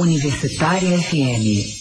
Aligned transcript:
Universitária 0.00 0.96
FM. 0.98 1.79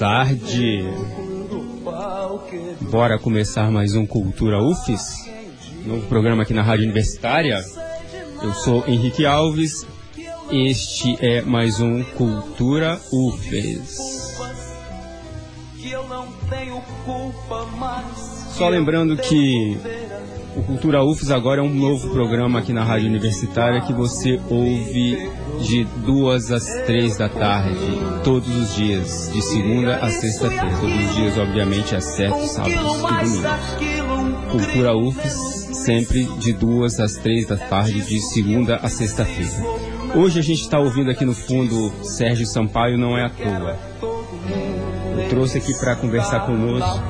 Tarde. 0.00 0.82
Bora 2.90 3.18
começar 3.18 3.70
mais 3.70 3.94
um 3.94 4.06
Cultura 4.06 4.58
UFES, 4.58 5.30
novo 5.84 6.06
programa 6.06 6.42
aqui 6.42 6.54
na 6.54 6.62
Rádio 6.62 6.84
Universitária. 6.84 7.62
Eu 8.42 8.54
sou 8.54 8.82
Henrique 8.88 9.26
Alves, 9.26 9.86
este 10.50 11.18
é 11.20 11.42
mais 11.42 11.80
um 11.80 12.02
Cultura 12.02 12.98
UFES. 13.12 14.38
Só 18.56 18.70
lembrando 18.70 19.18
que 19.18 19.76
o 20.56 20.62
Cultura 20.62 21.04
UFES 21.04 21.30
agora 21.30 21.60
é 21.60 21.62
um 21.62 21.74
novo 21.74 22.08
programa 22.08 22.60
aqui 22.60 22.72
na 22.72 22.84
Rádio 22.84 23.06
Universitária 23.06 23.82
que 23.82 23.92
você 23.92 24.40
ouve 24.48 25.28
de 25.60 25.84
duas 25.84 26.50
às 26.50 26.64
três 26.86 27.16
da 27.16 27.28
tarde, 27.28 27.76
todos 28.24 28.48
os 28.48 28.74
dias, 28.74 29.30
de 29.32 29.42
segunda 29.42 29.96
a 29.96 30.10
sexta-feira. 30.10 30.76
Todos 30.80 31.04
os 31.04 31.14
dias, 31.14 31.38
obviamente, 31.38 31.94
exceto 31.94 32.46
sábados 32.46 32.74
e 32.74 33.00
domingos. 33.00 34.50
Cultura 34.50 34.96
UFES, 34.96 35.32
sempre 35.84 36.24
de 36.38 36.52
duas 36.52 36.98
às 36.98 37.14
três 37.14 37.46
da 37.46 37.56
tarde, 37.56 38.00
de 38.00 38.20
segunda 38.20 38.76
a 38.76 38.88
sexta-feira. 38.88 39.64
Hoje 40.14 40.40
a 40.40 40.42
gente 40.42 40.62
está 40.62 40.78
ouvindo 40.78 41.10
aqui 41.10 41.24
no 41.24 41.34
fundo 41.34 41.92
Sérgio 42.02 42.46
Sampaio, 42.46 42.98
não 42.98 43.16
é 43.16 43.26
à 43.26 43.30
toa. 43.30 43.78
Eu 45.16 45.28
trouxe 45.28 45.58
aqui 45.58 45.72
para 45.78 45.94
conversar 45.94 46.46
conosco 46.46 47.00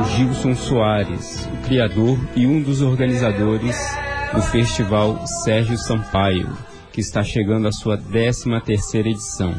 o 0.00 0.04
Gilson 0.16 0.54
Soares, 0.54 1.48
o 1.52 1.66
criador 1.66 2.18
e 2.36 2.46
um 2.46 2.62
dos 2.62 2.82
organizadores 2.82 3.76
do 4.32 4.42
festival 4.42 5.26
Sérgio 5.44 5.76
Sampaio, 5.76 6.56
que 6.96 7.02
está 7.02 7.22
chegando 7.22 7.68
à 7.68 7.72
sua 7.72 7.98
13 7.98 8.44
terceira 8.64 9.10
edição. 9.10 9.54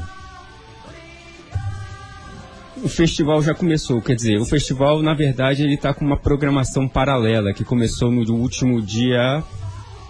O 2.83 2.89
festival 2.89 3.43
já 3.43 3.53
começou, 3.53 4.01
quer 4.01 4.15
dizer, 4.15 4.39
o 4.39 4.45
festival 4.45 5.03
na 5.03 5.13
verdade 5.13 5.61
ele 5.61 5.75
está 5.75 5.93
com 5.93 6.03
uma 6.03 6.17
programação 6.17 6.87
paralela 6.87 7.53
que 7.53 7.63
começou 7.63 8.09
no 8.11 8.33
último 8.33 8.81
dia, 8.81 9.43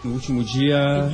no 0.06 0.14
último 0.14 0.42
dia 0.42 1.12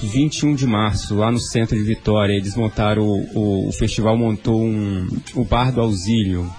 21 0.00 0.54
de 0.54 0.66
março, 0.66 1.16
lá 1.16 1.30
no 1.30 1.38
centro 1.38 1.76
de 1.76 1.82
Vitória. 1.82 2.32
Eles 2.32 2.56
montaram, 2.56 3.02
o, 3.02 3.38
o, 3.38 3.68
o 3.68 3.72
festival 3.72 4.16
montou 4.16 4.58
um, 4.58 5.06
o 5.34 5.44
Bar 5.44 5.70
do 5.70 5.82
Auxílio, 5.82 6.50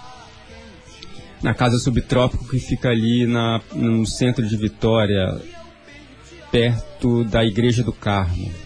na 1.41 1.55
Casa 1.55 1.79
Subtrópico, 1.79 2.47
que 2.47 2.59
fica 2.59 2.89
ali 2.89 3.25
na, 3.25 3.59
no 3.73 4.05
centro 4.05 4.47
de 4.47 4.55
Vitória, 4.55 5.41
perto 6.51 7.23
da 7.23 7.43
Igreja 7.43 7.81
do 7.81 7.91
Carmo. 7.91 8.62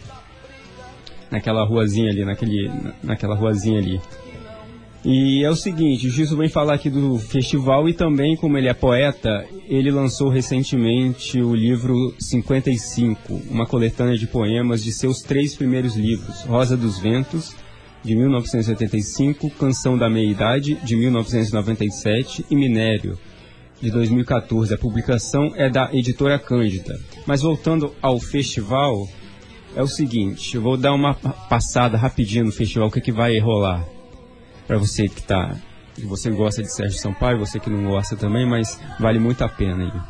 Naquela 1.29 1.65
ruazinha 1.65 2.09
ali, 2.09 2.23
naquele, 2.23 2.71
naquela 3.03 3.35
ruazinha 3.35 3.79
ali. 3.79 3.99
E 5.05 5.43
é 5.43 5.49
o 5.49 5.55
seguinte, 5.55 6.07
o 6.07 6.09
Gilson 6.09 6.35
vem 6.35 6.49
falar 6.49 6.73
aqui 6.73 6.89
do 6.89 7.17
festival 7.17 7.87
e 7.87 7.93
também, 7.93 8.35
como 8.35 8.57
ele 8.57 8.67
é 8.67 8.73
poeta, 8.73 9.45
ele 9.69 9.89
lançou 9.89 10.27
recentemente 10.27 11.41
o 11.41 11.55
livro 11.55 12.13
55, 12.19 13.41
uma 13.49 13.65
coletânea 13.65 14.17
de 14.17 14.27
poemas 14.27 14.83
de 14.83 14.91
seus 14.91 15.21
três 15.21 15.55
primeiros 15.55 15.95
livros, 15.95 16.41
Rosa 16.41 16.75
dos 16.75 16.99
Ventos, 16.99 17.55
de 18.03 18.15
1985, 18.15 19.49
Canção 19.51 19.97
da 19.97 20.09
Meia-Idade, 20.09 20.75
de 20.83 20.95
1997 20.95 22.45
e 22.49 22.55
Minério, 22.55 23.17
de 23.81 23.91
2014. 23.91 24.73
A 24.73 24.77
publicação 24.77 25.53
é 25.55 25.69
da 25.69 25.89
editora 25.93 26.39
Cândida. 26.39 26.99
Mas 27.25 27.41
voltando 27.41 27.93
ao 28.01 28.19
festival, 28.19 29.07
é 29.77 29.83
o 29.83 29.87
seguinte, 29.87 30.55
eu 30.55 30.61
vou 30.61 30.75
dar 30.75 30.91
uma 30.91 31.13
passada 31.13 31.95
rapidinho 31.97 32.45
no 32.45 32.51
festival, 32.51 32.87
o 32.87 32.91
que, 32.91 32.97
é 32.97 33.01
que 33.01 33.11
vai 33.11 33.37
rolar 33.37 33.85
para 34.65 34.75
você 34.75 35.07
que 35.07 35.21
tá, 35.21 35.55
você 36.03 36.31
gosta 36.31 36.63
de 36.63 36.73
Sérgio 36.73 36.97
Sampaio, 36.97 37.37
você 37.37 37.59
que 37.59 37.69
não 37.69 37.91
gosta 37.91 38.15
também, 38.15 38.43
mas 38.43 38.79
vale 38.99 39.19
muito 39.19 39.43
a 39.43 39.47
pena 39.47 39.83
aí. 39.83 40.01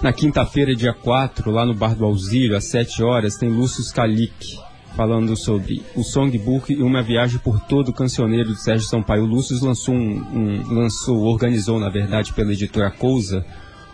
Na 0.00 0.14
quinta-feira, 0.14 0.74
dia 0.74 0.94
4, 0.94 1.50
lá 1.50 1.66
no 1.66 1.74
Bar 1.74 1.94
do 1.94 2.06
Auxílio, 2.06 2.56
às 2.56 2.64
7 2.64 3.02
horas, 3.02 3.36
tem 3.36 3.50
Lúcio 3.50 3.84
Scalic 3.84 4.58
falando 4.96 5.36
sobre 5.36 5.82
o 5.94 6.02
songbook 6.02 6.72
e 6.72 6.82
uma 6.82 7.02
viagem 7.02 7.38
por 7.40 7.60
todo 7.60 7.90
o 7.90 7.92
cancioneiro 7.92 8.54
de 8.54 8.62
Sérgio 8.62 8.88
Sampaio. 8.88 9.24
O 9.24 9.26
Lúcio 9.26 9.62
lançou, 9.62 9.94
um, 9.94 10.22
um, 10.32 10.74
lançou, 10.74 11.18
organizou, 11.18 11.78
na 11.78 11.90
verdade, 11.90 12.32
pela 12.32 12.52
editora 12.54 12.90
Cousa, 12.90 13.44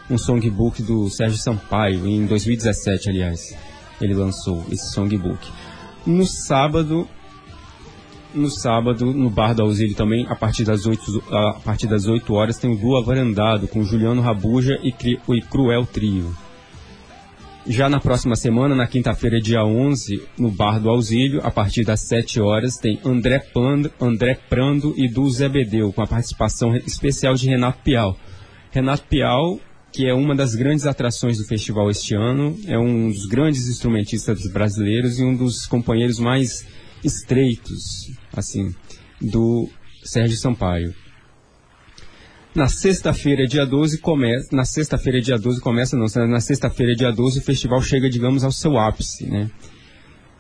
um 0.09 0.17
songbook 0.17 0.81
do 0.81 1.11
Sérgio 1.11 1.39
Sampaio, 1.39 2.07
em 2.07 2.25
2017, 2.25 3.09
aliás. 3.11 3.74
Ele 4.05 4.15
lançou 4.15 4.65
esse 4.71 4.93
songbook. 4.93 5.51
No 6.07 6.27
sábado, 6.27 7.09
no 8.35 8.51
sábado, 8.51 9.07
no 9.07 9.31
Bar 9.31 9.55
do 9.55 9.63
Auxílio 9.63 9.95
também, 9.95 10.27
a 10.29 10.35
partir 10.35 10.65
das 10.65 10.87
8, 10.87 11.23
a 11.31 11.53
partir 11.65 11.87
das 11.87 12.07
8 12.07 12.35
horas, 12.35 12.59
tem 12.59 12.71
o 12.71 12.79
Lua 12.79 13.03
Varandado, 13.03 13.69
com 13.69 13.85
Juliano 13.85 14.21
Rabuja 14.21 14.79
e, 14.83 14.89
e 14.91 15.41
Cruel 15.43 15.87
Trio. 15.87 16.35
Já 17.67 17.89
na 17.89 17.99
próxima 17.99 18.37
semana, 18.37 18.75
na 18.75 18.87
quinta-feira, 18.87 19.41
dia 19.41 19.65
11, 19.65 20.23
no 20.39 20.51
Bar 20.51 20.79
do 20.79 20.91
Auxílio, 20.91 21.41
a 21.43 21.51
partir 21.51 21.83
das 21.83 22.01
7 22.03 22.39
horas, 22.39 22.77
tem 22.77 23.01
André, 23.03 23.39
Pando, 23.39 23.91
André 23.99 24.39
Prando 24.51 24.93
e 24.99 25.09
Du 25.09 25.31
Zebedeu, 25.31 25.91
com 25.91 26.03
a 26.03 26.07
participação 26.07 26.77
especial 26.77 27.35
de 27.35 27.49
Renato 27.49 27.79
Pial. 27.83 28.19
Renato 28.71 29.05
Pial, 29.05 29.59
que 29.95 30.09
é 30.09 30.13
uma 30.13 30.35
das 30.35 30.57
grandes 30.57 30.87
atrações 30.87 31.39
do 31.39 31.45
festival 31.45 31.89
este 31.89 32.17
ano, 32.17 32.59
é 32.67 32.77
um 32.77 33.11
dos 33.11 33.27
grandes 33.27 33.69
instrumentistas 33.69 34.45
brasileiros 34.53 35.21
e 35.21 35.23
um 35.23 35.37
dos 35.37 35.67
companheiros 35.67 36.19
mais 36.19 36.67
estreitos, 37.05 38.11
assim, 38.37 38.75
do 39.21 39.69
Sérgio 40.03 40.37
Sampaio. 40.37 40.93
Na 42.53 42.67
sexta-feira, 42.67 43.47
dia 43.47 43.65
12, 43.65 43.99
começa. 43.99 44.49
Na 44.55 44.65
sexta-feira, 44.65 45.21
dia 45.21 45.39
12, 45.39 45.61
começa, 45.61 45.97
não, 45.97 46.07
na 46.27 46.41
sexta-feira, 46.41 46.97
dia 46.97 47.13
12, 47.13 47.39
o 47.39 47.43
festival 47.43 47.81
chega, 47.81 48.11
digamos, 48.11 48.43
ao 48.43 48.51
seu 48.51 48.77
ápice, 48.77 49.27
né? 49.27 49.49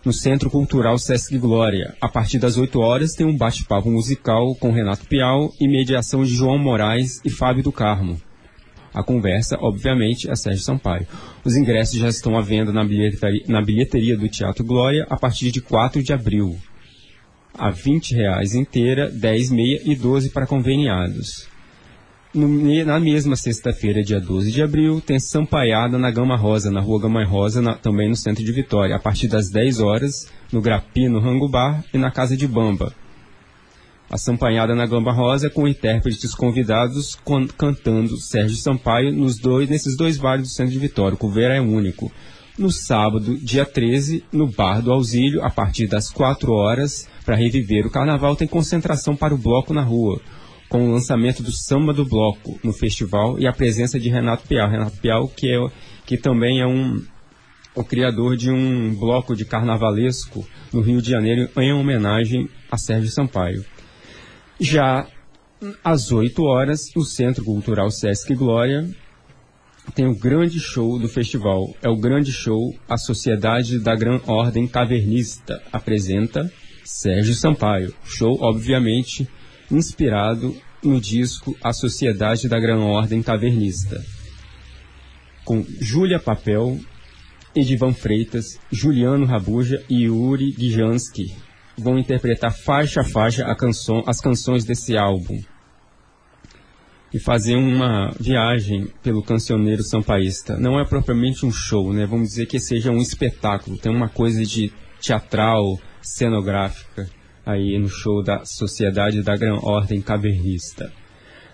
No 0.04 0.12
Centro 0.12 0.50
Cultural 0.50 0.98
Sesc 0.98 1.38
Glória. 1.38 1.94
A 2.00 2.09
partir 2.09 2.38
das 2.38 2.56
8 2.56 2.81
horas 2.81 3.12
tem 3.12 3.25
um 3.25 3.36
bate-papo 3.36 3.88
musical 3.88 4.54
com 4.56 4.72
Renato 4.72 5.06
Pial 5.06 5.53
e 5.60 5.69
mediação 5.69 6.25
de 6.25 6.34
João 6.34 6.59
Moraes 6.59 7.21
e 7.25 7.31
Fábio 7.31 7.62
do 7.62 7.71
Carmo. 7.71 8.21
A 8.94 9.03
conversa, 9.03 9.59
obviamente, 9.60 10.31
é 10.31 10.37
Sérgio 10.37 10.62
Sampaio. 10.62 11.06
Os 11.44 11.56
ingressos 11.56 11.99
já 11.99 12.09
estão 12.09 12.38
à 12.38 12.41
venda 12.41 12.72
na 12.72 12.84
bilheteria, 12.84 13.43
na 13.49 13.60
bilheteria 13.60 14.16
do 14.16 14.28
Teatro 14.28 14.65
Glória 14.65 15.05
a 15.10 15.16
partir 15.16 15.50
de 15.50 15.60
4 15.60 16.00
de 16.00 16.12
abril. 16.12 16.56
A 17.59 17.71
20 17.71 18.15
reais 18.15 18.54
inteira, 18.54 19.10
10 19.10 19.50
meia 19.50 19.81
e 19.84 19.97
12 19.97 20.31
para 20.31 20.47
conveniados. 20.47 21.49
No, 22.33 22.49
na 22.84 22.99
mesma 22.99 23.37
sexta-feira, 23.37 24.03
dia 24.03 24.21
12 24.21 24.51
de 24.51 24.63
abril, 24.63 25.01
tem 25.01 25.21
Sampaiada 25.21 25.98
na 25.98 26.10
Gama 26.10 26.36
Rosa, 26.36 26.71
na 26.71 26.80
rua 26.80 27.01
Gama 27.01 27.24
Rosa, 27.24 27.63
na, 27.63 27.74
também 27.74 28.09
no 28.09 28.16
centro 28.16 28.45
de 28.45 28.51
Vitória, 28.51 28.97
a 28.97 28.98
partir 28.98 29.28
das 29.28 29.48
10 29.48 29.80
horas, 29.80 30.27
no 30.53 30.60
Grapi, 30.60 31.09
no 31.09 31.21
Rango 31.21 31.48
Bar 31.48 31.84
e 31.92 31.98
na 31.98 32.10
Casa 32.10 32.36
de 32.36 32.47
Bamba. 32.47 32.92
A 34.10 34.74
na 34.74 34.86
Gama 34.86 35.12
Rosa 35.12 35.51
com 35.51 35.66
intérpretes 35.66 36.34
convidados 36.34 37.16
con 37.24 37.47
cantando 37.47 38.16
Sérgio 38.18 38.56
Sampaio 38.56 39.12
nos 39.12 39.39
dois, 39.39 39.68
nesses 39.68 39.97
dois 39.97 40.16
bares 40.16 40.48
do 40.48 40.54
centro 40.54 40.72
de 40.72 40.78
Vitória. 40.78 41.15
O 41.15 41.18
cover 41.18 41.51
é 41.51 41.60
único. 41.60 42.12
No 42.56 42.71
sábado, 42.71 43.36
dia 43.36 43.65
13, 43.65 44.24
no 44.30 44.47
Bar 44.47 44.80
do 44.80 44.92
Auxílio, 44.92 45.42
a 45.42 45.51
partir 45.51 45.89
das 45.89 46.10
4 46.10 46.53
horas, 46.53 47.09
para 47.24 47.34
reviver 47.34 47.86
o 47.86 47.91
carnaval, 47.91 48.36
tem 48.36 48.47
concentração 48.47 49.16
para 49.16 49.34
o 49.34 49.39
bloco 49.39 49.74
na 49.74 49.83
rua 49.83 50.21
com 50.68 50.89
o 50.89 50.92
lançamento 50.92 51.41
do 51.41 51.53
Samba 51.53 51.92
do 51.92 52.04
Bloco 52.04 52.59
no 52.62 52.72
festival 52.72 53.39
e 53.39 53.47
a 53.47 53.53
presença 53.53 53.98
de 53.98 54.09
Renato 54.09 54.47
Pial. 54.47 54.68
Renato 54.68 54.97
Pial, 54.98 55.28
que, 55.28 55.53
é, 55.53 55.59
que 56.04 56.16
também 56.16 56.60
é 56.60 56.66
um, 56.66 57.01
o 57.77 57.84
criador 57.84 58.36
de 58.36 58.51
um 58.51 58.92
bloco 58.95 59.36
de 59.36 59.45
carnavalesco 59.45 60.45
no 60.72 60.80
Rio 60.80 61.01
de 61.01 61.10
Janeiro 61.10 61.48
em 61.56 61.72
homenagem 61.72 62.48
a 62.71 62.77
Sérgio 62.77 63.10
Sampaio. 63.10 63.65
Já 64.59 65.06
às 65.83 66.12
8 66.12 66.42
horas, 66.42 66.80
no 66.95 67.04
Centro 67.04 67.45
Cultural 67.45 67.91
Sesc 67.91 68.34
Glória, 68.34 68.89
tem 69.95 70.06
o 70.06 70.15
grande 70.15 70.60
show 70.60 70.98
do 70.98 71.09
festival. 71.09 71.74
É 71.83 71.89
o 71.89 71.97
grande 71.97 72.33
show 72.33 72.74
A 72.89 72.97
Sociedade 72.97 73.78
da 73.78 73.95
Gran 73.97 74.21
Ordem 74.27 74.66
Cavernista. 74.66 75.60
Apresenta 75.72 76.51
Sérgio 76.84 77.34
Sampaio. 77.34 77.95
Show, 78.04 78.39
obviamente, 78.41 79.28
inspirado 79.71 80.56
no 80.83 81.01
disco 81.01 81.56
A 81.62 81.72
Sociedade 81.72 82.48
da 82.48 82.59
Gran 82.60 82.80
Ordem 82.80 83.22
Cavernista. 83.22 84.03
Com 85.45 85.65
Júlia 85.80 86.21
Papel, 86.21 86.78
Edivan 87.54 87.92
Freitas, 87.92 88.59
Juliano 88.71 89.27
Rabuja 89.27 89.84
e 89.89 90.04
Yuri 90.04 90.53
Gijansky 90.56 91.43
vão 91.76 91.98
interpretar 91.98 92.53
faixa 92.53 93.00
a 93.00 93.04
faixa 93.04 93.44
a 93.44 93.54
canção, 93.54 94.03
as 94.06 94.21
canções 94.21 94.65
desse 94.65 94.97
álbum 94.97 95.41
e 97.12 97.18
fazer 97.21 97.54
uma 97.54 98.10
viagem 98.18 98.88
pelo 99.00 99.22
cancioneiro 99.22 99.84
sampaísta. 99.84 100.56
Não 100.59 100.80
é 100.80 100.84
propriamente 100.84 101.47
um 101.47 101.53
show, 101.53 101.92
né? 101.92 102.06
Vamos 102.06 102.30
dizer 102.30 102.47
que 102.47 102.59
seja 102.59 102.91
um 102.91 102.98
espetáculo. 102.98 103.78
Tem 103.78 103.94
uma 103.94 104.09
coisa 104.09 104.44
de 104.44 104.72
teatral, 105.00 105.78
cenográfica 106.03 107.09
aí 107.47 107.78
no 107.78 107.88
show 107.88 108.22
da 108.22 108.44
Sociedade 108.44 109.22
da 109.22 109.36
Gran 109.36 109.59
Ordem 109.62 110.00
Cavernista. 110.00 110.92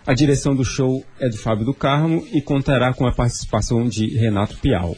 A 0.07 0.15
direção 0.15 0.55
do 0.55 0.65
show 0.65 1.05
é 1.19 1.29
do 1.29 1.37
Fábio 1.37 1.67
do 1.67 1.75
Carmo 1.75 2.27
e 2.33 2.41
contará 2.41 2.95
com 2.95 3.07
a 3.07 3.13
participação 3.13 3.87
de 3.87 4.17
Renato 4.17 4.57
Pial. 4.59 4.97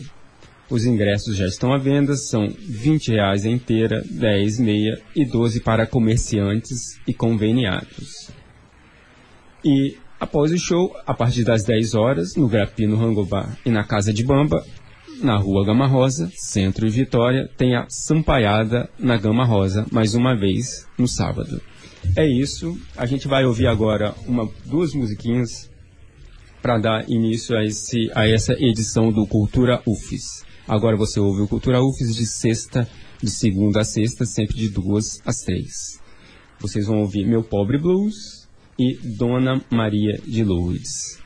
Os 0.73 0.87
ingressos 0.87 1.37
já 1.37 1.47
estão 1.47 1.73
à 1.73 1.79
venda, 1.79 2.17
são 2.17 2.49
20 2.49 3.13
reais 3.13 3.45
inteira, 3.45 4.03
10 4.11 4.59
meia 4.59 4.99
e 5.15 5.25
12 5.25 5.61
para 5.61 5.87
comerciantes 5.87 6.99
e 7.07 7.13
conveniados. 7.13 8.31
E 9.63 9.97
Após 10.23 10.53
o 10.53 10.57
show, 10.57 10.97
a 11.05 11.13
partir 11.13 11.43
das 11.43 11.65
10 11.65 11.97
horas, 11.97 12.37
no 12.37 12.47
Grapino 12.47 12.95
Rangobar 12.95 13.59
e 13.67 13.71
na 13.71 13.83
Casa 13.83 14.13
de 14.13 14.23
Bamba, 14.23 14.65
na 15.21 15.37
Rua 15.37 15.67
Gama 15.67 15.85
Rosa, 15.85 16.31
Centro 16.37 16.87
e 16.87 16.91
Vitória, 16.91 17.51
tem 17.57 17.75
a 17.75 17.87
Sampaiada 17.89 18.89
na 18.97 19.17
Gama 19.17 19.45
Rosa, 19.45 19.85
mais 19.91 20.15
uma 20.15 20.37
vez, 20.37 20.87
no 20.97 21.09
sábado. 21.09 21.61
É 22.17 22.25
isso, 22.25 22.79
a 22.97 23.05
gente 23.05 23.27
vai 23.27 23.45
ouvir 23.45 23.67
agora 23.67 24.15
uma, 24.25 24.49
duas 24.65 24.95
musiquinhas 24.95 25.69
para 26.63 26.79
dar 26.79 27.11
início 27.11 27.59
a, 27.59 27.65
esse, 27.65 28.09
a 28.15 28.25
essa 28.25 28.53
edição 28.53 29.11
do 29.11 29.27
Cultura 29.27 29.83
UFES. 29.85 30.52
Agora 30.67 30.97
você 30.97 31.19
ouve 31.19 31.43
o 31.43 31.49
Cultura 31.49 31.83
UFES 31.83 32.15
de 32.15 32.27
sexta, 32.27 32.89
de 33.23 33.31
segunda 33.31 33.81
a 33.81 33.85
sexta, 33.85 34.25
sempre 34.25 34.57
de 34.57 34.69
duas 34.69 35.21
às 35.25 35.39
três. 35.39 36.01
Vocês 36.61 36.87
vão 36.87 37.01
ouvir 37.01 37.27
Meu 37.27 37.43
Pobre 37.43 37.79
Blues, 37.79 38.43
e 38.79 38.95
Dona 38.97 39.63
Maria 39.71 40.19
de 40.27 40.43
Lourdes. 40.43 41.22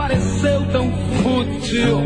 Pareceu 0.00 0.66
tão 0.72 0.90
fútil. 1.22 1.98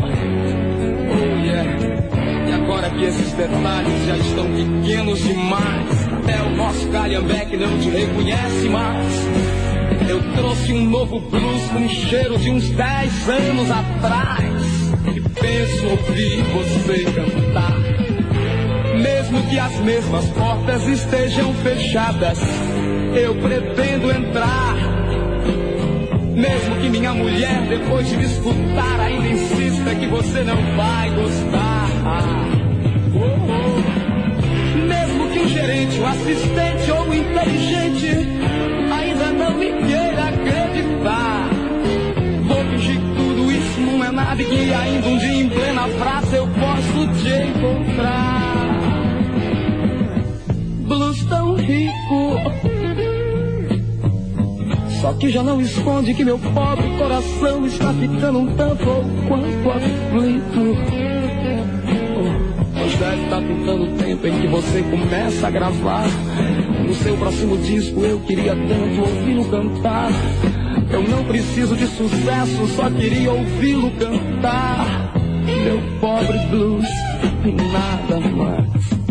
Oh 1.11 1.45
yeah. 1.45 2.49
E 2.49 2.51
agora 2.51 2.89
que 2.89 3.05
esses 3.05 3.31
detalhes 3.31 4.05
já 4.05 4.17
estão 4.17 4.45
pequenos 4.51 5.19
demais, 5.19 6.07
até 6.11 6.41
o 6.41 6.49
nosso 6.57 6.87
calhambeque 6.89 7.55
não 7.55 7.79
te 7.79 7.89
reconhece 7.89 8.67
mais. 8.67 9.13
Eu 10.09 10.21
trouxe 10.33 10.73
um 10.73 10.89
novo 10.89 11.21
blues 11.21 11.67
com 11.71 11.87
cheiro 11.87 12.37
de 12.37 12.49
uns 12.49 12.69
10 12.69 13.29
anos 13.29 13.71
atrás. 13.71 14.43
E 15.15 15.21
penso 15.21 15.87
ouvir 15.87 16.43
você 16.53 17.03
cantar. 17.05 17.79
Mesmo 19.01 19.41
que 19.43 19.57
as 19.57 19.73
mesmas 19.79 20.25
portas 20.31 20.85
estejam 20.87 21.53
fechadas, 21.55 22.39
eu 23.15 23.35
pretendo 23.35 24.11
entrar. 24.11 24.94
Mesmo 26.35 26.75
que 26.81 26.89
minha 26.89 27.13
mulher, 27.13 27.61
depois 27.69 28.09
de 28.09 28.17
me 28.17 28.25
escutar, 28.25 28.99
ainda 28.99 29.27
insista 29.29 29.95
que 29.95 30.05
você 30.07 30.43
não 30.43 30.57
vai 30.75 31.09
gostar. 31.11 31.87
Oh, 33.15 33.19
oh. 33.19 34.85
Mesmo 34.85 35.29
que 35.31 35.39
o 35.39 35.47
gerente, 35.47 35.97
o 35.97 36.05
assistente 36.05 36.91
ou 36.91 37.07
o 37.07 37.15
inteligente 37.15 38.09
ainda 38.91 39.31
não 39.31 39.51
me 39.57 39.71
queira 39.71 40.25
acreditar. 40.25 41.49
Vou 42.47 42.65
fingir 42.65 42.99
que 42.99 43.15
tudo 43.15 43.51
isso 43.51 43.79
não 43.79 44.03
é 44.03 44.11
nada 44.11 44.41
e 44.41 44.45
que 44.45 44.73
ainda 44.73 45.07
um 45.07 45.17
dia 45.17 45.41
em 45.41 45.49
plena 45.49 45.87
praça 45.97 46.35
eu 46.35 46.47
posso 46.47 47.07
te 47.23 47.29
encontrar. 47.29 48.34
Só 55.05 55.13
que 55.13 55.29
já 55.29 55.43
não 55.43 55.61
esconde 55.61 56.15
que 56.15 56.25
meu 56.25 56.39
pobre 56.39 56.89
coração 56.97 57.63
está 57.67 57.93
ficando 57.93 58.39
um 58.39 58.55
tanto 58.55 58.89
ou 58.89 59.03
quanto 59.27 59.69
aflito. 59.69 60.77
Pois 62.73 62.95
deve 62.95 63.23
estar 63.23 63.39
pintando 63.39 63.83
o 63.83 63.97
tempo 63.97 64.25
em 64.25 64.41
que 64.41 64.47
você 64.47 64.81
começa 64.81 65.47
a 65.47 65.51
gravar 65.51 66.07
no 66.83 66.91
seu 66.95 67.15
próximo 67.17 67.55
disco 67.59 67.99
eu 67.99 68.19
queria 68.21 68.55
tanto 68.55 69.01
ouvi-lo 69.01 69.45
cantar. 69.45 70.09
Eu 70.89 71.03
não 71.03 71.23
preciso 71.25 71.75
de 71.75 71.85
sucesso, 71.85 72.67
só 72.75 72.89
queria 72.89 73.31
ouvi-lo 73.31 73.91
cantar. 73.99 75.13
Meu 75.45 75.99
pobre 76.01 76.39
blues 76.47 76.87
e 77.45 77.51
nada 77.51 78.27
mais. 78.31 79.04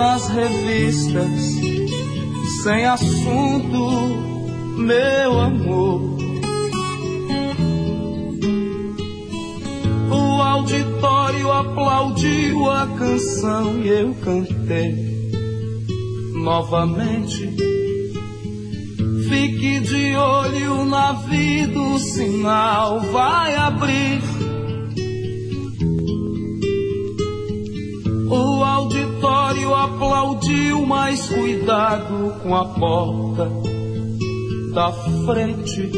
Nas 0.00 0.28
revistas, 0.28 1.60
sem 2.62 2.86
assunto, 2.86 3.90
meu 4.78 5.38
amor. 5.38 6.16
O 10.10 10.42
auditório 10.42 11.52
aplaudiu 11.52 12.70
a 12.70 12.86
canção 12.98 13.78
e 13.82 13.88
eu 13.88 14.14
cantei 14.24 14.94
novamente 16.32 17.54
Fique 19.28 19.80
de 19.80 20.16
olho 20.16 20.86
na 20.86 21.12
vida, 21.12 21.78
o 21.78 21.98
sinal 21.98 23.00
vai 23.00 23.54
abrir. 23.54 24.39
O 28.30 28.62
auditório 28.62 29.74
aplaudiu, 29.74 30.86
mas 30.86 31.28
cuidado 31.28 32.34
com 32.42 32.54
a 32.54 32.64
porta 32.64 33.50
da 34.72 34.92
frente. 35.26 35.90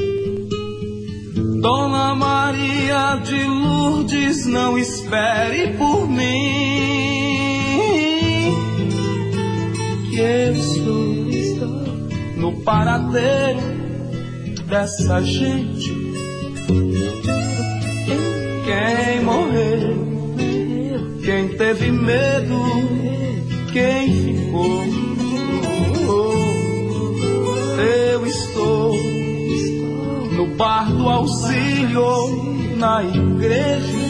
Dona 1.61 2.15
Maria 2.15 3.17
de 3.23 3.45
Lourdes, 3.45 4.47
não 4.47 4.79
espere 4.79 5.75
por 5.75 6.09
mim. 6.09 6.23
Que 10.11 10.19
eu 10.19 10.55
estou 10.55 11.67
no 12.37 12.53
paradeiro 12.63 13.61
dessa 14.67 15.23
gente. 15.23 15.93
Quem 18.65 19.23
morreu, 19.23 19.79
quem 19.79 19.92
teve 21.53 21.91
medo, 21.91 22.59
quem 23.73 24.13
ficou. 24.13 24.85
Eu 27.79 28.27
estou 28.27 28.97
no 30.33 30.47
bar 30.57 30.91
do 30.93 31.09
auxílio, 31.09 32.77
na 32.77 33.03
igreja. 33.03 34.03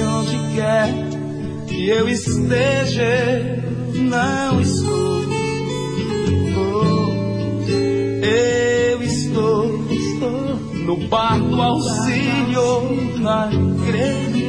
Onde 0.00 0.54
quer 0.54 0.92
que 1.66 1.88
eu 1.88 2.08
esteja 2.08 3.62
não 3.94 4.60
estou. 4.60 5.08
eu 8.22 8.57
no 10.88 10.96
bar 11.08 11.38
do 11.38 11.60
auxílio 11.60 13.20
na 13.20 13.50
igreja. 13.52 14.48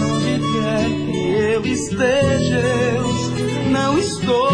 Onde 0.00 0.38
quer 0.54 0.86
que 1.12 1.28
eu 1.52 1.66
esteja, 1.66 2.58
eu 2.94 3.70
não 3.70 3.98
estou. 3.98 4.48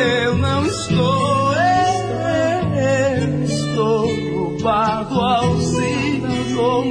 Eu 0.00 0.36
não 0.36 0.66
estou. 0.66 1.52
Eu 2.74 3.44
estou 3.44 4.16
no 4.16 4.58
bar 4.60 5.04
do 5.04 5.20
auxílio 5.20 6.84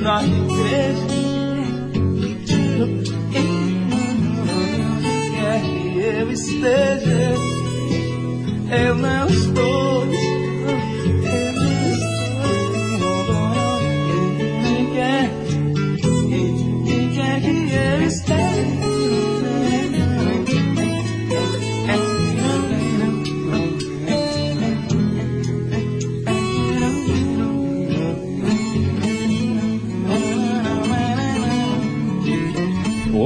na 0.00 0.22
igreja. 0.22 1.22
eu 6.04 6.30
esteja, 6.30 7.34
eu 8.70 8.94
não 8.94 9.21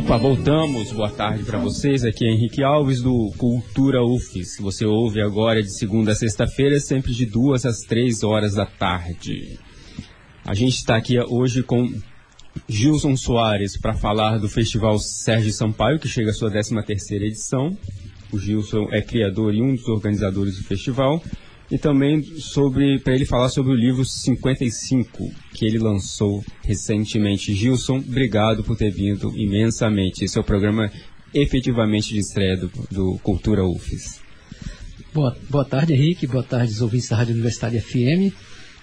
Opa, 0.06 0.18
voltamos. 0.18 0.92
Boa 0.92 1.10
tarde 1.10 1.42
para 1.42 1.58
vocês. 1.58 2.04
Aqui 2.04 2.24
é 2.24 2.30
Henrique 2.30 2.62
Alves 2.62 3.02
do 3.02 3.32
Cultura 3.36 4.04
UFES. 4.04 4.56
Você 4.60 4.86
ouve 4.86 5.20
agora 5.20 5.60
de 5.60 5.76
segunda 5.76 6.12
a 6.12 6.14
sexta-feira, 6.14 6.78
sempre 6.78 7.12
de 7.12 7.26
duas 7.26 7.66
às 7.66 7.78
três 7.80 8.22
horas 8.22 8.54
da 8.54 8.64
tarde. 8.64 9.58
A 10.44 10.54
gente 10.54 10.76
está 10.76 10.94
aqui 10.94 11.18
hoje 11.18 11.64
com 11.64 11.92
Gilson 12.68 13.16
Soares 13.16 13.76
para 13.76 13.94
falar 13.94 14.38
do 14.38 14.48
Festival 14.48 14.96
Sérgio 15.00 15.52
Sampaio, 15.52 15.98
que 15.98 16.06
chega 16.06 16.30
à 16.30 16.34
sua 16.34 16.52
13 16.52 16.80
terceira 16.84 17.24
edição. 17.24 17.76
O 18.32 18.38
Gilson 18.38 18.86
é 18.92 19.02
criador 19.02 19.52
e 19.52 19.60
um 19.60 19.74
dos 19.74 19.88
organizadores 19.88 20.56
do 20.56 20.62
festival 20.62 21.20
e 21.70 21.78
também 21.78 22.22
sobre 22.38 23.00
para 23.00 23.14
ele 23.14 23.24
falar 23.24 23.48
sobre 23.48 23.72
o 23.72 23.76
livro 23.76 24.04
55 24.04 25.30
que 25.52 25.64
ele 25.64 25.78
lançou 25.78 26.44
recentemente. 26.62 27.54
Gilson, 27.54 27.98
obrigado 27.98 28.62
por 28.62 28.76
ter 28.76 28.90
vindo 28.90 29.36
imensamente. 29.36 30.24
Esse 30.24 30.38
é 30.38 30.40
o 30.40 30.44
programa 30.44 30.90
efetivamente 31.34 32.14
de 32.14 32.20
estreia 32.20 32.56
do, 32.56 32.70
do 32.90 33.18
Cultura 33.18 33.64
UFES. 33.64 34.20
Boa, 35.12 35.36
boa 35.48 35.64
tarde, 35.64 35.92
Henrique. 35.92 36.26
Boa 36.26 36.44
tarde, 36.44 36.80
ouvintes 36.82 37.08
da 37.08 37.16
Rádio 37.16 37.34
Universitária 37.34 37.80
FM. 37.80 38.32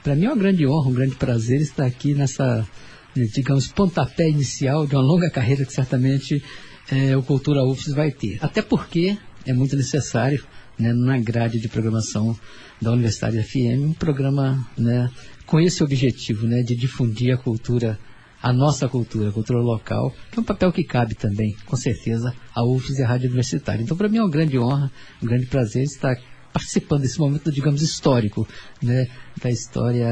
Para 0.04 0.16
mim 0.16 0.25
é 0.25 0.30
uma 0.30 0.38
grande 0.38 0.68
honra, 0.68 0.90
um 0.90 0.94
grande 0.94 1.16
prazer 1.16 1.62
estar 1.62 1.86
aqui 1.86 2.13
nessa, 2.13 2.68
digamos, 3.16 3.68
pontapé 3.68 4.28
inicial 4.28 4.86
de 4.86 4.96
uma 4.96 5.04
longa 5.04 5.30
carreira 5.30 5.66
que 5.66 5.72
certamente 5.72 6.44
é, 6.92 7.16
o 7.16 7.24
Cultura 7.24 7.63
UFES 7.63 7.94
vai 7.94 8.12
ter. 8.12 8.38
Até 8.42 8.62
porque 8.62 9.18
é 9.46 9.54
muito 9.54 9.75
necessário 9.75 10.44
né, 10.77 10.94
na 10.94 11.18
grade 11.20 11.60
de 11.60 11.68
programação 11.68 12.38
da 12.82 12.92
Universidade 12.92 13.42
FM, 13.42 13.89
um 13.89 13.94
programa 13.94 14.65
né, 14.77 15.10
com 15.46 15.60
esse 15.60 15.84
objetivo 15.84 16.48
né, 16.48 16.62
de 16.62 16.75
difundir 16.75 17.34
a 17.34 17.38
cultura, 17.38 17.98
a 18.42 18.51
nossa 18.51 18.89
cultura, 18.89 19.30
a 19.30 19.32
cultura 19.32 19.60
local, 19.60 20.13
que 20.32 20.39
é 20.39 20.42
um 20.42 20.46
papel 20.46 20.72
que 20.72 20.84
cabe 20.84 21.15
também, 21.15 21.56
com 21.65 21.75
certeza, 21.75 22.34
à 22.53 22.63
UFES 22.63 23.00
e 23.00 23.03
à 23.03 23.08
Rádio 23.08 23.27
Universitária. 23.27 23.82
Então, 23.82 23.96
para 23.96 24.10
mim 24.10 24.18
é 24.18 24.22
uma 24.22 24.30
grande 24.30 24.58
honra, 24.60 24.92
um 25.22 25.25
grande 25.25 25.46
prazer 25.46 25.84
estar 25.84 26.15
participando 26.51 27.01
desse 27.01 27.20
momento, 27.20 27.51
digamos, 27.51 27.82
histórico, 27.82 28.48
né, 28.82 29.08
da 29.42 29.50
história, 29.50 30.08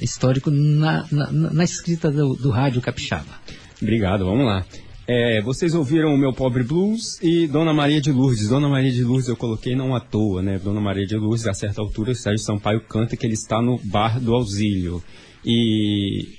histórico 0.00 0.50
na, 0.50 1.06
na, 1.10 1.30
na 1.30 1.64
escrita 1.64 2.10
do, 2.10 2.34
do 2.34 2.50
Rádio 2.50 2.80
Capixaba. 2.80 3.40
Obrigado, 3.80 4.24
vamos 4.24 4.46
lá. 4.46 4.64
É, 5.06 5.40
vocês 5.42 5.74
ouviram 5.74 6.14
o 6.14 6.18
meu 6.18 6.32
pobre 6.32 6.62
blues 6.62 7.20
e 7.20 7.48
Dona 7.48 7.74
Maria 7.74 8.00
de 8.00 8.12
Lourdes. 8.12 8.48
Dona 8.48 8.68
Maria 8.68 8.92
de 8.92 9.02
Lourdes 9.02 9.28
eu 9.28 9.36
coloquei 9.36 9.74
não 9.74 9.96
à 9.96 10.00
toa, 10.00 10.42
né? 10.42 10.58
Dona 10.58 10.80
Maria 10.80 11.04
de 11.04 11.16
Lourdes, 11.16 11.46
a 11.46 11.54
certa 11.54 11.80
altura, 11.80 12.12
o 12.12 12.14
Sérgio 12.14 12.44
Sampaio 12.44 12.80
canta 12.82 13.16
que 13.16 13.26
ele 13.26 13.34
está 13.34 13.60
no 13.60 13.78
bar 13.78 14.20
do 14.20 14.32
Auxílio. 14.32 15.02
E 15.44 16.38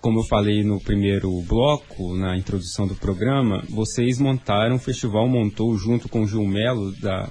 como 0.00 0.20
eu 0.20 0.24
falei 0.24 0.64
no 0.64 0.80
primeiro 0.80 1.30
bloco, 1.42 2.16
na 2.16 2.36
introdução 2.36 2.86
do 2.86 2.96
programa, 2.96 3.62
vocês 3.68 4.18
montaram, 4.18 4.76
o 4.76 4.78
festival 4.78 5.28
montou 5.28 5.76
junto 5.76 6.08
com 6.08 6.22
o 6.22 6.26
Gil 6.26 6.46
Melo, 6.46 6.92
da, 7.00 7.30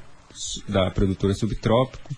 da 0.67 0.91
produtora 0.91 1.33
Subtrópico, 1.33 2.13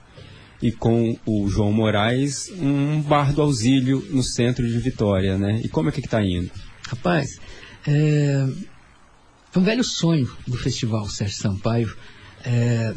e 0.61 0.71
com 0.71 1.17
o 1.25 1.47
João 1.47 1.71
Moraes, 1.71 2.51
um 2.59 3.01
bar 3.01 3.33
do 3.33 3.41
auxílio 3.41 4.05
no 4.11 4.21
centro 4.21 4.67
de 4.67 4.77
Vitória, 4.77 5.37
né? 5.37 5.59
E 5.63 5.69
como 5.69 5.89
é 5.89 5.91
que 5.91 6.01
está 6.01 6.23
indo? 6.23 6.51
Rapaz, 6.87 7.39
é, 7.88 8.47
é 9.53 9.59
um 9.59 9.63
velho 9.63 9.83
sonho 9.83 10.29
do 10.47 10.57
festival 10.57 11.07
Sérgio 11.07 11.38
Sampaio, 11.38 11.93
é, 12.45 12.93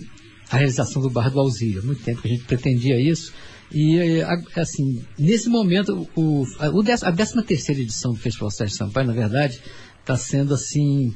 a 0.50 0.56
realização 0.56 1.02
do 1.02 1.10
Bar 1.10 1.30
do 1.30 1.40
Alzira. 1.40 1.82
Muito 1.82 2.02
tempo 2.02 2.22
que 2.22 2.28
a 2.28 2.30
gente 2.30 2.44
pretendia 2.44 3.00
isso. 3.00 3.32
E, 3.72 3.98
é, 3.98 4.22
assim, 4.56 5.04
nesse 5.18 5.48
momento, 5.48 6.08
o, 6.14 6.44
a, 6.58 6.66
a 7.08 7.12
13 7.12 7.42
terceira 7.42 7.80
edição 7.80 8.12
do 8.12 8.18
Festival 8.18 8.50
Sérgio 8.50 8.76
Sampaio, 8.76 9.06
na 9.06 9.12
verdade, 9.12 9.60
está 10.00 10.16
sendo, 10.16 10.54
assim, 10.54 11.14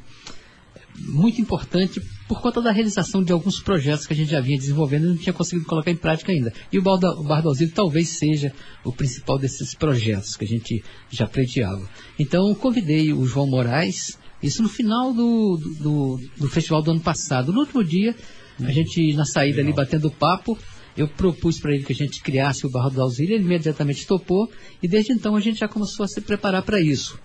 muito 0.98 1.40
importante 1.40 2.00
por 2.28 2.42
conta 2.42 2.61
da 2.61 2.70
realização 2.70 3.25
de 3.25 3.32
alguns 3.32 3.58
projetos 3.58 4.06
que 4.06 4.12
a 4.12 4.16
gente 4.16 4.30
já 4.30 4.40
vinha 4.40 4.58
desenvolvendo 4.58 5.04
e 5.04 5.08
não 5.08 5.16
tinha 5.16 5.32
conseguido 5.32 5.66
colocar 5.66 5.90
em 5.90 5.97
prática 5.97 6.30
ainda. 6.30 6.52
E 6.70 6.78
o 6.78 6.82
Bar, 6.82 6.99
o 7.18 7.25
Bar 7.25 7.40
do 7.40 7.49
Alzira 7.49 7.73
talvez 7.75 8.11
seja 8.11 8.52
o 8.85 8.92
principal 8.92 9.38
desses 9.38 9.75
projetos 9.75 10.37
que 10.37 10.44
a 10.44 10.49
gente 10.49 10.85
já 11.11 11.26
pleiteava. 11.26 11.88
Então, 12.18 12.54
convidei 12.54 13.14
o 13.14 13.25
João 13.25 13.47
Moraes, 13.47 14.18
isso 14.42 14.62
no 14.62 14.68
final 14.68 15.14
do, 15.14 15.56
do, 15.80 16.20
do 16.37 16.49
festival 16.49 16.82
do 16.82 16.90
ano 16.90 17.00
passado. 17.00 17.50
No 17.50 17.61
último 17.61 17.82
dia, 17.82 18.14
a 18.62 18.70
gente, 18.70 19.14
na 19.14 19.25
saída 19.25 19.62
ali, 19.62 19.73
batendo 19.73 20.11
papo, 20.11 20.58
eu 20.99 21.08
propus 21.08 21.58
para 21.58 21.75
ele 21.75 21.85
que 21.85 21.92
a 21.92 21.97
gente 21.97 22.20
criasse 22.20 22.66
o 22.66 22.70
Barro 22.70 22.90
do 22.90 23.00
Auxílio, 23.00 23.37
ele 23.37 23.44
imediatamente 23.44 24.06
topou, 24.06 24.50
e 24.82 24.88
desde 24.88 25.12
então 25.12 25.35
a 25.35 25.40
gente 25.40 25.61
já 25.61 25.68
começou 25.68 26.04
a 26.04 26.08
se 26.08 26.20
preparar 26.20 26.62
para 26.62 26.80
isso. 26.80 27.18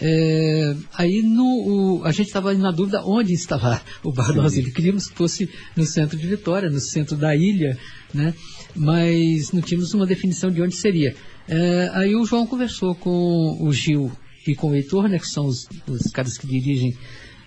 É, 0.00 0.76
aí 0.94 1.22
no, 1.22 1.44
o, 1.44 2.04
a 2.04 2.12
gente 2.12 2.26
estava 2.26 2.52
na 2.54 2.70
dúvida 2.70 3.02
onde 3.02 3.32
instalar 3.32 3.82
o 4.02 4.12
Barro 4.12 4.34
do 4.34 4.42
Auxílio. 4.42 4.72
Queríamos 4.72 5.08
que 5.08 5.16
fosse 5.16 5.48
no 5.74 5.84
centro 5.84 6.18
de 6.18 6.26
Vitória, 6.26 6.68
no 6.68 6.80
centro 6.80 7.16
da 7.16 7.34
ilha, 7.34 7.78
né? 8.12 8.34
mas 8.74 9.52
não 9.52 9.62
tínhamos 9.62 9.94
uma 9.94 10.06
definição 10.06 10.50
de 10.50 10.60
onde 10.60 10.76
seria. 10.76 11.14
É, 11.48 11.90
aí 11.94 12.14
o 12.14 12.24
João 12.24 12.46
conversou 12.46 12.94
com 12.94 13.56
o 13.60 13.72
Gil 13.72 14.12
e 14.46 14.54
com 14.54 14.70
o 14.70 14.74
Heitor, 14.74 15.08
né, 15.08 15.18
que 15.18 15.28
são 15.28 15.46
os, 15.46 15.68
os 15.88 16.10
caras 16.12 16.36
que 16.38 16.46
dirigem 16.46 16.96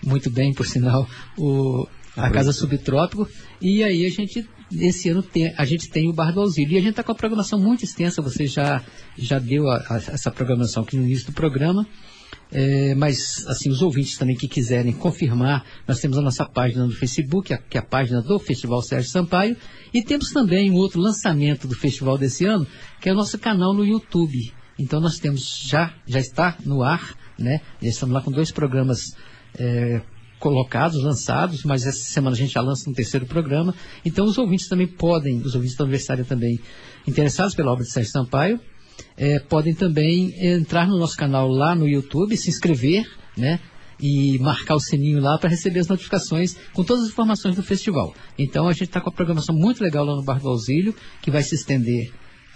muito 0.04 0.30
bem, 0.30 0.52
por 0.52 0.66
sinal, 0.66 1.08
o, 1.38 1.86
a 2.16 2.30
Casa 2.30 2.52
Subtrópico. 2.52 3.28
E 3.60 3.82
aí 3.82 4.04
a 4.04 4.10
gente, 4.10 4.46
esse 4.72 5.08
ano, 5.08 5.22
tem, 5.22 5.54
a 5.56 5.64
gente 5.64 5.88
tem 5.88 6.08
o 6.08 6.12
Bar 6.12 6.32
do 6.32 6.40
Auxílio. 6.40 6.74
E 6.74 6.78
a 6.78 6.80
gente 6.80 6.90
está 6.90 7.02
com 7.02 7.12
a 7.12 7.14
programação 7.14 7.58
muito 7.58 7.84
extensa, 7.84 8.22
você 8.22 8.46
já, 8.46 8.82
já 9.16 9.38
deu 9.38 9.68
a, 9.68 9.76
a, 9.88 9.96
essa 9.96 10.30
programação 10.30 10.82
aqui 10.82 10.96
no 10.96 11.04
início 11.04 11.26
do 11.26 11.32
programa. 11.32 11.86
É, 12.52 12.94
mas, 12.96 13.46
assim, 13.46 13.70
os 13.70 13.80
ouvintes 13.80 14.18
também 14.18 14.36
que 14.36 14.48
quiserem 14.48 14.92
confirmar, 14.92 15.64
nós 15.86 16.00
temos 16.00 16.18
a 16.18 16.22
nossa 16.22 16.44
página 16.44 16.84
no 16.84 16.92
Facebook, 16.92 17.52
a, 17.52 17.58
que 17.58 17.76
é 17.76 17.80
a 17.80 17.84
página 17.84 18.20
do 18.20 18.38
Festival 18.38 18.82
Sérgio 18.82 19.10
Sampaio, 19.10 19.56
e 19.94 20.02
temos 20.02 20.30
também 20.30 20.70
um 20.70 20.74
outro 20.74 21.00
lançamento 21.00 21.68
do 21.68 21.76
festival 21.76 22.18
desse 22.18 22.44
ano, 22.44 22.66
que 23.00 23.08
é 23.08 23.12
o 23.12 23.16
nosso 23.16 23.38
canal 23.38 23.72
no 23.72 23.84
YouTube. 23.84 24.52
Então 24.78 25.00
nós 25.00 25.18
temos 25.18 25.64
já, 25.68 25.94
já 26.06 26.18
está 26.18 26.56
no 26.64 26.82
ar, 26.82 27.14
né? 27.38 27.60
Já 27.82 27.88
estamos 27.88 28.14
lá 28.14 28.22
com 28.22 28.30
dois 28.30 28.50
programas 28.50 29.14
é, 29.58 30.00
colocados, 30.38 31.02
lançados, 31.02 31.62
mas 31.64 31.86
essa 31.86 32.02
semana 32.02 32.34
a 32.34 32.38
gente 32.38 32.54
já 32.54 32.62
lança 32.62 32.88
um 32.88 32.92
terceiro 32.92 33.26
programa. 33.26 33.74
Então 34.04 34.24
os 34.24 34.38
ouvintes 34.38 34.68
também 34.68 34.86
podem, 34.88 35.38
os 35.42 35.54
ouvintes 35.54 35.76
da 35.76 35.84
universidade 35.84 36.24
também 36.24 36.58
interessados 37.06 37.54
pela 37.54 37.70
obra 37.70 37.84
de 37.84 37.92
Sérgio 37.92 38.10
Sampaio, 38.10 38.58
é, 39.16 39.38
podem 39.38 39.74
também 39.74 40.34
entrar 40.36 40.86
no 40.86 40.98
nosso 40.98 41.16
canal 41.16 41.48
lá 41.48 41.74
no 41.74 41.88
YouTube, 41.88 42.36
se 42.36 42.48
inscrever, 42.48 43.06
né? 43.36 43.60
E 44.02 44.38
marcar 44.38 44.76
o 44.76 44.80
sininho 44.80 45.20
lá 45.20 45.36
para 45.38 45.50
receber 45.50 45.80
as 45.80 45.88
notificações 45.88 46.56
com 46.72 46.82
todas 46.82 47.04
as 47.04 47.10
informações 47.10 47.54
do 47.54 47.62
festival. 47.62 48.14
Então 48.38 48.66
a 48.66 48.72
gente 48.72 48.84
está 48.84 49.00
com 49.00 49.10
a 49.10 49.12
programação 49.12 49.54
muito 49.54 49.82
legal 49.82 50.04
lá 50.04 50.16
no 50.16 50.22
Bar 50.22 50.40
do 50.40 50.48
Auxílio, 50.48 50.94
que 51.20 51.30
vai 51.30 51.42
se 51.42 51.54
estender 51.54 52.10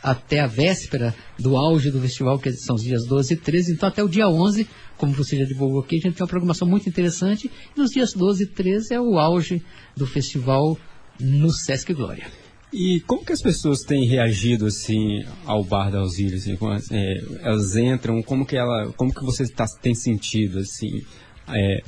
até 0.05 0.41
a 0.41 0.47
véspera 0.47 1.15
do 1.39 1.57
auge 1.57 1.91
do 1.91 1.99
festival, 1.99 2.39
que 2.39 2.53
são 2.53 2.77
os 2.77 2.83
dias 2.83 3.07
12 3.07 3.33
e 3.33 3.37
13. 3.39 3.73
Então, 3.73 3.89
até 3.89 4.05
o 4.05 4.09
dia 4.09 4.29
11, 4.29 4.69
como 4.99 5.15
você 5.15 5.39
já 5.39 5.45
divulgou 5.45 5.81
aqui, 5.81 5.97
a 5.97 6.01
gente 6.01 6.15
tem 6.15 6.23
uma 6.23 6.29
programação 6.29 6.69
muito 6.69 6.87
interessante. 6.87 7.51
E 7.75 7.81
nos 7.81 7.91
dias 7.91 8.13
12 8.13 8.45
e 8.45 8.47
13 8.47 8.95
é 8.95 9.01
o 9.01 9.19
auge 9.19 9.63
do 9.97 10.07
festival 10.07 10.79
no 11.19 11.51
Sesc 11.51 11.95
Glória. 11.95 12.44
E 12.75 12.99
como 13.07 13.25
que 13.25 13.33
as 13.33 13.41
pessoas 13.41 13.83
têm 13.83 14.05
reagido 14.05 14.67
assim 14.67 15.25
ao 15.47 15.63
bar 15.63 15.93
da 15.93 16.01
Auxílio? 16.01 16.37
Assim, 16.37 16.59
é, 16.91 17.23
elas 17.43 17.77
entram, 17.77 18.21
como 18.21 18.45
que 18.45 18.57
ela, 18.57 18.93
como 18.97 19.15
que 19.15 19.25
você 19.25 19.47
tá, 19.47 19.65
tem 19.81 19.95
sentido 19.95 20.59
assim 20.59 21.05
é, 21.47 21.83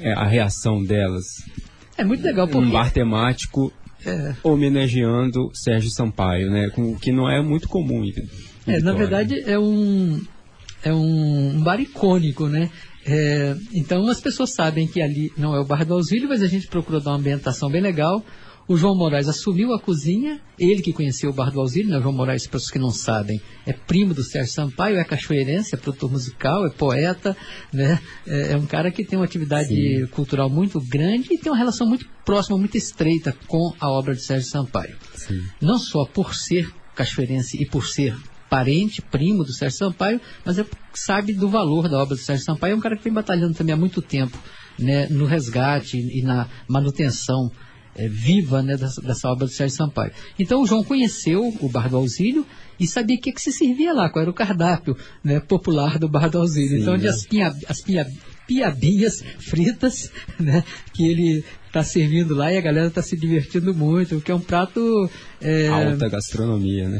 é, 0.00 0.12
a 0.12 0.26
reação 0.26 0.82
delas? 0.82 1.24
É 1.96 2.02
muito 2.02 2.24
legal 2.24 2.48
porque 2.48 2.66
um 2.66 2.68
bar 2.68 2.92
temático 2.92 3.72
é. 4.04 4.34
homenageando 4.42 5.52
Sérgio 5.54 5.90
Sampaio, 5.90 6.50
né? 6.50 6.68
Com, 6.70 6.96
que 6.96 7.12
não 7.12 7.30
é 7.30 7.40
muito 7.40 7.68
comum. 7.68 8.02
É, 8.66 8.80
na 8.80 8.92
verdade 8.92 9.40
é 9.46 9.56
um 9.56 10.20
é 10.82 10.92
um, 10.92 11.58
um 11.58 11.62
bar 11.62 11.80
icônico, 11.80 12.48
né? 12.48 12.70
É, 13.06 13.54
então 13.72 14.08
as 14.08 14.20
pessoas 14.20 14.52
sabem 14.52 14.88
que 14.88 15.00
ali 15.00 15.30
não 15.38 15.54
é 15.54 15.60
o 15.60 15.64
bar 15.64 15.84
do 15.84 15.94
Auxílio, 15.94 16.28
mas 16.28 16.42
a 16.42 16.48
gente 16.48 16.66
procurou 16.66 17.00
dar 17.00 17.12
uma 17.12 17.18
ambientação 17.18 17.70
bem 17.70 17.80
legal. 17.80 18.24
O 18.66 18.76
João 18.76 18.96
Moraes 18.96 19.28
assumiu 19.28 19.74
a 19.74 19.80
cozinha, 19.80 20.40
ele 20.58 20.80
que 20.80 20.92
conheceu 20.92 21.30
o 21.30 21.32
Bar 21.32 21.50
do 21.50 21.60
Auxílio, 21.60 21.90
né? 21.90 21.98
O 21.98 22.02
João 22.02 22.14
Moraes, 22.14 22.46
para 22.46 22.56
os 22.56 22.70
que 22.70 22.78
não 22.78 22.90
sabem, 22.90 23.40
é 23.66 23.72
primo 23.72 24.14
do 24.14 24.22
Sérgio 24.22 24.52
Sampaio, 24.52 24.96
é 24.96 25.04
cachoeirense, 25.04 25.74
é 25.74 25.78
produtor 25.78 26.10
musical, 26.10 26.66
é 26.66 26.70
poeta, 26.70 27.36
né? 27.72 28.00
É, 28.26 28.52
é 28.52 28.56
um 28.56 28.64
cara 28.64 28.90
que 28.90 29.04
tem 29.04 29.18
uma 29.18 29.24
atividade 29.26 29.68
Sim. 29.68 30.06
cultural 30.06 30.48
muito 30.48 30.80
grande 30.80 31.34
e 31.34 31.38
tem 31.38 31.52
uma 31.52 31.58
relação 31.58 31.86
muito 31.86 32.06
próxima, 32.24 32.56
muito 32.56 32.76
estreita 32.76 33.36
com 33.46 33.74
a 33.78 33.90
obra 33.90 34.14
de 34.14 34.22
Sérgio 34.22 34.48
Sampaio. 34.48 34.96
Sim. 35.14 35.42
Não 35.60 35.78
só 35.78 36.06
por 36.06 36.34
ser 36.34 36.72
cachoeirense 36.94 37.62
e 37.62 37.66
por 37.66 37.86
ser 37.86 38.16
parente, 38.48 39.02
primo 39.02 39.44
do 39.44 39.52
Sérgio 39.52 39.78
Sampaio, 39.78 40.20
mas 40.44 40.58
é 40.58 40.64
sabe 40.94 41.34
do 41.34 41.48
valor 41.48 41.88
da 41.88 41.98
obra 41.98 42.14
do 42.14 42.20
Sérgio 42.20 42.44
Sampaio. 42.44 42.72
É 42.72 42.76
um 42.76 42.80
cara 42.80 42.96
que 42.96 43.04
vem 43.04 43.12
batalhando 43.12 43.52
também 43.52 43.74
há 43.74 43.76
muito 43.76 44.00
tempo 44.00 44.38
né, 44.78 45.06
no 45.08 45.26
resgate 45.26 45.98
e 45.98 46.22
na 46.22 46.48
manutenção 46.68 47.50
é, 47.96 48.08
viva 48.08 48.62
né, 48.62 48.76
dessa, 48.76 49.00
dessa, 49.00 49.28
obra 49.28 49.46
do 49.46 49.52
Sérgio 49.52 49.76
Sampaio. 49.76 50.12
Então 50.38 50.62
o 50.62 50.66
João 50.66 50.82
conheceu 50.84 51.54
o 51.60 51.68
Bar 51.68 51.88
do 51.88 51.96
Auxílio 51.96 52.46
e 52.78 52.86
sabia 52.86 53.16
o 53.16 53.20
que, 53.20 53.32
que 53.32 53.40
se 53.40 53.52
servia 53.52 53.92
lá, 53.92 54.08
qual 54.08 54.22
era 54.22 54.30
o 54.30 54.34
cardápio 54.34 54.96
né, 55.22 55.40
popular 55.40 55.98
do 55.98 56.08
Bar 56.08 56.28
do 56.28 56.38
Auxílio. 56.38 56.76
Sim, 56.76 56.82
então, 56.82 56.96
né? 56.96 57.08
as, 57.08 57.26
pinha, 57.26 57.54
as 57.68 57.80
pinha, 57.80 58.06
piabinhas 58.46 59.22
fritas, 59.38 60.10
né, 60.38 60.64
que 60.92 61.06
ele 61.06 61.44
está 61.66 61.82
servindo 61.82 62.34
lá 62.34 62.52
e 62.52 62.56
a 62.56 62.60
galera 62.60 62.86
está 62.86 63.02
se 63.02 63.16
divertindo 63.16 63.74
muito, 63.74 64.16
porque 64.16 64.30
é 64.30 64.34
um 64.34 64.40
prato. 64.40 65.10
É... 65.44 65.68
Alta 65.68 66.08
gastronomia, 66.08 66.88
né? 66.88 66.98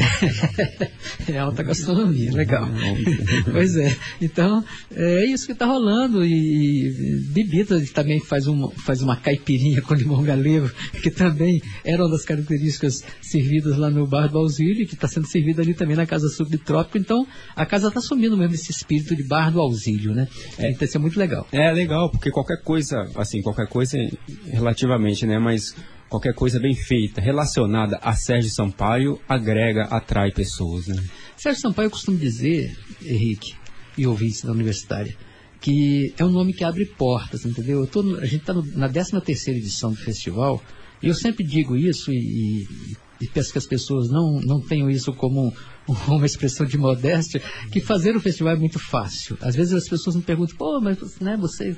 é 1.26 1.38
alta 1.38 1.62
gastronomia, 1.62 2.30
legal. 2.30 2.68
pois 3.50 3.74
é. 3.74 3.96
Então, 4.20 4.62
é 4.94 5.24
isso 5.24 5.46
que 5.46 5.52
está 5.52 5.64
rolando. 5.64 6.22
E, 6.22 7.22
bebida 7.32 7.82
também 7.94 8.20
faz 8.20 8.46
uma, 8.46 8.70
faz 8.72 9.00
uma 9.00 9.16
caipirinha 9.16 9.80
com 9.80 9.94
limão 9.94 10.22
galego, 10.22 10.70
que 11.02 11.10
também 11.10 11.62
era 11.82 12.02
uma 12.02 12.10
das 12.10 12.26
características 12.26 13.02
servidas 13.22 13.78
lá 13.78 13.88
no 13.88 14.06
Bar 14.06 14.28
do 14.28 14.36
Auxílio, 14.36 14.86
que 14.86 14.94
está 14.94 15.08
sendo 15.08 15.26
servida 15.26 15.62
ali 15.62 15.72
também 15.72 15.96
na 15.96 16.04
Casa 16.04 16.28
Subtrópico. 16.28 16.98
Então, 16.98 17.26
a 17.56 17.64
casa 17.64 17.88
está 17.88 18.00
assumindo 18.00 18.36
mesmo 18.36 18.54
esse 18.54 18.70
espírito 18.70 19.16
de 19.16 19.26
Bar 19.26 19.52
do 19.52 19.60
Auxílio, 19.60 20.14
né? 20.14 20.28
É, 20.58 20.70
então, 20.70 20.84
isso 20.84 20.98
é 20.98 21.00
muito 21.00 21.18
legal. 21.18 21.46
É 21.50 21.72
legal, 21.72 22.10
porque 22.10 22.30
qualquer 22.30 22.60
coisa, 22.62 23.08
assim, 23.16 23.40
qualquer 23.40 23.68
coisa 23.68 23.96
relativamente, 24.52 25.24
né? 25.24 25.38
Mas 25.38 25.74
qualquer 26.08 26.34
coisa 26.34 26.60
bem 26.60 26.74
feita, 26.74 27.20
relacionada 27.20 27.98
a 28.02 28.14
Sérgio 28.14 28.50
Sampaio, 28.50 29.20
agrega, 29.28 29.84
atrai 29.84 30.30
pessoas, 30.30 30.86
né? 30.86 31.02
Sérgio 31.36 31.60
Sampaio 31.60 31.90
costuma 31.90 32.18
dizer, 32.18 32.76
Henrique, 33.02 33.54
e 33.96 34.06
ouvintes 34.06 34.42
da 34.42 34.52
universitária, 34.52 35.16
que 35.60 36.12
é 36.18 36.24
um 36.24 36.30
nome 36.30 36.52
que 36.52 36.64
abre 36.64 36.84
portas, 36.84 37.44
entendeu? 37.44 37.86
Tô, 37.86 38.00
a 38.16 38.26
gente 38.26 38.42
está 38.42 38.52
na 38.52 38.88
13 38.88 39.20
terceira 39.20 39.58
edição 39.58 39.90
do 39.90 39.96
festival, 39.96 40.62
e 41.02 41.08
eu 41.08 41.14
sempre 41.14 41.44
digo 41.44 41.76
isso 41.76 42.12
e, 42.12 42.16
e, 42.16 42.96
e 43.20 43.28
peço 43.28 43.52
que 43.52 43.58
as 43.58 43.66
pessoas 43.66 44.08
não, 44.08 44.40
não 44.40 44.60
tenham 44.60 44.88
isso 44.88 45.12
como 45.12 45.52
uma 46.08 46.26
expressão 46.26 46.66
de 46.66 46.78
modéstia, 46.78 47.42
que 47.70 47.80
fazer 47.80 48.16
o 48.16 48.20
festival 48.20 48.54
é 48.54 48.58
muito 48.58 48.78
fácil. 48.78 49.36
Às 49.40 49.54
vezes 49.54 49.74
as 49.74 49.88
pessoas 49.88 50.16
me 50.16 50.22
perguntam, 50.22 50.56
pô, 50.56 50.80
mas 50.80 50.98
né, 51.20 51.36
você 51.36 51.76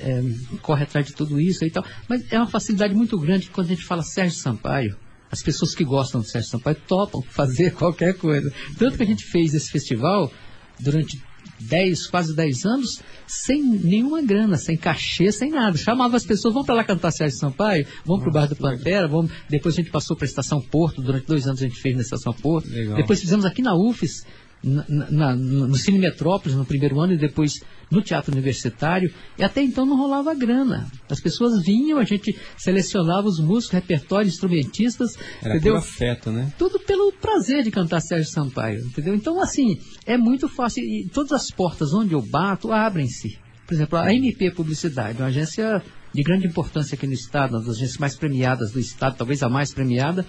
é, 0.00 0.22
corre 0.62 0.84
atrás 0.84 1.06
de 1.06 1.14
tudo 1.14 1.40
isso 1.40 1.64
e 1.64 1.70
tal. 1.70 1.84
Mas 2.08 2.30
é 2.30 2.38
uma 2.38 2.46
facilidade 2.46 2.94
muito 2.94 3.18
grande 3.18 3.50
quando 3.50 3.66
a 3.66 3.70
gente 3.70 3.84
fala 3.84 4.02
Sérgio 4.02 4.38
Sampaio. 4.38 4.96
As 5.30 5.42
pessoas 5.42 5.74
que 5.74 5.84
gostam 5.84 6.20
do 6.20 6.26
Sérgio 6.26 6.50
Sampaio 6.50 6.76
topam 6.86 7.22
fazer 7.28 7.72
qualquer 7.72 8.14
coisa. 8.14 8.52
Tanto 8.78 8.96
que 8.96 9.02
a 9.02 9.06
gente 9.06 9.24
fez 9.24 9.54
esse 9.54 9.70
festival 9.70 10.32
durante 10.78 11.20
10, 11.60 12.06
quase 12.06 12.34
10 12.34 12.64
anos, 12.64 13.02
sem 13.26 13.62
nenhuma 13.62 14.22
grana, 14.22 14.56
sem 14.56 14.76
cachê, 14.76 15.30
sem 15.30 15.50
nada. 15.50 15.76
Chamava 15.76 16.16
as 16.16 16.24
pessoas, 16.24 16.54
vamos 16.54 16.66
para 16.66 16.76
lá 16.76 16.84
cantar 16.84 17.10
Sérgio 17.10 17.38
Sampaio, 17.38 17.86
vamos 18.04 18.22
para 18.22 18.30
o 18.30 18.32
Bar 18.32 18.46
do 18.46 18.56
Pantera, 18.56 19.06
vamos... 19.06 19.30
depois 19.48 19.74
a 19.74 19.76
gente 19.76 19.90
passou 19.90 20.16
para 20.16 20.24
a 20.24 20.28
Estação 20.28 20.60
Porto, 20.60 21.02
durante 21.02 21.26
dois 21.26 21.46
anos 21.46 21.60
a 21.60 21.66
gente 21.66 21.80
fez 21.80 21.94
na 21.94 22.02
Estação 22.02 22.32
Porto. 22.32 22.68
Legal. 22.68 22.96
Depois 22.96 23.20
fizemos 23.20 23.44
aqui 23.44 23.62
na 23.62 23.74
UFES, 23.74 24.24
na, 24.62 24.84
na, 25.10 25.36
no 25.36 25.74
Cine 25.76 25.98
Metrópolis 25.98 26.56
no 26.56 26.64
primeiro 26.64 27.00
ano 27.00 27.14
e 27.14 27.18
depois 27.18 27.60
no 27.90 28.02
Teatro 28.02 28.32
Universitário. 28.32 29.12
E 29.38 29.44
até 29.44 29.62
então 29.62 29.86
não 29.86 29.96
rolava 29.96 30.34
grana. 30.34 30.86
As 31.08 31.20
pessoas 31.20 31.62
vinham, 31.62 31.98
a 31.98 32.04
gente 32.04 32.38
selecionava 32.56 33.26
os 33.26 33.40
músicos, 33.40 33.74
repertório, 33.74 34.28
instrumentistas, 34.28 35.16
Era 35.42 35.54
entendeu? 35.54 35.72
pelo 35.72 35.76
afeto, 35.76 36.30
né? 36.30 36.52
Tudo 36.58 36.78
pelo 36.80 37.12
prazer 37.12 37.62
de 37.62 37.70
cantar 37.70 38.00
Sérgio 38.00 38.30
Sampaio, 38.30 38.84
entendeu? 38.84 39.14
Então, 39.14 39.42
assim, 39.42 39.78
é 40.06 40.16
muito 40.16 40.48
fácil. 40.48 40.82
E 40.84 41.08
todas 41.12 41.32
as 41.32 41.50
portas 41.50 41.92
onde 41.92 42.14
eu 42.14 42.22
bato 42.22 42.72
abrem-se. 42.72 43.38
Por 43.66 43.74
exemplo, 43.74 43.98
a 43.98 44.12
MP 44.12 44.50
Publicidade, 44.50 45.18
uma 45.18 45.28
agência 45.28 45.82
de 46.12 46.22
grande 46.22 46.46
importância 46.46 46.96
aqui 46.96 47.06
no 47.06 47.12
Estado, 47.12 47.52
uma 47.52 47.60
das 47.60 47.76
agências 47.76 47.98
mais 47.98 48.16
premiadas 48.16 48.72
do 48.72 48.80
Estado, 48.80 49.16
talvez 49.16 49.42
a 49.42 49.48
mais 49.48 49.72
premiada. 49.72 50.26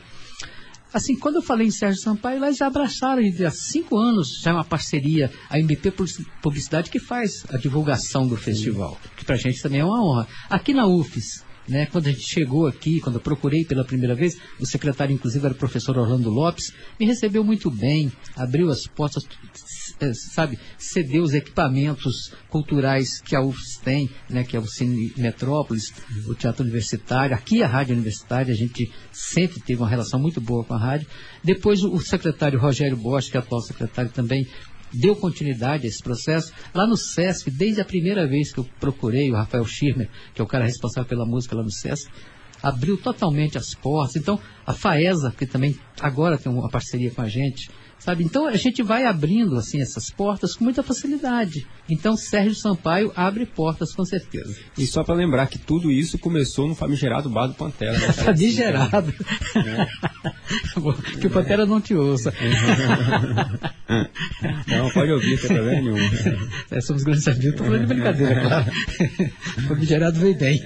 Assim, 0.94 1.16
quando 1.16 1.36
eu 1.36 1.42
falei 1.42 1.68
em 1.68 1.72
Sérgio 1.72 2.02
Sampaio, 2.02 2.40
lá 2.40 2.48
eles 2.48 2.62
abraçaram, 2.62 3.22
e 3.22 3.46
há 3.46 3.52
cinco 3.52 3.98
anos 3.98 4.42
já 4.42 4.52
é 4.52 4.54
uma 4.54 4.66
parceria, 4.66 5.32
a 5.50 5.58
MP 5.58 5.92
Publicidade 6.42 6.90
que 6.90 7.00
faz 7.00 7.46
a 7.50 7.58
divulgação 7.58 8.28
do 8.28 8.36
festival, 8.36 8.98
que 9.16 9.24
pra 9.24 9.38
gente 9.38 9.62
também 9.62 9.80
é 9.80 9.86
uma 9.86 10.04
honra. 10.04 10.28
Aqui 10.50 10.74
na 10.74 10.86
UFES, 10.86 11.46
né, 11.72 11.86
quando 11.86 12.08
a 12.08 12.12
gente 12.12 12.28
chegou 12.28 12.68
aqui, 12.68 13.00
quando 13.00 13.16
eu 13.16 13.22
procurei 13.22 13.64
pela 13.64 13.86
primeira 13.86 14.14
vez, 14.14 14.38
o 14.60 14.66
secretário, 14.66 15.14
inclusive, 15.14 15.46
era 15.46 15.54
o 15.54 15.58
professor 15.58 15.98
Orlando 15.98 16.30
Lopes, 16.30 16.74
me 17.00 17.06
recebeu 17.06 17.46
muito 17.46 17.72
bem, 17.72 18.12
abriu 18.36 18.70
as 18.70 18.86
portas, 18.86 19.24
eh, 20.02 20.12
sabe, 20.14 20.60
cedeu 20.78 21.24
os 21.24 21.34
equipamentos 21.34 22.34
culturais 22.50 23.22
que 23.22 23.38
a 23.38 23.42
UFES 23.42 23.78
tem, 23.82 24.10
né, 24.30 24.44
que 24.44 24.58
é 24.58 24.60
o 24.60 24.68
Cine 24.68 25.14
Metrópolis, 25.16 25.94
o 26.28 26.36
Teatro 26.36 26.64
Universitário, 26.64 27.34
aqui 27.34 27.64
a 27.64 27.68
Rádio 27.68 27.94
Universitária, 27.94 28.54
a 28.54 28.58
gente 28.58 28.92
sempre 29.14 29.62
teve 29.62 29.82
uma 29.82 29.90
relação 29.90 30.20
muito 30.20 30.42
boa 30.42 30.66
com 30.66 30.74
a 30.74 30.78
rádio. 30.78 31.08
Depois 31.42 31.84
o 31.84 32.00
secretário 32.02 32.60
Rogério 32.60 32.98
Bosch, 32.98 33.32
que 33.32 33.38
é 33.38 33.40
atual 33.40 33.62
secretário 33.62 34.12
também, 34.12 34.46
deu 34.94 35.16
continuidade 35.16 35.86
a 35.86 35.90
esse 35.90 36.02
processo. 36.02 36.54
Lá 36.74 36.86
no 36.86 36.98
SESC, 36.98 37.50
desde 37.50 37.82
a 37.82 37.86
primeira 37.86 38.28
vez 38.28 38.52
que 38.52 38.60
eu 38.60 38.68
procurei 38.80 39.30
o 39.32 39.36
Rafael 39.36 39.66
Schirmer, 39.66 40.10
que 40.34 40.42
é 40.42 40.44
o 40.44 40.48
cara 40.48 40.66
responsável 40.66 41.08
pela 41.08 41.26
música 41.26 41.56
lá 41.56 41.64
no 41.64 41.72
SESC, 41.72 42.10
abriu 42.62 42.98
totalmente 42.98 43.58
as 43.58 43.74
portas. 43.74 44.16
Então, 44.16 44.40
a 44.66 44.74
FAESA, 44.74 45.34
que 45.36 45.46
também 45.46 45.78
agora 46.00 46.38
tem 46.38 46.52
uma 46.52 46.70
parceria 46.70 47.12
com 47.12 47.22
a 47.22 47.28
gente, 47.28 47.70
sabe? 48.04 48.24
Então, 48.24 48.48
a 48.48 48.58
gente 48.58 48.82
vai 48.82 49.06
abrindo, 49.06 49.56
assim, 49.56 49.80
essas 49.82 50.10
portas 50.10 50.56
com 50.56 50.64
muita 50.64 50.82
facilidade. 50.82 51.68
Então, 51.90 52.18
Sérgio 52.18 52.56
Sampaio 52.56 53.12
abre 53.16 53.46
portas, 53.46 53.94
com 53.94 54.04
certeza. 54.04 54.56
E 54.78 54.88
só 54.88 55.04
para 55.04 55.16
lembrar 55.16 55.48
que 55.48 55.60
tudo 55.60 55.92
isso 55.92 56.18
começou 56.18 56.68
no 56.68 56.74
famigerado 56.74 57.30
Bar 57.30 57.48
do 57.48 57.54
Pantera. 57.54 57.94
Né? 57.94 58.12
Famigerado. 58.14 59.14
que 61.20 61.28
o 61.28 61.30
Pantera 61.30 61.66
não 61.66 61.80
te 61.80 61.94
ouça. 61.94 62.34
não, 64.68 64.90
pode 64.92 65.12
ouvir, 65.12 65.38
sem 65.38 65.56
problema 65.56 65.82
nenhum. 65.82 65.98
É, 66.72 66.82
somos 66.82 67.04
grandes 67.04 67.28
amigos, 67.28 67.52
estou 67.52 67.68
falando 67.68 67.82
de 67.82 67.88
brincadeira, 67.94 68.42
claro. 68.42 68.72
O 69.58 69.62
famigerado 69.62 70.20
veio 70.20 70.38
bem. 70.38 70.60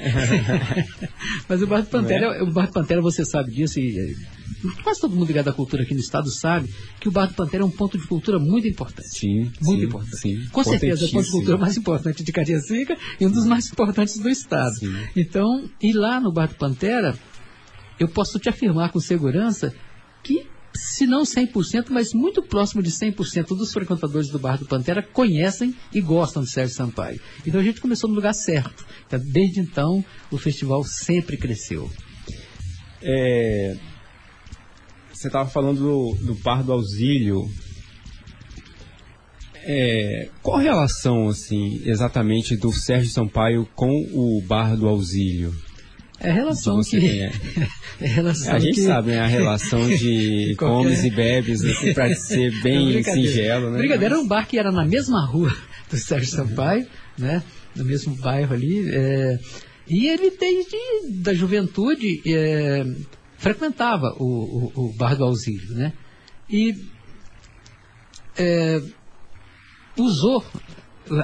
Mas 1.50 1.62
o 1.62 1.67
Bar 1.67 1.82
do 1.82 1.88
Pantera, 1.88 2.43
o 2.43 2.52
Bar 2.52 2.67
do 2.67 2.74
Pantera, 2.74 3.02
você 3.02 3.26
sabe 3.26 3.52
disso, 3.52 3.80
e 3.80 4.15
quase 4.84 5.02
todo 5.02 5.15
mundo 5.15 5.28
ligado 5.28 5.50
à 5.50 5.54
cultura 5.54 5.84
aqui 5.84 5.93
no 5.93 6.00
estado 6.00 6.32
sabe 6.32 6.74
que 7.00 7.10
o 7.10 7.12
Bar 7.12 7.24
do 7.27 7.33
Pantera 7.33 7.63
é 7.63 7.65
um 7.65 7.71
ponto 7.71 7.97
de 7.97 8.07
cultura 8.07 8.39
muito 8.39 8.67
importante. 8.67 9.19
Sim. 9.19 9.51
Muito 9.61 9.81
sim, 9.81 9.85
importante. 9.85 10.17
Sim, 10.17 10.47
Com 10.51 10.63
certeza 10.63 11.05
é 11.05 11.07
o 11.07 11.11
ponto 11.11 11.25
de 11.25 11.31
cultura 11.31 11.57
mais 11.57 11.77
importante 11.77 12.23
de 12.23 12.31
Cariacica 12.31 12.97
e 13.19 13.25
um 13.25 13.31
dos 13.31 13.45
mais 13.45 13.69
importantes 13.71 14.17
do 14.17 14.29
estado. 14.29 14.75
Sim. 14.75 14.95
Então, 15.15 15.69
e 15.81 15.93
lá 15.93 16.19
no 16.19 16.31
Bar 16.31 16.47
do 16.47 16.55
Pantera, 16.55 17.17
eu 17.99 18.07
posso 18.07 18.39
te 18.39 18.49
afirmar 18.49 18.91
com 18.91 18.99
segurança 18.99 19.73
que 20.23 20.47
se 20.75 21.07
não 21.07 21.23
100%, 21.23 21.85
mas 21.89 22.13
muito 22.13 22.41
próximo 22.41 22.83
de 22.83 22.91
100% 22.91 23.47
dos 23.55 23.71
frequentadores 23.71 24.29
do 24.29 24.38
Bar 24.38 24.57
do 24.57 24.65
Pantera 24.65 25.01
conhecem 25.01 25.73
e 25.93 26.01
gostam 26.01 26.43
de 26.43 26.49
Sérgio 26.49 26.75
Sampaio. 26.75 27.19
Então 27.45 27.59
a 27.59 27.63
gente 27.63 27.79
começou 27.79 28.09
no 28.09 28.15
lugar 28.15 28.33
certo. 28.33 28.85
Então, 29.07 29.19
desde 29.19 29.61
então, 29.61 30.03
o 30.29 30.38
festival 30.38 30.83
sempre 30.83 31.38
cresceu. 31.38 31.89
É, 33.01 33.77
você 35.17 35.28
estava 35.28 35.49
falando 35.49 35.80
do, 35.80 36.15
do 36.25 36.36
Bar 36.36 36.63
do 36.63 36.71
Auxílio. 36.73 37.49
É, 39.67 40.30
qual 40.43 40.58
a 40.58 40.62
relação, 40.62 41.28
assim, 41.28 41.82
exatamente 41.86 42.56
do 42.56 42.71
Sérgio 42.71 43.10
Sampaio 43.10 43.67
com 43.75 43.89
o 44.13 44.41
Bar 44.41 44.75
do 44.78 44.88
Auxílio? 44.88 45.54
É 46.19 46.30
a 46.30 46.34
relação 46.34 46.78
você 46.78 46.99
que. 46.99 47.10
tem, 47.10 47.21
é. 47.25 47.32
É 47.99 48.06
a 48.06 48.13
relação 48.13 48.54
A 48.54 48.60
gente 48.60 48.75
que... 48.75 48.82
sabe, 48.82 49.12
né? 49.12 49.19
A 49.19 49.28
relação 49.28 49.88
de 49.89 50.56
qualquer- 50.60 50.84
comes 50.84 51.04
e 51.04 51.10
bebes, 51.10 51.63
assim, 51.65 51.93
para 51.93 52.13
ser 52.15 52.62
bem 52.62 53.01
singelo, 53.04 53.71
né? 53.71 53.78
Brincadeira, 53.80 54.15
era 54.15 54.21
um 54.23 54.28
bar 54.28 54.47
que 54.47 54.58
era 54.60 54.71
na 54.71 54.86
mesma 54.86 55.25
rua 55.25 55.56
do 55.89 55.97
Sérgio 55.97 56.30
Sampaio, 56.30 56.86
né? 57.17 57.41
No 57.75 57.84
mesmo 57.84 58.15
bairro 58.17 58.54
ali. 58.54 58.88
é, 58.93 59.39
E 59.88 60.08
ele, 60.08 60.30
desde 60.39 60.78
da 61.23 61.34
juventude, 61.34 62.21
é, 62.25 62.84
frequentava 63.45 64.15
o, 64.17 64.71
o, 64.73 64.86
o 64.88 64.93
bar 64.93 65.15
do 65.15 65.23
Auxílio, 65.23 65.75
né? 65.75 65.93
E 66.49 66.73
é, 68.36 68.81
usou 69.95 70.43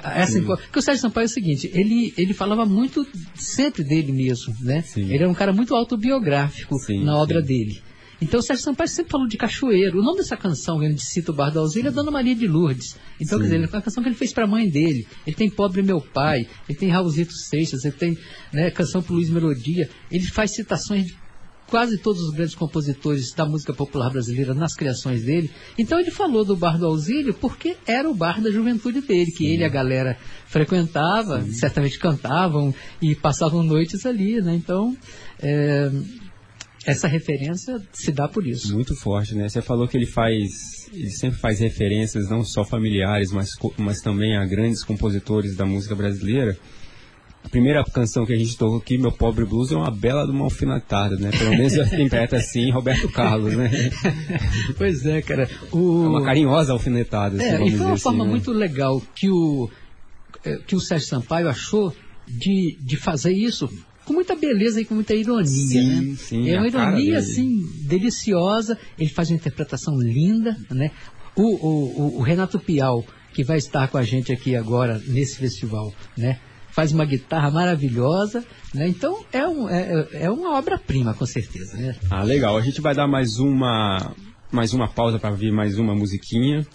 essa 0.04 0.40
porque 0.40 0.78
o 0.78 0.82
Sérgio 0.84 1.02
Sampaio 1.02 1.26
é 1.26 1.26
o 1.26 1.30
seguinte, 1.30 1.72
ele, 1.74 2.14
ele 2.16 2.36
falava 2.36 2.64
muito 2.64 3.08
sempre 3.34 3.84
dele 3.84 4.12
mesmo, 4.12 4.54
né? 4.62 4.84
Sim. 4.84 5.06
Ele 5.06 5.24
era 5.24 5.30
um 5.30 5.34
cara 5.34 5.52
muito 5.52 5.74
autobiográfico 5.74 6.78
Sim, 6.78 7.04
na 7.04 7.18
obra 7.18 7.42
sim. 7.42 7.48
dele. 7.48 7.82
Então 8.22 8.40
o 8.40 8.44
Sérgio 8.44 8.66
Sampaio 8.66 8.88
sempre 8.88 9.12
falou 9.12 9.28
de 9.28 9.36
cachoeiro. 9.36 10.00
O 10.00 10.04
nome 10.04 10.20
dessa 10.20 10.38
canção, 10.38 10.78
onde 10.78 11.02
cita 11.04 11.32
o 11.32 11.36
Bar 11.36 11.50
do 11.50 11.60
Auxílio, 11.60 11.90
é 11.90 11.92
Dona 11.92 12.12
Maria 12.12 12.36
de 12.36 12.46
Lourdes. 12.46 12.96
Então, 13.20 13.40
Sim. 13.40 13.46
quer 13.46 13.50
dizer, 13.50 13.64
é 13.64 13.76
uma 13.76 13.82
canção 13.82 14.04
que 14.04 14.10
ele 14.10 14.16
fez 14.16 14.32
para 14.32 14.44
a 14.44 14.48
mãe 14.48 14.70
dele. 14.70 15.08
Ele 15.26 15.36
tem 15.36 15.50
Pobre 15.50 15.82
Meu 15.82 16.00
Pai, 16.00 16.48
ele 16.70 16.78
tem 16.78 16.88
Raulzito 16.88 17.34
Seixas, 17.34 17.84
ele 17.84 17.96
tem 17.96 18.16
né, 18.54 18.70
canção 18.70 19.02
para 19.02 19.16
Luiz 19.16 19.28
Melodia. 19.28 19.90
Ele 20.12 20.24
faz 20.28 20.52
citações 20.52 21.08
de 21.08 21.16
quase 21.72 21.98
todos 21.98 22.22
os 22.22 22.36
grandes 22.36 22.54
compositores 22.54 23.34
da 23.34 23.46
música 23.46 23.74
popular 23.74 24.10
brasileira 24.10 24.54
nas 24.54 24.76
criações 24.76 25.24
dele. 25.24 25.50
Então 25.80 25.98
ele 25.98 26.12
falou 26.12 26.44
do 26.44 26.56
Bar 26.56 26.78
do 26.78 26.86
Auxílio 26.86 27.34
porque 27.34 27.78
era 27.88 28.10
o 28.10 28.14
bar 28.14 28.42
da 28.42 28.52
juventude 28.52 29.00
dele, 29.00 29.32
que 29.32 29.48
ele 29.48 29.64
e 29.64 29.66
a 29.66 29.70
galera 29.70 30.18
frequentava, 30.46 31.42
certamente 31.54 31.98
cantavam 31.98 32.76
e 33.02 33.16
passavam 33.16 33.64
noites 33.64 34.06
ali, 34.06 34.42
né? 34.42 34.54
Então, 34.54 34.96
é, 35.42 35.90
essa 36.86 37.08
referência 37.08 37.80
se 37.94 38.12
dá 38.12 38.28
por 38.28 38.46
isso. 38.46 38.74
Muito 38.74 38.94
forte, 38.96 39.34
né? 39.34 39.48
Você 39.48 39.62
falou 39.62 39.88
que 39.88 39.96
ele 39.96 40.08
faz, 40.08 40.90
ele 40.92 41.10
sempre 41.12 41.40
faz 41.40 41.60
referências 41.60 42.30
não 42.30 42.44
só 42.44 42.66
familiares, 42.66 43.32
mas, 43.32 43.52
mas 43.78 44.02
também 44.02 44.36
a 44.36 44.46
grandes 44.46 44.84
compositores 44.84 45.56
da 45.56 45.66
música 45.66 45.96
brasileira. 45.96 46.58
A 47.44 47.50
primeira 47.50 47.84
canção 47.84 48.26
que 48.26 48.34
a 48.34 48.38
gente 48.38 48.56
tocou 48.58 48.78
aqui, 48.78 48.98
Meu 48.98 49.12
Pobre 49.12 49.44
Blues, 49.46 49.72
é 49.72 49.76
uma 49.76 49.90
bela 49.92 50.26
de 50.26 50.32
uma 50.32 50.44
alfinetada, 50.46 51.16
né? 51.18 51.32
Pelo 51.32 51.50
menos 51.52 51.74
eu 51.74 51.84
interpreta 51.86 52.38
assim 52.38 52.70
Roberto 52.72 53.10
Carlos, 53.10 53.54
né? 53.56 53.70
Pois 54.78 55.06
é, 55.06 55.22
cara. 55.22 55.44
É 55.44 55.76
O... 55.76 56.08
uma 56.08 56.24
carinhosa 56.24 56.72
alfinetada, 56.72 57.38
assim, 57.38 57.46
É, 57.64 57.68
e 57.68 57.72
foi 57.72 57.86
uma 57.86 57.94
assim, 57.94 58.04
forma 58.04 58.24
né? 58.24 58.30
muito 58.30 58.52
legal 58.52 59.02
que 59.16 59.30
o, 59.30 59.70
eh, 60.46 60.60
que 60.68 60.76
o 60.76 60.80
Sérgio 60.80 61.08
Sampaio 61.08 61.50
achou 61.50 61.94
de, 62.28 62.78
de 62.80 62.96
fazer 62.96 63.34
isso 63.34 63.68
com 64.06 64.14
muita 64.14 64.36
beleza 64.36 64.80
e 64.82 64.86
com 64.86 64.96
muita 64.96 65.14
ironia, 65.14 65.46
Sim, 65.46 66.10
né? 66.12 66.16
sim, 66.18 66.50
é 66.50 66.58
uma 66.58 66.68
ironia, 66.68 67.18
assim, 67.18 67.62
deliciosa. 67.88 68.78
Ele 68.98 69.10
faz 69.10 69.30
uma 69.30 69.36
interpretação 69.38 69.96
linda, 70.00 70.56
né? 70.70 70.92
O, 71.36 71.44
o, 71.44 72.02
o- 72.02 72.18
o 72.20 72.22
Renato 72.22 72.60
Pial, 72.60 73.06
que 73.34 73.44
vai 73.44 73.58
estar 73.58 73.88
com 73.88 73.98
a 73.98 74.04
gente 74.04 74.32
aqui 74.32 74.56
agora 74.56 75.02
nesse 75.08 75.38
festival, 75.38 75.94
né? 76.18 76.40
Faz 76.72 76.92
uma 76.92 77.06
guitarra 77.06 77.52
maravilhosa, 77.52 78.44
né? 78.74 78.88
Então 78.88 79.24
é, 79.32 79.46
um, 79.48 79.70
é, 79.70 80.08
é 80.14 80.30
uma 80.30 80.58
obra-prima, 80.58 81.14
com 81.14 81.26
certeza, 81.26 81.78
né? 81.78 81.96
Ah, 82.10 82.24
legal. 82.24 82.58
A 82.58 82.62
gente 82.62 82.82
vai 82.82 82.96
dar 82.96 83.08
mais 83.08 83.40
uma, 83.40 84.16
mais 84.52 84.74
uma 84.74 84.88
pausa 84.88 85.20
para 85.20 85.32
ouvir 85.32 85.52
mais 85.52 85.78
uma 85.78 85.94
musiquinha. 85.94 86.66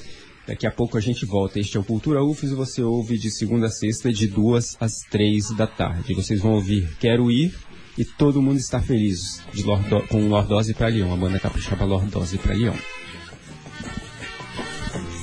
Daqui 0.47 0.67
a 0.67 0.71
pouco 0.71 0.97
a 0.97 1.01
gente 1.01 1.27
volta. 1.27 1.59
Este 1.59 1.77
é 1.77 1.81
o 1.81 1.85
Cultura 1.85 2.23
UFES 2.23 2.53
e 2.53 2.55
você 2.55 2.83
ouve 2.83 3.19
de 3.19 3.31
segunda 3.31 3.67
a 3.67 3.71
sexta, 3.71 4.13
de 4.13 4.29
duas 4.29 4.77
às 4.81 5.01
três 5.11 5.51
da 5.57 5.67
tarde. 5.67 6.15
Vocês 6.15 6.41
vão 6.41 6.53
ouvir 6.53 6.89
Quero 7.01 7.31
Ir 7.33 7.53
e 7.99 8.05
Todo 8.05 8.41
Mundo 8.41 8.59
Está 8.59 8.81
Feliz, 8.81 9.43
de 9.53 9.65
Lordo, 9.65 10.03
com 10.09 10.29
Lordose 10.29 10.75
para 10.75 10.89
Leão, 10.89 11.13
a 11.13 11.17
banda 11.17 11.41
capixaba 11.41 11.85
Lordose 11.85 12.39
para 12.39 12.55
Leão. 12.55 12.77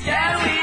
Quero 0.04 0.40
ir, 0.46 0.63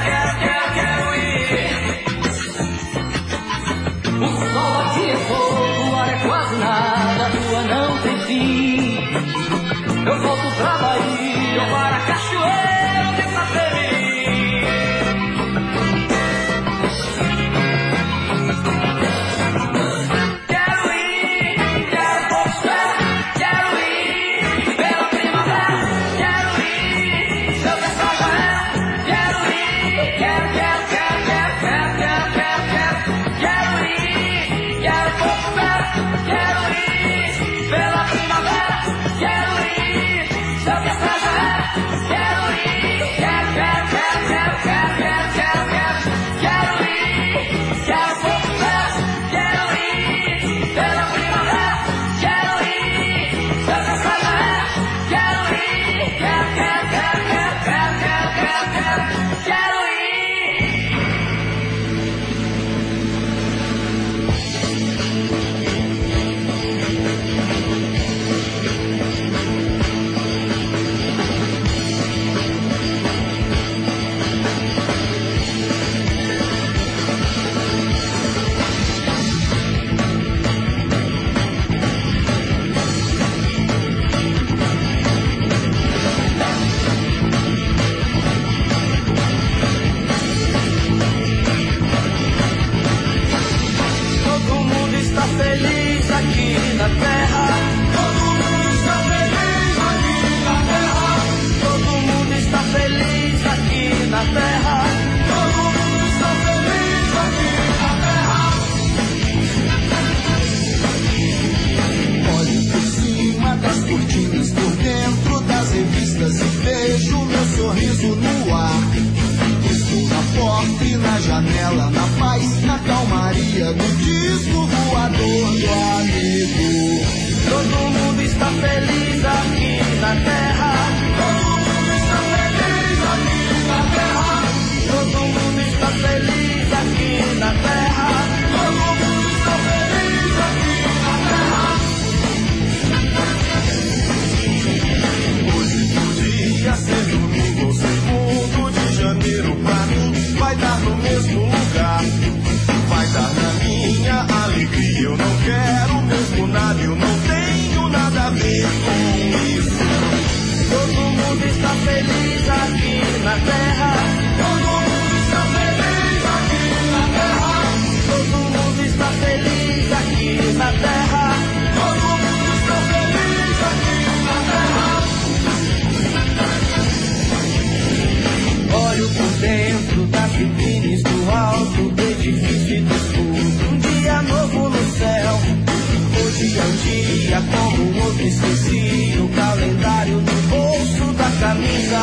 Esqueci 188.23 189.17
o 189.19 189.27
calendário 189.29 190.17
no 190.17 190.41
bolso 190.49 191.13
da 191.13 191.31
camisa. 191.39 192.01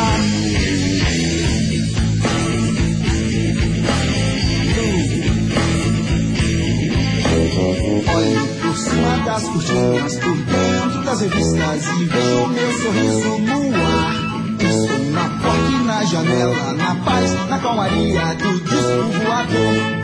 Olho 8.17 8.47
por 8.61 8.77
cima 8.77 9.19
das 9.25 9.43
cortinas, 9.45 10.17
por 10.17 10.37
dentro 10.37 11.05
das 11.05 11.21
revistas 11.21 11.87
e 11.87 12.05
vejo 12.05 12.47
meu 12.49 12.73
sorriso 12.73 13.39
no 13.39 13.77
ar. 13.77 14.15
Isso 14.59 15.13
na 15.13 15.29
porta 15.41 15.71
e 15.71 15.85
na 15.85 16.05
janela, 16.05 16.73
na 16.73 16.95
paz, 16.97 17.49
na 17.49 17.59
calmaria 17.61 18.35
do 18.35 18.61
disco 18.61 19.03
voador. 19.25 19.99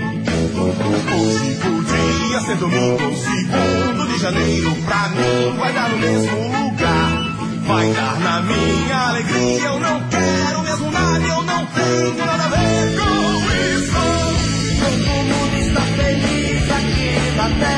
Hoje 1.17 1.55
podia 1.57 2.41
ser 2.41 2.57
domingo 2.57 3.03
ou. 3.03 3.94
Janeiro 4.25 4.75
pra 4.87 5.11
mim 5.11 5.55
vai 5.59 5.71
dar 5.75 5.91
no 5.91 5.99
mesmo 5.99 6.35
lugar. 6.35 7.11
Vai 7.67 7.93
dar 7.93 8.19
na 8.21 8.41
minha 8.41 9.09
alegria, 9.09 9.65
eu 9.67 9.79
não 9.79 10.09
quero 10.09 10.63
mesmo 10.63 10.91
nada, 10.91 11.27
eu 11.27 11.43
não 11.43 11.67
tenho 11.67 12.15
nada 12.25 12.45
a 12.45 12.49
ver 12.49 12.97
com 12.97 13.53
isso. 13.77 13.93
Todo 14.81 15.29
mundo 15.29 15.57
está 15.59 15.83
feliz 15.83 16.71
aqui 16.71 17.37
na 17.37 17.51
terra. 17.51 17.74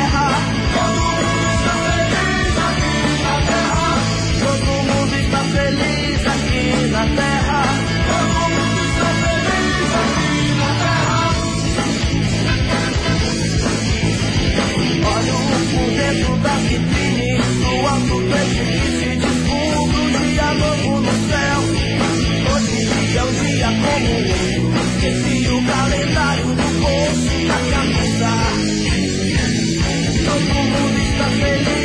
Amen. 31.38 31.75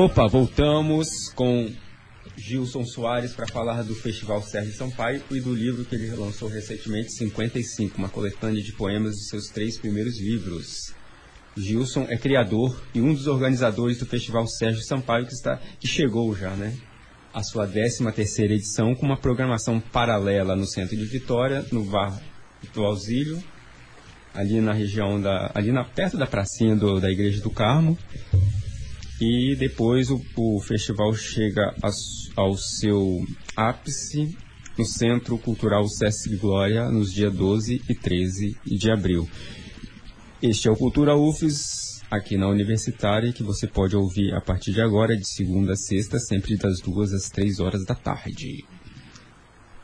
Opa, 0.00 0.26
voltamos 0.26 1.28
com 1.34 1.70
Gilson 2.34 2.86
Soares 2.86 3.34
para 3.34 3.46
falar 3.46 3.82
do 3.82 3.94
Festival 3.94 4.40
Sérgio 4.40 4.72
Sampaio 4.72 5.22
e 5.30 5.40
do 5.42 5.54
livro 5.54 5.84
que 5.84 5.94
ele 5.94 6.10
lançou 6.16 6.48
recentemente, 6.48 7.12
55, 7.12 7.98
uma 7.98 8.08
coletânea 8.08 8.62
de 8.62 8.72
poemas 8.72 9.16
de 9.16 9.28
seus 9.28 9.48
três 9.48 9.76
primeiros 9.76 10.18
livros. 10.18 10.94
Gilson 11.54 12.06
é 12.08 12.16
criador 12.16 12.82
e 12.94 13.00
um 13.02 13.12
dos 13.12 13.26
organizadores 13.26 13.98
do 13.98 14.06
Festival 14.06 14.46
Sérgio 14.46 14.82
Sampaio 14.82 15.26
que 15.26 15.34
está 15.34 15.60
que 15.78 15.86
chegou 15.86 16.34
já, 16.34 16.56
né? 16.56 16.74
A 17.34 17.42
sua 17.42 17.66
13 17.66 18.10
terceira 18.12 18.54
edição 18.54 18.94
com 18.94 19.04
uma 19.04 19.18
programação 19.18 19.78
paralela 19.80 20.56
no 20.56 20.64
centro 20.64 20.96
de 20.96 21.04
Vitória, 21.04 21.62
no 21.70 21.84
bar 21.84 22.18
do 22.72 22.86
Auxílio, 22.86 23.44
ali 24.32 24.62
na 24.62 24.72
região 24.72 25.20
da 25.20 25.50
ali 25.54 25.70
na 25.70 25.84
perto 25.84 26.16
da 26.16 26.26
pracinha 26.26 26.74
do, 26.74 26.98
da 26.98 27.10
Igreja 27.10 27.42
do 27.42 27.50
Carmo. 27.50 27.98
E 29.20 29.54
depois 29.54 30.10
o, 30.10 30.20
o 30.36 30.60
festival 30.60 31.12
chega 31.12 31.74
a, 31.82 31.90
ao 32.36 32.56
seu 32.56 33.22
ápice 33.54 34.34
no 34.78 34.84
Centro 34.86 35.36
Cultural 35.36 35.86
Sesc 35.86 36.34
Glória 36.36 36.90
nos 36.90 37.12
dias 37.12 37.34
12 37.34 37.82
e 37.86 37.94
13 37.94 38.56
de 38.64 38.90
abril. 38.90 39.28
Este 40.42 40.68
é 40.68 40.70
o 40.70 40.76
Cultura 40.76 41.14
UFES, 41.14 42.00
aqui 42.10 42.38
na 42.38 42.48
Universitária, 42.48 43.30
que 43.30 43.42
você 43.42 43.66
pode 43.66 43.94
ouvir 43.94 44.32
a 44.34 44.40
partir 44.40 44.72
de 44.72 44.80
agora, 44.80 45.14
de 45.14 45.28
segunda 45.28 45.74
a 45.74 45.76
sexta, 45.76 46.18
sempre 46.18 46.56
das 46.56 46.80
duas 46.80 47.12
às 47.12 47.28
três 47.28 47.60
horas 47.60 47.84
da 47.84 47.94
tarde. 47.94 48.64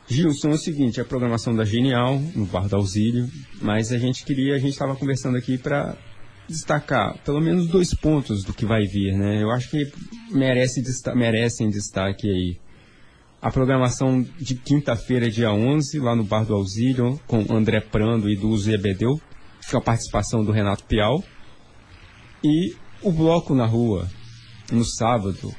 Gilson, 0.07 0.49
é 0.49 0.53
o 0.53 0.57
seguinte, 0.57 0.99
a 0.99 1.05
programação 1.05 1.55
da 1.55 1.63
Genial, 1.63 2.19
no 2.33 2.45
Bar 2.45 2.67
do 2.67 2.77
Auxílio, 2.77 3.29
mas 3.61 3.91
a 3.91 3.99
gente 3.99 4.25
queria, 4.25 4.55
a 4.55 4.59
gente 4.59 4.71
estava 4.71 4.95
conversando 4.95 5.37
aqui 5.37 5.57
para 5.57 5.95
destacar 6.47 7.17
pelo 7.23 7.41
menos 7.41 7.67
dois 7.67 7.93
pontos 7.93 8.43
do 8.43 8.53
que 8.53 8.65
vai 8.65 8.85
vir, 8.85 9.17
né? 9.17 9.41
Eu 9.41 9.51
acho 9.51 9.69
que 9.69 9.91
merece, 10.31 10.81
merecem 11.15 11.69
destaque 11.69 12.29
aí. 12.29 12.57
A 13.41 13.51
programação 13.51 14.23
de 14.39 14.55
quinta-feira, 14.55 15.29
dia 15.29 15.51
11, 15.51 15.99
lá 15.99 16.15
no 16.15 16.23
Bar 16.23 16.45
do 16.45 16.55
Auxílio, 16.55 17.19
com 17.27 17.45
André 17.53 17.79
Prando 17.81 18.29
e 18.29 18.35
Dulce 18.35 18.71
Ebedeu, 18.71 19.21
com 19.69 19.77
a 19.77 19.81
participação 19.81 20.43
do 20.43 20.51
Renato 20.51 20.83
Pial. 20.85 21.23
E 22.43 22.75
o 23.01 23.11
Bloco 23.11 23.53
na 23.53 23.65
Rua, 23.65 24.09
no 24.71 24.83
sábado, 24.83 25.53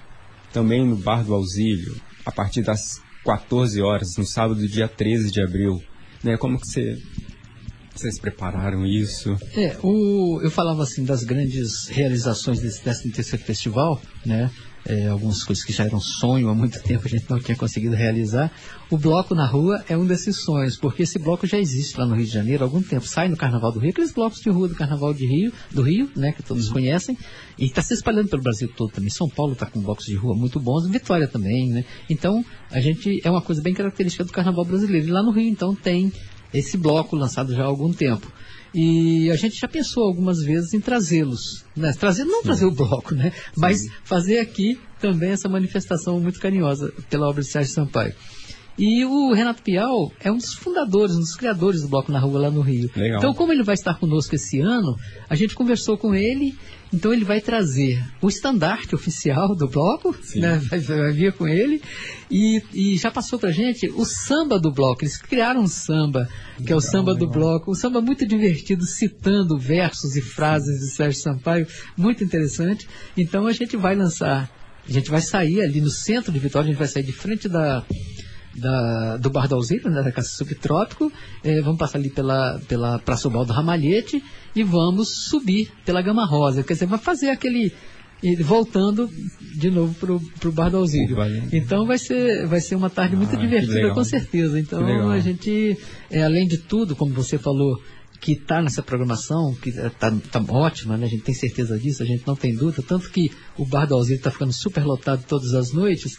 também 0.52 0.84
no 0.84 0.96
Bar 0.96 1.22
do 1.22 1.34
Auxílio, 1.34 1.94
a 2.26 2.32
partir 2.32 2.62
das 2.62 3.00
14 3.24 3.80
horas, 3.80 4.16
no 4.16 4.26
sábado, 4.26 4.66
dia 4.66 4.88
13 4.88 5.30
de 5.30 5.40
abril. 5.40 5.82
Né? 6.24 6.36
Como 6.36 6.58
que 6.58 6.66
você 6.66 7.00
vocês 7.98 8.18
prepararam 8.18 8.86
isso? 8.86 9.36
É, 9.56 9.76
o, 9.82 10.40
eu 10.42 10.50
falava 10.50 10.82
assim 10.82 11.04
das 11.04 11.24
grandes 11.24 11.88
realizações 11.88 12.60
desse 12.60 12.82
13 12.82 13.10
terceiro 13.10 13.44
festival, 13.44 14.00
né? 14.24 14.50
É, 14.86 15.08
algumas 15.08 15.44
coisas 15.44 15.62
que 15.62 15.72
já 15.72 15.84
eram 15.84 16.00
sonho 16.00 16.48
há 16.48 16.54
muito 16.54 16.80
tempo 16.82 17.02
a 17.04 17.10
gente 17.10 17.28
não 17.28 17.38
tinha 17.38 17.56
conseguido 17.56 17.94
realizar. 17.94 18.50
O 18.90 18.96
bloco 18.96 19.34
na 19.34 19.44
rua 19.44 19.84
é 19.86 19.98
um 19.98 20.06
desses 20.06 20.36
sonhos, 20.36 20.78
porque 20.78 21.02
esse 21.02 21.18
bloco 21.18 21.46
já 21.46 21.58
existe 21.58 21.98
lá 21.98 22.06
no 22.06 22.14
Rio 22.14 22.24
de 22.24 22.32
Janeiro 22.32 22.64
há 22.64 22.66
algum 22.66 22.80
tempo. 22.80 23.06
Sai 23.06 23.28
no 23.28 23.36
Carnaval 23.36 23.72
do 23.72 23.80
Rio, 23.80 23.90
aqueles 23.90 24.12
blocos 24.12 24.40
de 24.40 24.48
rua 24.48 24.66
do 24.66 24.74
Carnaval 24.74 25.12
de 25.12 25.26
Rio, 25.26 25.52
do 25.70 25.82
Rio, 25.82 26.08
né, 26.16 26.32
que 26.32 26.42
todos 26.42 26.68
uhum. 26.68 26.74
conhecem, 26.74 27.18
e 27.58 27.66
está 27.66 27.82
se 27.82 27.92
espalhando 27.92 28.28
pelo 28.28 28.42
Brasil 28.42 28.70
todo 28.74 28.90
também. 28.90 29.10
São 29.10 29.28
Paulo 29.28 29.52
está 29.52 29.66
com 29.66 29.80
blocos 29.80 30.06
de 30.06 30.14
rua 30.14 30.34
muito 30.34 30.58
bons, 30.58 30.88
Vitória 30.88 31.28
também, 31.28 31.68
né? 31.68 31.84
Então, 32.08 32.42
a 32.70 32.80
gente 32.80 33.20
é 33.22 33.30
uma 33.30 33.42
coisa 33.42 33.60
bem 33.60 33.74
característica 33.74 34.24
do 34.24 34.32
Carnaval 34.32 34.64
brasileiro. 34.64 35.06
E 35.06 35.10
lá 35.10 35.22
no 35.22 35.32
Rio, 35.32 35.48
então, 35.48 35.74
tem 35.74 36.10
esse 36.52 36.76
bloco 36.76 37.16
lançado 37.16 37.54
já 37.54 37.62
há 37.62 37.66
algum 37.66 37.92
tempo. 37.92 38.30
E 38.74 39.30
a 39.30 39.36
gente 39.36 39.58
já 39.58 39.66
pensou 39.66 40.04
algumas 40.04 40.42
vezes 40.42 40.74
em 40.74 40.80
trazê-los, 40.80 41.64
né? 41.74 41.92
trazer, 41.98 42.24
não 42.24 42.38
Sim. 42.40 42.44
trazer 42.44 42.66
o 42.66 42.70
bloco, 42.70 43.14
né? 43.14 43.32
mas 43.56 43.80
fazer 44.04 44.40
aqui 44.40 44.78
também 45.00 45.30
essa 45.30 45.48
manifestação 45.48 46.20
muito 46.20 46.38
carinhosa 46.38 46.92
pela 47.08 47.28
obra 47.28 47.42
de 47.42 47.48
Sérgio 47.48 47.72
Sampaio. 47.72 48.14
E 48.78 49.04
o 49.04 49.32
Renato 49.32 49.62
Pial 49.62 50.12
é 50.20 50.30
um 50.30 50.36
dos 50.36 50.54
fundadores, 50.54 51.16
um 51.16 51.20
dos 51.20 51.34
criadores 51.34 51.82
do 51.82 51.88
Bloco 51.88 52.12
na 52.12 52.20
Rua 52.20 52.42
lá 52.42 52.50
no 52.50 52.60
Rio. 52.60 52.88
Legal. 52.94 53.18
Então, 53.18 53.34
como 53.34 53.52
ele 53.52 53.64
vai 53.64 53.74
estar 53.74 53.98
conosco 53.98 54.34
esse 54.34 54.60
ano, 54.60 54.96
a 55.28 55.34
gente 55.34 55.54
conversou 55.54 55.98
com 55.98 56.14
ele 56.14 56.56
então 56.92 57.12
ele 57.12 57.24
vai 57.24 57.40
trazer 57.40 58.02
o 58.20 58.28
estandarte 58.28 58.94
oficial 58.94 59.54
do 59.54 59.68
bloco, 59.68 60.16
né? 60.36 60.60
vai, 60.70 60.78
vai, 60.78 61.12
vir 61.12 61.32
com 61.34 61.46
ele, 61.46 61.82
e, 62.30 62.62
e 62.72 62.96
já 62.96 63.10
passou 63.10 63.38
pra 63.38 63.50
gente 63.50 63.90
o 63.90 64.04
samba 64.04 64.58
do 64.58 64.72
bloco. 64.72 65.04
Eles 65.04 65.18
criaram 65.18 65.62
um 65.62 65.66
samba, 65.66 66.28
que 66.56 66.62
legal, 66.62 66.74
é 66.74 66.78
o 66.78 66.80
samba 66.80 67.12
legal. 67.12 67.26
do 67.26 67.32
bloco, 67.32 67.70
um 67.70 67.74
samba 67.74 68.00
muito 68.00 68.26
divertido, 68.26 68.84
citando 68.84 69.58
versos 69.58 70.16
e 70.16 70.22
frases 70.22 70.80
de 70.80 70.90
Sérgio 70.94 71.20
Sampaio, 71.20 71.66
muito 71.96 72.24
interessante. 72.24 72.88
Então 73.16 73.46
a 73.46 73.52
gente 73.52 73.76
vai 73.76 73.94
lançar, 73.94 74.50
a 74.86 74.92
gente 74.92 75.10
vai 75.10 75.20
sair 75.20 75.60
ali 75.60 75.80
no 75.80 75.90
centro 75.90 76.32
de 76.32 76.38
Vitória, 76.38 76.68
a 76.68 76.70
gente 76.70 76.78
vai 76.78 76.88
sair 76.88 77.02
de 77.02 77.12
frente 77.12 77.48
da 77.48 77.84
da, 78.58 79.16
do 79.16 79.30
Bar 79.30 79.48
do 79.48 79.54
Alzira, 79.54 79.90
né, 79.90 80.02
da 80.02 80.12
Casa 80.12 80.28
Subtrópico, 80.28 81.12
é, 81.42 81.60
vamos 81.60 81.78
passar 81.78 81.98
ali 81.98 82.10
pela, 82.10 82.60
pela 82.68 82.98
Praça 82.98 83.28
Baldo 83.28 83.52
Ramalhete 83.52 84.22
e 84.54 84.62
vamos 84.62 85.08
subir 85.28 85.70
pela 85.84 86.02
Gama 86.02 86.26
Rosa. 86.26 86.62
Quer 86.62 86.74
dizer, 86.74 86.86
vai 86.86 86.98
fazer 86.98 87.30
aquele. 87.30 87.72
E 88.20 88.34
voltando 88.42 89.08
de 89.56 89.70
novo 89.70 89.94
para 89.94 90.48
o 90.48 90.52
Bar 90.52 90.70
do 90.70 90.78
Auxílio. 90.78 91.16
Então 91.52 91.86
vai 91.86 91.98
ser, 91.98 92.48
vai 92.48 92.60
ser 92.60 92.74
uma 92.74 92.90
tarde 92.90 93.14
muito 93.14 93.36
ah, 93.36 93.38
divertida, 93.38 93.94
com 93.94 94.02
certeza. 94.02 94.58
Então 94.58 95.08
a 95.10 95.20
gente, 95.20 95.78
é, 96.10 96.24
além 96.24 96.48
de 96.48 96.58
tudo, 96.58 96.96
como 96.96 97.14
você 97.14 97.38
falou, 97.38 97.80
que 98.20 98.32
está 98.32 98.60
nessa 98.60 98.82
programação, 98.82 99.54
que 99.54 99.70
está 99.70 100.10
tá 100.10 100.44
ótima, 100.48 100.96
né? 100.96 101.06
a 101.06 101.08
gente 101.08 101.22
tem 101.22 101.34
certeza 101.34 101.78
disso, 101.78 102.02
a 102.02 102.06
gente 102.06 102.26
não 102.26 102.34
tem 102.34 102.54
dúvida, 102.54 102.82
tanto 102.82 103.10
que 103.10 103.30
o 103.56 103.64
Bar 103.64 103.86
do 103.86 103.94
Auxílio 103.94 104.16
está 104.16 104.30
ficando 104.30 104.52
super 104.52 104.84
lotado 104.84 105.24
todas 105.26 105.54
as 105.54 105.72
noites, 105.72 106.18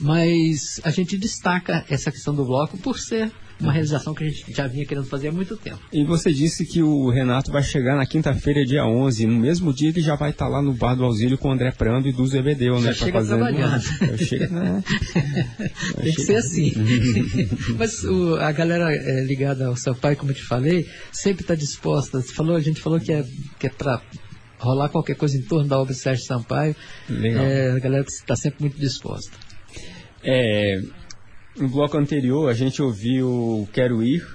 mas 0.00 0.80
a 0.84 0.90
gente 0.90 1.16
destaca 1.16 1.84
essa 1.88 2.10
questão 2.10 2.34
do 2.34 2.44
bloco 2.44 2.78
por 2.78 2.98
ser 2.98 3.32
uma 3.60 3.72
realização 3.72 4.14
que 4.14 4.24
a 4.24 4.28
gente 4.28 4.52
já 4.52 4.66
vinha 4.68 4.86
querendo 4.86 5.06
fazer 5.06 5.28
há 5.28 5.32
muito 5.32 5.56
tempo. 5.56 5.80
E 5.92 6.04
você 6.04 6.32
disse 6.32 6.64
que 6.64 6.82
o 6.82 7.10
Renato 7.10 7.50
vai 7.50 7.62
chegar 7.62 7.96
na 7.96 8.06
quinta-feira, 8.06 8.64
dia 8.64 8.84
11. 8.84 9.26
No 9.26 9.40
mesmo 9.40 9.72
dia 9.72 9.88
ele 9.88 10.00
já 10.00 10.14
vai 10.14 10.30
estar 10.30 10.48
lá 10.48 10.62
no 10.62 10.72
Bar 10.72 10.94
do 10.94 11.04
Auxílio 11.04 11.36
com 11.36 11.48
o 11.48 11.52
André 11.52 11.72
Prando 11.72 12.08
e 12.08 12.12
do 12.12 12.24
Zebedeu, 12.26 12.80
né? 12.80 12.92
Já 12.92 13.06
chega 13.06 13.18
fazer 13.18 13.36
trabalhando. 13.36 13.82
Chega, 14.18 14.48
né? 14.48 14.84
Tem 16.02 16.14
que 16.14 16.22
ser 16.22 16.36
assim. 16.36 16.72
Mas 17.76 18.04
o, 18.04 18.36
a 18.36 18.52
galera 18.52 18.94
é, 18.94 19.24
ligada 19.24 19.66
ao 19.66 19.76
seu 19.76 19.94
pai, 19.94 20.14
como 20.14 20.30
eu 20.30 20.36
te 20.36 20.44
falei, 20.44 20.86
sempre 21.10 21.42
está 21.42 21.54
disposta. 21.54 22.20
Você 22.20 22.32
falou, 22.32 22.54
a 22.54 22.60
gente 22.60 22.80
falou 22.80 23.00
que 23.00 23.12
é, 23.12 23.24
que 23.58 23.66
é 23.66 23.70
para 23.70 24.00
rolar 24.58 24.88
qualquer 24.88 25.16
coisa 25.16 25.36
em 25.36 25.42
torno 25.42 25.68
da 25.68 25.80
obra 25.80 25.92
de 25.92 25.98
Sérgio 25.98 26.24
Sampaio. 26.24 26.76
Legal. 27.08 27.44
É, 27.44 27.72
a 27.72 27.78
galera 27.80 28.04
está 28.06 28.36
sempre 28.36 28.60
muito 28.60 28.78
disposta. 28.78 29.47
É, 30.22 30.80
no 31.56 31.68
bloco 31.68 31.96
anterior 31.96 32.48
a 32.48 32.54
gente 32.54 32.82
ouviu 32.82 33.68
Quero 33.72 34.02
Ir, 34.02 34.26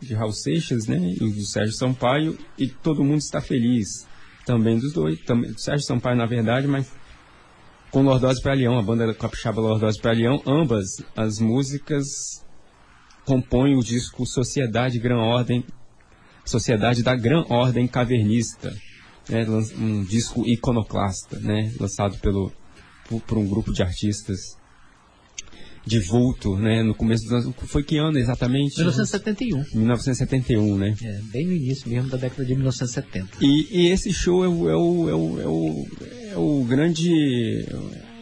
de 0.00 0.14
Raul 0.14 0.32
Seixas, 0.32 0.86
né? 0.86 0.96
E 0.96 1.18
do 1.18 1.44
Sérgio 1.44 1.74
Sampaio, 1.74 2.38
e 2.56 2.68
Todo 2.68 3.04
Mundo 3.04 3.18
Está 3.18 3.40
Feliz, 3.40 4.06
também 4.46 4.78
dos 4.78 4.92
dois. 4.92 5.20
Também, 5.20 5.52
do 5.52 5.60
Sérgio 5.60 5.86
Sampaio, 5.86 6.16
na 6.16 6.26
verdade, 6.26 6.66
mas 6.66 6.90
com 7.90 8.02
Lordose 8.02 8.40
para 8.42 8.54
Leão, 8.54 8.78
a 8.78 8.82
banda 8.82 9.12
capixaba 9.14 9.60
Lordose 9.60 10.00
para 10.00 10.12
Leão, 10.12 10.42
ambas 10.46 11.02
as 11.16 11.38
músicas 11.38 12.44
compõem 13.24 13.76
o 13.76 13.82
disco 13.82 14.26
Sociedade 14.26 14.98
Gran 14.98 15.18
Ordem, 15.18 15.64
Sociedade 16.44 17.02
da 17.02 17.14
Gran 17.14 17.44
Ordem 17.48 17.86
Cavernista, 17.86 18.74
né? 19.28 19.44
um 19.78 20.04
disco 20.04 20.46
iconoclasta, 20.46 21.38
né? 21.38 21.72
Lançado 21.78 22.18
pelo, 22.18 22.52
por, 23.08 23.20
por 23.22 23.38
um 23.38 23.46
grupo 23.46 23.72
de 23.72 23.82
artistas 23.82 24.56
de 25.86 25.98
vulto, 25.98 26.56
né? 26.56 26.82
No 26.82 26.94
começo 26.94 27.24
dos 27.24 27.32
anos. 27.32 27.54
Foi 27.66 27.82
que 27.82 27.96
ano 27.98 28.18
exatamente? 28.18 28.76
1971. 28.76 29.64
1971, 29.74 30.76
né? 30.76 30.94
É, 31.02 31.20
bem 31.32 31.46
no 31.46 31.52
início 31.52 31.88
mesmo 31.88 32.10
da 32.10 32.16
década 32.16 32.44
de 32.44 32.54
1970. 32.54 33.38
E, 33.40 33.68
e 33.70 33.88
esse 33.88 34.12
show 34.12 34.44
é 34.44 34.48
o, 34.48 34.68
é 34.68 34.76
o, 34.76 35.08
é 35.08 35.14
o, 35.14 35.40
é 35.40 35.46
o, 35.46 35.86
é 36.32 36.36
o 36.36 36.64
grande. 36.64 37.66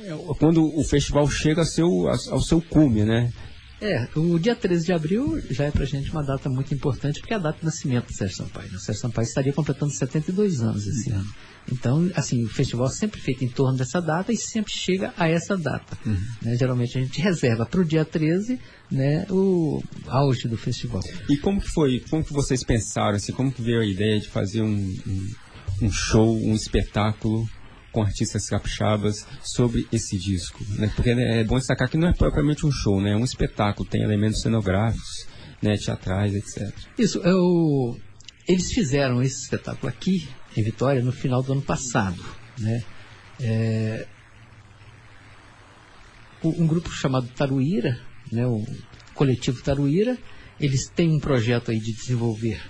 É 0.05 0.15
o, 0.15 0.35
quando 0.35 0.65
o 0.65 0.85
festival 0.85 1.29
chega 1.29 1.63
ao 1.63 1.67
seu, 1.67 2.09
ao 2.09 2.41
seu 2.41 2.61
cume, 2.61 3.05
né? 3.05 3.33
É, 3.81 4.09
o 4.16 4.39
dia 4.39 4.57
13 4.57 4.87
de 4.87 4.93
abril 4.93 5.43
já 5.51 5.64
é 5.64 5.70
pra 5.70 5.85
gente 5.85 6.11
uma 6.11 6.22
data 6.22 6.49
muito 6.49 6.72
importante, 6.72 7.20
porque 7.20 7.35
é 7.35 7.37
a 7.37 7.41
data 7.41 7.59
do 7.61 7.64
nascimento 7.64 8.07
do 8.07 8.14
Sérgio 8.14 8.37
Sampaio. 8.37 8.74
O 8.74 8.79
Sérgio 8.79 9.03
Sampaio 9.03 9.27
estaria 9.27 9.53
completando 9.53 9.93
72 9.93 10.62
anos 10.62 10.87
esse 10.87 11.11
uhum. 11.11 11.16
ano. 11.16 11.35
Então, 11.70 12.11
assim, 12.14 12.45
o 12.45 12.49
festival 12.49 12.89
sempre 12.89 13.20
feito 13.20 13.45
em 13.45 13.49
torno 13.49 13.77
dessa 13.77 14.01
data 14.01 14.33
e 14.33 14.37
sempre 14.37 14.72
chega 14.72 15.12
a 15.16 15.29
essa 15.29 15.57
data. 15.57 15.99
Uhum. 16.07 16.16
Né? 16.43 16.57
Geralmente 16.57 16.97
a 16.97 17.03
gente 17.03 17.20
reserva 17.20 17.66
para 17.66 17.81
o 17.81 17.85
dia 17.85 18.05
13 18.05 18.59
né, 18.91 19.27
o 19.29 19.83
auge 20.07 20.49
do 20.49 20.57
festival. 20.57 21.03
E 21.29 21.37
como 21.37 21.61
que 21.61 21.68
foi, 21.68 22.01
como 22.09 22.24
que 22.24 22.33
vocês 22.33 22.64
pensaram, 22.64 23.16
assim, 23.16 23.33
como 23.33 23.53
que 23.53 23.61
veio 23.61 23.81
a 23.81 23.87
ideia 23.87 24.18
de 24.18 24.29
fazer 24.29 24.62
um, 24.62 24.97
um, 25.07 25.35
um 25.83 25.93
show, 25.93 26.35
um 26.35 26.55
espetáculo 26.55 27.47
com 27.97 28.03
artistas 28.03 28.47
capixabas 28.47 29.27
sobre 29.43 29.89
esse 29.91 30.19
disco, 30.19 30.63
né? 30.79 30.93
Porque 30.95 31.09
é 31.09 31.43
bom 31.45 31.57
destacar 31.57 31.89
que 31.89 31.97
não 31.97 32.09
é 32.09 32.13
propriamente 32.13 32.67
um 32.67 32.71
show, 32.71 33.01
né? 33.01 33.13
É 33.13 33.17
um 33.17 33.25
espetáculo, 33.25 33.89
tem 33.89 34.03
elementos 34.03 34.43
cenográficos, 34.43 35.27
né? 35.63 35.79
teatrais, 35.79 36.35
etc. 36.35 36.77
Isso, 36.99 37.23
é 37.25 37.33
o... 37.35 37.97
eles 38.47 38.71
fizeram 38.71 39.23
esse 39.23 39.45
espetáculo 39.45 39.89
aqui 39.89 40.29
em 40.55 40.63
Vitória 40.63 41.03
no 41.03 41.11
final 41.11 41.43
do 41.43 41.55
ano 41.55 41.63
passado, 41.63 42.23
né? 42.59 42.85
É, 43.41 44.07
um 46.45 46.67
grupo 46.67 46.91
chamado 46.91 47.29
Taruíra, 47.29 47.99
né, 48.31 48.47
o 48.47 48.63
coletivo 49.15 49.63
Taruíra, 49.63 50.19
eles 50.61 50.87
têm 50.91 51.15
um 51.15 51.19
projeto 51.19 51.71
aí 51.71 51.81
de 51.81 51.95
desenvolver 51.95 52.61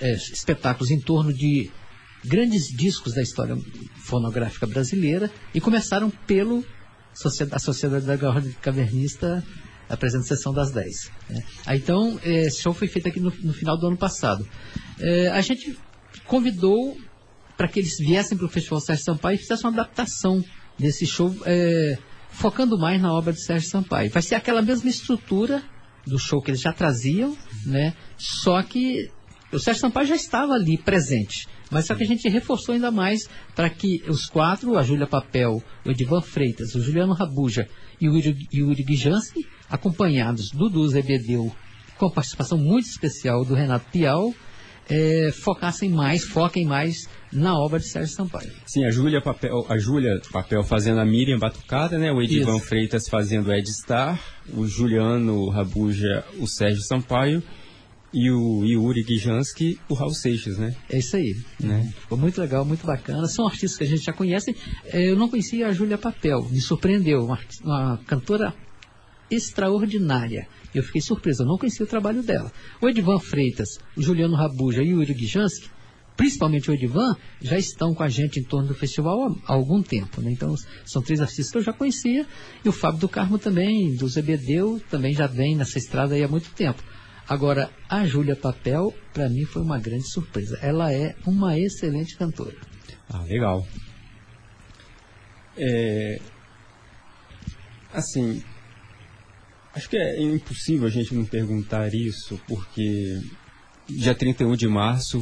é, 0.00 0.14
espetáculos 0.14 0.90
em 0.90 1.00
torno 1.00 1.34
de 1.34 1.70
grandes 2.24 2.68
discos 2.68 3.14
da 3.14 3.22
história 3.22 3.56
fonográfica 3.96 4.66
brasileira 4.66 5.30
e 5.54 5.60
começaram 5.60 6.10
pelo 6.10 6.64
a 7.52 7.58
Sociedade 7.60 8.06
da 8.06 8.16
Garra 8.16 8.42
Cavernista 8.60 9.44
apresenta 9.88 10.24
sessão 10.24 10.52
das 10.52 10.72
10. 10.72 11.10
Né? 11.30 11.44
Aí, 11.66 11.78
então, 11.78 12.18
esse 12.24 12.60
show 12.60 12.74
foi 12.74 12.88
feito 12.88 13.08
aqui 13.08 13.20
no, 13.20 13.32
no 13.42 13.52
final 13.52 13.78
do 13.78 13.86
ano 13.86 13.96
passado. 13.96 14.46
É, 14.98 15.28
a 15.28 15.40
gente 15.40 15.78
convidou 16.26 16.96
para 17.56 17.68
que 17.68 17.78
eles 17.78 17.98
viessem 17.98 18.36
para 18.36 18.46
o 18.46 18.50
Festival 18.50 18.80
Sérgio 18.80 19.04
Sampaio 19.04 19.36
e 19.36 19.38
fizessem 19.38 19.68
uma 19.68 19.80
adaptação 19.80 20.44
desse 20.78 21.06
show, 21.06 21.34
é, 21.44 21.96
focando 22.30 22.76
mais 22.76 23.00
na 23.00 23.12
obra 23.12 23.32
de 23.32 23.44
Sérgio 23.44 23.68
Sampaio. 23.68 24.10
Vai 24.10 24.22
ser 24.22 24.34
aquela 24.34 24.60
mesma 24.60 24.90
estrutura 24.90 25.62
do 26.06 26.18
show 26.18 26.42
que 26.42 26.50
eles 26.50 26.60
já 26.60 26.72
traziam, 26.72 27.36
né? 27.64 27.94
Só 28.18 28.62
que 28.62 29.10
o 29.56 29.60
Sérgio 29.60 29.80
Sampaio 29.80 30.06
já 30.06 30.16
estava 30.16 30.54
ali 30.54 30.76
presente. 30.76 31.46
Mas 31.70 31.86
só 31.86 31.94
que 31.94 32.04
a 32.04 32.06
gente 32.06 32.28
reforçou 32.28 32.74
ainda 32.74 32.90
mais 32.90 33.28
para 33.54 33.70
que 33.70 34.02
os 34.08 34.26
quatro, 34.26 34.76
a 34.76 34.82
Júlia 34.82 35.06
Papel, 35.06 35.62
o 35.84 35.90
Edivan 35.90 36.20
Freitas, 36.20 36.74
o 36.74 36.82
Juliano 36.82 37.14
Rabuja 37.14 37.68
e 38.00 38.08
o 38.08 38.16
Yuri 38.52 38.84
Gijanski, 38.86 39.46
acompanhados 39.68 40.50
do 40.50 40.68
Dudu 40.68 40.88
Zebedeu, 40.88 41.50
com 41.96 42.06
a 42.06 42.10
participação 42.10 42.58
muito 42.58 42.86
especial 42.86 43.44
do 43.44 43.54
Renato 43.54 43.90
Pial, 43.90 44.34
é, 44.88 45.30
focassem 45.32 45.88
mais, 45.88 46.24
foquem 46.24 46.66
mais 46.66 47.08
na 47.32 47.58
obra 47.58 47.78
de 47.78 47.86
Sérgio 47.86 48.14
Sampaio. 48.14 48.52
Sim, 48.66 48.84
a 48.84 48.90
Júlia 48.90 49.20
Papel, 49.22 49.64
a 49.68 49.78
Júlia 49.78 50.20
Papel 50.30 50.62
fazendo 50.62 51.00
a 51.00 51.04
Miriam 51.04 51.38
Batucada, 51.38 51.98
né? 51.98 52.12
O 52.12 52.20
Edivan. 52.20 52.58
Freitas 52.60 53.08
fazendo 53.08 53.52
Ed 53.52 53.66
Star, 53.72 54.20
o 54.52 54.66
Juliano 54.66 55.48
Rabuja, 55.48 56.24
o 56.38 56.46
Sérgio 56.46 56.82
Sampaio 56.82 57.42
e 58.14 58.30
o 58.30 58.64
Yuri 58.64 59.02
Gijanski, 59.02 59.80
o 59.88 59.94
Raul 59.94 60.14
Seixas, 60.14 60.56
né? 60.56 60.74
É 60.88 60.98
isso 60.98 61.16
aí. 61.16 61.36
Né? 61.58 61.92
Foi 62.08 62.16
muito 62.16 62.40
legal, 62.40 62.64
muito 62.64 62.86
bacana. 62.86 63.26
São 63.26 63.44
artistas 63.44 63.76
que 63.76 63.82
a 63.82 63.86
gente 63.88 64.04
já 64.04 64.12
conhece. 64.12 64.56
É, 64.84 65.10
eu 65.10 65.16
não 65.16 65.28
conhecia 65.28 65.66
a 65.66 65.72
Júlia 65.72 65.98
Papel, 65.98 66.48
me 66.48 66.60
surpreendeu. 66.60 67.24
Uma, 67.24 67.40
uma 67.64 67.98
cantora 68.06 68.54
extraordinária. 69.28 70.46
Eu 70.72 70.84
fiquei 70.84 71.00
surpreso, 71.00 71.42
eu 71.42 71.46
não 71.46 71.58
conhecia 71.58 71.84
o 71.84 71.88
trabalho 71.88 72.22
dela. 72.22 72.52
O 72.80 72.88
Edvan 72.88 73.18
Freitas, 73.18 73.78
o 73.96 74.02
Juliano 74.02 74.36
Rabuja 74.36 74.80
e 74.82 74.94
o 74.94 75.00
Yuri 75.00 75.14
Gijanski, 75.14 75.68
principalmente 76.16 76.70
o 76.70 76.74
Edvan, 76.74 77.16
já 77.42 77.58
estão 77.58 77.94
com 77.94 78.04
a 78.04 78.08
gente 78.08 78.38
em 78.38 78.44
torno 78.44 78.68
do 78.68 78.74
festival 78.74 79.36
há, 79.44 79.52
algum 79.52 79.82
tempo. 79.82 80.20
Né? 80.20 80.30
Então, 80.30 80.54
são 80.84 81.02
três 81.02 81.20
artistas 81.20 81.50
que 81.50 81.58
eu 81.58 81.62
já 81.62 81.72
conhecia. 81.72 82.24
E 82.64 82.68
o 82.68 82.72
Fábio 82.72 83.00
do 83.00 83.08
Carmo 83.08 83.38
também, 83.38 83.96
do 83.96 84.06
Zebedeu, 84.08 84.80
também 84.88 85.12
já 85.12 85.26
vem 85.26 85.56
nessa 85.56 85.78
estrada 85.78 86.14
há 86.14 86.28
muito 86.28 86.50
tempo. 86.50 86.80
Agora, 87.28 87.70
a 87.88 88.04
Júlia 88.06 88.36
Papel, 88.36 88.92
para 89.12 89.28
mim, 89.28 89.44
foi 89.44 89.62
uma 89.62 89.78
grande 89.78 90.06
surpresa. 90.10 90.58
Ela 90.60 90.92
é 90.92 91.14
uma 91.26 91.58
excelente 91.58 92.16
cantora. 92.16 92.56
Ah, 93.08 93.22
legal. 93.22 93.66
É... 95.56 96.20
Assim, 97.92 98.42
Acho 99.74 99.90
que 99.90 99.96
é 99.96 100.22
impossível 100.22 100.86
a 100.86 100.90
gente 100.90 101.12
não 101.12 101.24
perguntar 101.24 101.92
isso, 101.92 102.40
porque 102.46 103.20
dia 103.88 104.14
31 104.14 104.54
de 104.54 104.68
março 104.68 105.20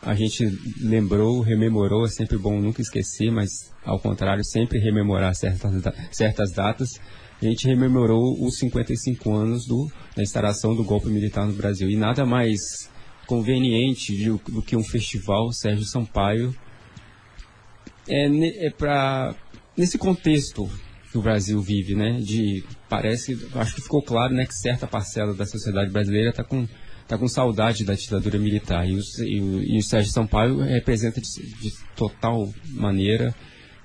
a 0.00 0.14
gente 0.14 0.44
lembrou, 0.80 1.40
rememorou, 1.40 2.04
é 2.04 2.08
sempre 2.08 2.38
bom 2.38 2.60
nunca 2.60 2.80
esquecer, 2.80 3.32
mas 3.32 3.50
ao 3.84 3.98
contrário, 3.98 4.44
sempre 4.44 4.78
rememorar 4.78 5.34
certas, 5.34 5.72
certas 6.12 6.52
datas. 6.52 6.88
A 7.46 7.50
gente 7.50 7.66
rememorou 7.66 8.42
os 8.42 8.58
55 8.58 9.32
anos 9.34 9.66
do, 9.66 9.90
da 10.16 10.22
instalação 10.22 10.74
do 10.74 10.82
golpe 10.82 11.08
militar 11.08 11.46
no 11.46 11.52
Brasil. 11.52 11.90
E 11.90 11.96
nada 11.96 12.24
mais 12.24 12.90
conveniente 13.26 14.16
de, 14.16 14.30
do 14.30 14.62
que 14.62 14.76
um 14.76 14.82
festival 14.82 15.52
Sérgio 15.52 15.84
Sampaio 15.84 16.54
é, 18.08 18.66
é 18.66 18.70
para 18.70 19.34
nesse 19.76 19.98
contexto 19.98 20.70
que 21.10 21.18
o 21.18 21.22
Brasil 21.22 21.60
vive, 21.60 21.94
né? 21.94 22.18
De 22.20 22.64
parece, 22.88 23.38
acho 23.54 23.74
que 23.74 23.82
ficou 23.82 24.02
claro, 24.02 24.34
né, 24.34 24.46
que 24.46 24.54
certa 24.54 24.86
parcela 24.86 25.34
da 25.34 25.46
sociedade 25.46 25.90
brasileira 25.90 26.30
está 26.30 26.44
com 26.44 26.66
tá 27.06 27.18
com 27.18 27.28
saudade 27.28 27.84
da 27.84 27.92
ditadura 27.92 28.38
militar 28.38 28.88
e, 28.88 28.94
os, 28.94 29.18
e, 29.18 29.38
o, 29.38 29.62
e 29.62 29.76
o 29.76 29.82
Sérgio 29.82 30.10
Sampaio 30.10 30.60
representa 30.60 31.20
de, 31.20 31.28
de 31.60 31.70
total 31.94 32.50
maneira 32.70 33.34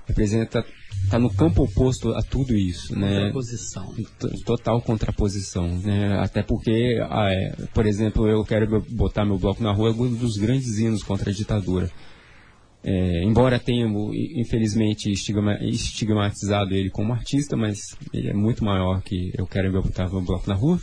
representa 0.06 0.64
está 1.04 1.18
no 1.18 1.28
campo 1.28 1.64
oposto 1.64 2.12
a 2.14 2.22
tudo 2.22 2.54
isso, 2.54 2.96
né? 2.98 3.32
Contraposição. 3.32 3.94
Total 4.44 4.80
contraposição, 4.80 5.66
né? 5.78 6.18
Até 6.20 6.42
porque, 6.42 7.00
ah, 7.08 7.30
é, 7.30 7.66
por 7.74 7.86
exemplo, 7.86 8.28
eu 8.28 8.44
quero 8.44 8.80
botar 8.90 9.24
meu 9.24 9.38
bloco 9.38 9.62
na 9.62 9.72
rua, 9.72 9.90
é 9.90 9.92
um 9.92 10.14
dos 10.14 10.36
grandes 10.36 10.78
hinos 10.78 11.02
contra 11.02 11.30
a 11.30 11.34
ditadura. 11.34 11.90
É, 12.82 13.24
embora 13.24 13.58
tenha, 13.58 13.86
infelizmente, 14.36 15.10
estigmatizado 15.10 16.74
ele 16.74 16.88
como 16.90 17.12
artista, 17.12 17.56
mas 17.56 17.94
ele 18.12 18.30
é 18.30 18.32
muito 18.32 18.64
maior 18.64 19.02
que 19.02 19.32
eu 19.36 19.46
quero 19.46 19.70
botar 19.82 20.08
no 20.08 20.22
bloco 20.22 20.48
na 20.48 20.54
rua. 20.54 20.80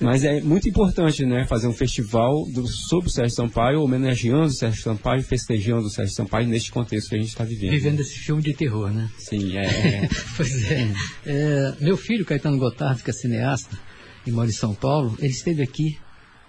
Mas 0.00 0.22
é 0.22 0.40
muito 0.40 0.68
importante, 0.68 1.24
né, 1.26 1.44
fazer 1.46 1.66
um 1.66 1.72
festival 1.72 2.46
do, 2.46 2.66
sobre 2.66 3.08
o 3.08 3.12
Sérgio 3.12 3.34
Sampaio, 3.34 3.82
homenageando 3.82 4.46
o 4.46 4.50
Sérgio 4.50 4.80
Sampaio, 4.80 5.22
festejando 5.22 5.86
o 5.86 5.90
Sérgio 5.90 6.14
Sampaio 6.14 6.46
nesse 6.46 6.70
contexto 6.70 7.08
que 7.08 7.16
a 7.16 7.18
gente 7.18 7.28
está 7.28 7.42
vivendo. 7.42 7.70
Vivendo 7.70 8.00
esse 8.00 8.18
filme 8.18 8.42
de 8.42 8.54
terror, 8.54 8.90
né? 8.90 9.10
Sim, 9.18 9.56
é. 9.56 9.64
é. 9.64 10.08
pois 10.36 10.70
é. 10.70 10.94
é. 11.26 11.74
Meu 11.80 11.96
filho, 11.96 12.24
Caetano 12.24 12.58
Gotardo, 12.58 13.02
que 13.02 13.10
é 13.10 13.12
cineasta 13.12 13.76
e 14.24 14.30
mora 14.30 14.48
em 14.48 14.52
São 14.52 14.72
Paulo, 14.72 15.16
ele 15.18 15.32
esteve 15.32 15.62
aqui 15.62 15.98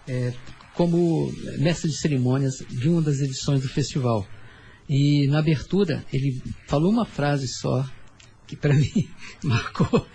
é, 0.07 0.33
como 0.75 1.33
mestre 1.57 1.89
de 1.89 1.97
cerimônias 1.97 2.63
de 2.69 2.89
uma 2.89 3.01
das 3.01 3.19
edições 3.19 3.61
do 3.61 3.69
festival. 3.69 4.27
E 4.87 5.27
na 5.27 5.39
abertura 5.39 6.03
ele 6.11 6.41
falou 6.67 6.91
uma 6.91 7.05
frase 7.05 7.47
só 7.47 7.83
que 8.45 8.55
para 8.55 8.73
mim 8.75 9.09
marcou 9.43 10.05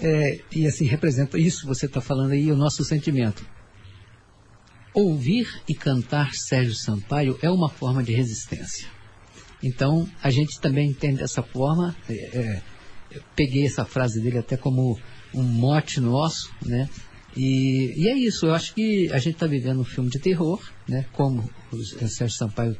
é, 0.00 0.40
e 0.52 0.66
assim 0.66 0.84
representa 0.84 1.38
isso 1.38 1.66
você 1.66 1.86
está 1.86 2.00
falando 2.00 2.32
aí, 2.32 2.50
o 2.50 2.56
nosso 2.56 2.84
sentimento. 2.84 3.44
Ouvir 4.94 5.62
e 5.68 5.74
cantar 5.74 6.32
Sérgio 6.34 6.74
Sampaio 6.74 7.38
é 7.42 7.50
uma 7.50 7.68
forma 7.68 8.02
de 8.02 8.12
resistência. 8.12 8.88
Então 9.62 10.08
a 10.22 10.30
gente 10.30 10.60
também 10.60 10.90
entende 10.90 11.18
dessa 11.18 11.42
forma. 11.42 11.96
É, 12.08 12.14
é, 12.14 12.62
eu 13.10 13.22
peguei 13.34 13.66
essa 13.66 13.84
frase 13.84 14.20
dele 14.20 14.38
até 14.38 14.56
como 14.56 14.98
um 15.34 15.42
mote 15.42 16.00
nosso, 16.00 16.50
né? 16.64 16.88
E, 17.36 17.94
e, 17.96 18.08
é 18.08 18.16
isso, 18.16 18.46
eu 18.46 18.54
acho 18.54 18.74
que 18.74 19.10
a 19.12 19.18
gente 19.18 19.34
está 19.34 19.46
vivendo 19.46 19.80
um 19.80 19.84
filme 19.84 20.10
de 20.10 20.18
terror, 20.18 20.60
né? 20.88 21.04
Como 21.12 21.48
o 21.70 21.76
Sérgio 22.08 22.36
Sampaio 22.36 22.76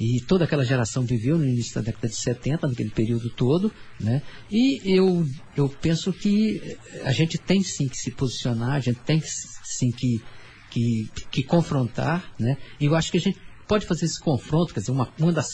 e 0.00 0.18
toda 0.22 0.44
aquela 0.44 0.64
geração 0.64 1.04
viveu 1.04 1.36
no 1.36 1.44
início 1.44 1.74
da 1.74 1.82
década 1.82 2.08
de 2.08 2.16
70, 2.16 2.66
naquele 2.66 2.88
período 2.88 3.28
todo, 3.28 3.70
né? 4.00 4.22
E 4.50 4.80
eu, 4.84 5.26
eu 5.54 5.68
penso 5.68 6.10
que 6.10 6.78
a 7.04 7.12
gente 7.12 7.36
tem 7.36 7.62
sim 7.62 7.86
que 7.86 7.98
se 7.98 8.10
posicionar, 8.10 8.76
a 8.76 8.80
gente 8.80 8.98
tem 9.00 9.20
sim 9.22 9.90
que, 9.90 10.22
que, 10.70 11.10
que 11.30 11.42
confrontar, 11.42 12.32
né? 12.38 12.56
E 12.80 12.86
eu 12.86 12.94
acho 12.94 13.12
que 13.12 13.18
a 13.18 13.20
gente 13.20 13.38
pode 13.68 13.84
fazer 13.84 14.06
esse 14.06 14.18
confronto, 14.18 14.72
quer 14.72 14.80
dizer, 14.80 14.90
uma, 14.90 15.12
uma, 15.18 15.32
das, 15.32 15.48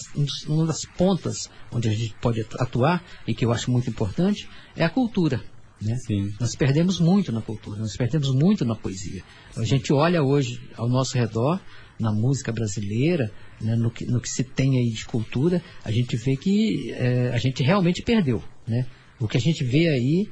uma 0.46 0.64
das 0.64 0.84
pontas 0.96 1.50
onde 1.72 1.88
a 1.88 1.92
gente 1.92 2.14
pode 2.22 2.40
atuar, 2.58 3.04
e 3.26 3.34
que 3.34 3.44
eu 3.44 3.50
acho 3.50 3.68
muito 3.68 3.90
importante, 3.90 4.48
é 4.76 4.84
a 4.84 4.88
cultura. 4.88 5.42
Né? 5.82 5.94
Nós 6.40 6.54
perdemos 6.54 7.00
muito 7.00 7.32
na 7.32 7.42
cultura, 7.42 7.80
nós 7.80 7.96
perdemos 7.96 8.30
muito 8.30 8.64
na 8.64 8.76
poesia. 8.76 9.22
A 9.56 9.64
gente 9.64 9.92
olha 9.92 10.22
hoje 10.22 10.60
ao 10.76 10.88
nosso 10.88 11.18
redor, 11.18 11.60
na 11.98 12.12
música 12.12 12.52
brasileira, 12.52 13.30
né, 13.60 13.74
no, 13.76 13.90
que, 13.90 14.04
no 14.04 14.20
que 14.20 14.28
se 14.28 14.44
tem 14.44 14.78
aí 14.78 14.90
de 14.90 15.04
cultura, 15.04 15.62
a 15.84 15.90
gente 15.90 16.16
vê 16.16 16.36
que 16.36 16.92
é, 16.92 17.30
a 17.32 17.38
gente 17.38 17.62
realmente 17.62 18.02
perdeu. 18.02 18.42
Né? 18.66 18.86
O 19.18 19.26
que 19.26 19.36
a 19.36 19.40
gente 19.40 19.64
vê 19.64 19.88
aí 19.88 20.28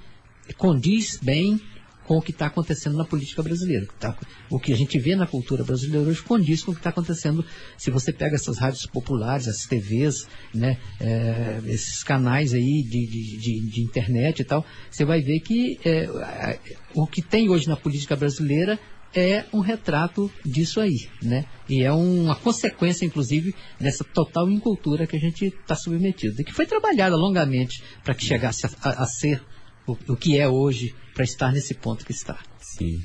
condiz 0.57 1.19
bem 1.23 1.61
com 2.05 2.19
o 2.19 2.23
que 2.23 2.31
está 2.31 2.47
acontecendo 2.47 2.97
na 2.97 3.05
política 3.05 3.43
brasileira. 3.43 3.87
Tá, 3.99 4.17
o 4.51 4.59
que 4.59 4.73
a 4.73 4.77
gente 4.77 4.99
vê 4.99 5.17
na 5.17 5.27
cultura 5.27 5.65
brasileira 5.65 6.07
hoje 6.07 6.23
condiz 6.23 6.63
com 6.63 6.71
o 6.71 6.75
que 6.75 6.81
está 6.81 6.91
acontecendo. 6.91 7.45
Se 7.77 7.91
você 7.91 8.13
pega 8.13 8.37
essas 8.37 8.59
rádios 8.59 8.87
populares, 8.87 9.49
as 9.49 9.65
TVs, 9.65 10.27
né, 10.55 10.79
é, 11.01 11.61
esses 11.67 12.03
canais 12.03 12.53
aí 12.53 12.83
de, 12.83 13.07
de, 13.07 13.37
de, 13.39 13.61
de, 13.61 13.81
internet 13.81 14.41
e 14.41 14.45
tal, 14.45 14.65
você 14.91 15.05
vai 15.05 15.23
ver 15.23 15.41
que 15.41 15.81
é, 15.85 16.59
o 16.95 17.07
que 17.07 17.23
tem 17.23 17.49
hoje 17.49 17.69
na 17.69 17.77
política 17.77 18.15
brasileira 18.15 18.79
é 19.15 19.45
um 19.53 19.61
retrato 19.61 20.31
disso 20.45 20.81
aí, 20.81 21.09
né? 21.23 21.45
E 21.69 21.83
é 21.83 21.93
uma 21.93 22.35
consequência, 22.35 23.07
inclusive, 23.07 23.55
dessa 23.81 24.05
total 24.05 24.51
incultura 24.51 25.07
que 25.07 25.17
a 25.17 25.21
gente 25.21 25.47
está 25.47 25.75
submetido. 25.75 26.41
E 26.41 26.45
que 26.45 26.53
foi 26.53 26.67
trabalhada 26.67 27.17
longamente 27.17 27.83
para 28.03 28.15
que 28.15 28.25
chegasse 28.25 28.67
a, 28.67 28.71
a, 28.83 29.05
a 29.05 29.07
ser 29.07 29.43
o, 29.87 29.97
o, 30.09 30.17
que 30.17 30.39
é 30.39 30.49
hoje, 30.49 30.95
para 31.15 31.25
estar 31.25 31.53
nesse 31.53 31.75
ponto 31.75 32.05
que 32.05 32.13
está. 32.13 32.39
Sim. 32.59 33.03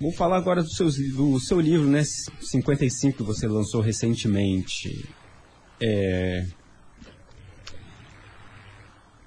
Vou 0.00 0.12
falar 0.12 0.36
agora 0.36 0.62
do, 0.62 0.70
seus, 0.70 0.96
do 0.96 1.40
seu 1.40 1.60
livro, 1.60 1.88
né? 1.88 2.04
55, 2.04 3.16
que 3.16 3.22
você 3.22 3.48
lançou 3.48 3.80
recentemente. 3.80 5.08
É... 5.80 6.46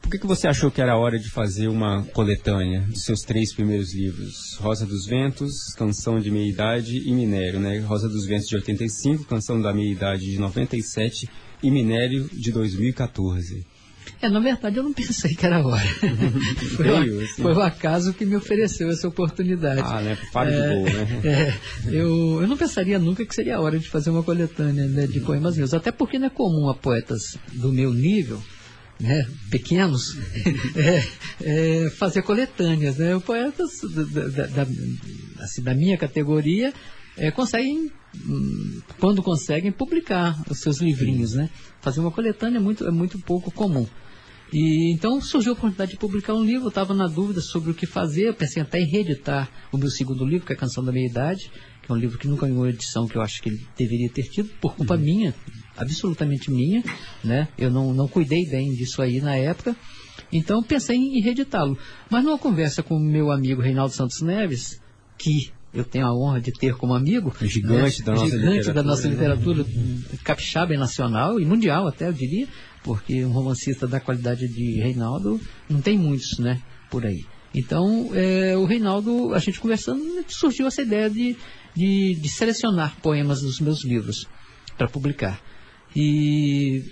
Por 0.04 0.12
que, 0.12 0.20
que 0.20 0.28
você 0.28 0.48
achou 0.48 0.70
que 0.70 0.82
era 0.82 0.98
hora 0.98 1.18
de 1.18 1.30
fazer 1.30 1.70
uma 1.70 2.04
coletânea 2.14 2.82
dos 2.82 3.04
seus 3.04 3.22
três 3.22 3.54
primeiros 3.54 3.96
livros? 3.96 4.58
Rosa 4.60 4.86
dos 4.86 5.08
Ventos, 5.08 5.74
Canção 5.78 6.20
de 6.20 6.30
Meia 6.30 6.52
Idade 6.52 6.98
e 6.98 7.12
Minério, 7.14 7.58
né? 7.60 7.80
Rosa 7.80 8.10
dos 8.10 8.26
Ventos 8.26 8.48
de 8.48 8.56
85, 8.56 9.24
Canção 9.24 9.62
da 9.62 9.74
Meia 9.74 9.92
Idade 9.92 10.26
de 10.26 10.38
97 10.38 11.30
e 11.64 11.72
Minério 11.72 12.30
de 12.34 12.52
2014. 12.52 13.66
É, 14.22 14.30
na 14.30 14.42
verdade 14.42 14.78
eu 14.78 14.84
não 14.84 14.92
pensei 14.94 15.34
que 15.34 15.46
era 15.46 15.66
hora. 15.66 15.88
foi, 16.76 17.10
o, 17.10 17.22
assim. 17.22 17.42
foi 17.42 17.54
o 17.54 17.62
acaso 17.62 18.14
que 18.14 18.26
me 18.26 18.36
ofereceu 18.36 18.90
essa 18.90 19.08
oportunidade. 19.08 19.82
Ah, 19.84 20.02
né? 20.02 20.16
De 20.16 20.54
É, 20.54 20.70
boa, 20.70 20.90
né? 20.90 21.22
é, 21.24 21.54
eu, 21.88 22.42
eu 22.42 22.48
não 22.48 22.58
pensaria 22.58 23.00
nunca 23.00 23.26
que 23.26 23.34
seria 23.34 23.56
a 23.56 23.62
hora 23.62 23.80
de 23.80 23.90
fazer 23.90 24.10
uma 24.10 24.22
coletânea 24.22 24.86
né, 24.86 25.08
de 25.08 25.22
poemas 25.22 25.56
meus. 25.56 25.74
Até 25.74 25.92
porque 25.92 26.20
não 26.20 26.28
é 26.28 26.30
comum 26.30 26.70
a 26.70 26.76
poetas 26.76 27.38
do 27.54 27.72
meu 27.72 27.94
nível, 27.94 28.42
né, 29.00 29.28
pequenos, 29.50 30.18
é, 30.76 31.04
é, 31.86 31.90
fazer 31.92 32.22
coletâneas. 32.22 32.98
Né? 32.98 33.20
Poetas 33.20 33.72
da, 34.34 34.46
da- 34.48 34.68
assim, 35.40 35.62
da 35.62 35.74
minha 35.74 35.98
categoria 35.98 36.74
é, 37.18 37.32
conseguem, 37.32 37.92
hum, 38.16 38.82
quando 39.00 39.22
conseguem, 39.22 39.72
publicar 39.72 40.42
os 40.50 40.60
seus 40.60 40.78
livrinhos. 40.80 41.34
Né? 41.34 41.50
Fazer 41.82 42.00
uma 42.00 42.12
coletânea 42.12 42.58
é 42.58 42.62
muito, 42.62 42.88
é 42.88 42.92
muito 42.92 43.20
pouco 43.20 43.52
comum. 43.52 43.88
E 44.52 44.94
então 44.94 45.20
surgiu 45.20 45.54
a 45.54 45.54
oportunidade 45.54 45.92
de 45.94 45.98
publicar 45.98 46.36
um 46.36 46.44
livro, 46.44 46.66
eu 46.66 46.70
estava 46.70 46.94
na 46.94 47.08
dúvida 47.08 47.42
sobre 47.42 47.72
o 47.72 47.74
que 47.74 47.88
fazer, 47.88 48.28
eu 48.28 48.36
pensei 48.36 48.62
até 48.62 48.80
em 48.80 48.86
reeditar 48.86 49.50
o 49.72 49.78
meu 49.80 49.90
segundo 49.90 50.24
livro, 50.24 50.46
que 50.46 50.54
é 50.54 50.56
a 50.56 50.60
Canção 50.60 50.86
da 50.86 50.92
Meia 50.92 51.08
Idade, 51.10 51.50
que 51.82 51.92
é 51.92 51.94
um 51.94 51.98
livro 51.98 52.20
que 52.20 52.28
nunca 52.28 52.46
ganhou 52.46 52.68
edição, 52.68 53.08
que 53.08 53.16
eu 53.16 53.22
acho 53.24 53.42
que 53.42 53.50
ele 53.50 53.66
deveria 53.76 54.10
ter 54.12 54.30
tido, 54.30 54.50
por 54.62 54.76
culpa 54.76 54.96
minha, 54.96 55.34
absolutamente 55.78 56.52
minha, 56.52 56.84
né? 57.24 57.48
Eu 57.58 57.70
não, 57.70 57.94
não 57.94 58.08
cuidei 58.08 58.46
bem 58.46 58.74
disso 58.74 59.02
aí 59.02 59.20
na 59.22 59.36
época, 59.36 59.76
então 60.32 60.62
pensei 60.64 60.98
em 60.98 61.22
reeditá-lo. 61.22 61.78
Mas 62.10 62.24
numa 62.24 62.38
conversa 62.38 62.84
com 62.84 62.96
o 62.96 63.00
meu 63.00 63.32
amigo 63.32 63.62
Reinaldo 63.62 63.94
Santos 63.94 64.22
Neves, 64.22 64.82
que 65.18 65.52
eu 65.74 65.84
tenho 65.84 66.06
a 66.06 66.14
honra 66.14 66.40
de 66.40 66.52
ter 66.52 66.76
como 66.76 66.94
amigo, 66.94 67.34
Gigante 67.42 68.00
né? 68.00 68.06
da 68.06 68.14
nossa 68.14 68.26
gigante 68.30 68.46
da 68.46 68.52
literatura, 68.52 68.84
nossa 68.84 69.08
né? 69.08 69.14
literatura 69.14 69.66
capixaba 70.24 70.74
e 70.74 70.78
nacional 70.78 71.40
e 71.40 71.46
mundial 71.46 71.88
até 71.88 72.08
eu 72.08 72.14
diria, 72.14 72.48
porque 72.84 73.26
um 73.26 73.32
romancista 73.32 73.88
da 73.88 74.00
qualidade 74.00 74.48
de 74.48 74.80
Reinaldo 74.80 75.42
não 75.68 75.82
tem 75.82 75.98
muitos, 75.98 76.38
né, 76.38 76.62
por 76.92 77.06
aí. 77.06 77.26
Então, 77.56 78.10
é, 78.14 78.58
o 78.58 78.66
Reinaldo, 78.66 79.34
a 79.34 79.40
gente 79.40 79.60
conversando, 79.60 80.04
surgiu 80.28 80.68
essa 80.68 80.82
ideia 80.82 81.10
de, 81.10 81.38
de, 81.76 82.16
de 82.16 82.30
selecionar 82.30 82.96
poemas 83.02 83.42
dos 83.42 83.60
meus 83.60 83.84
livros 83.86 84.28
para 84.78 84.88
publicar. 84.88 85.40
E 85.96 86.84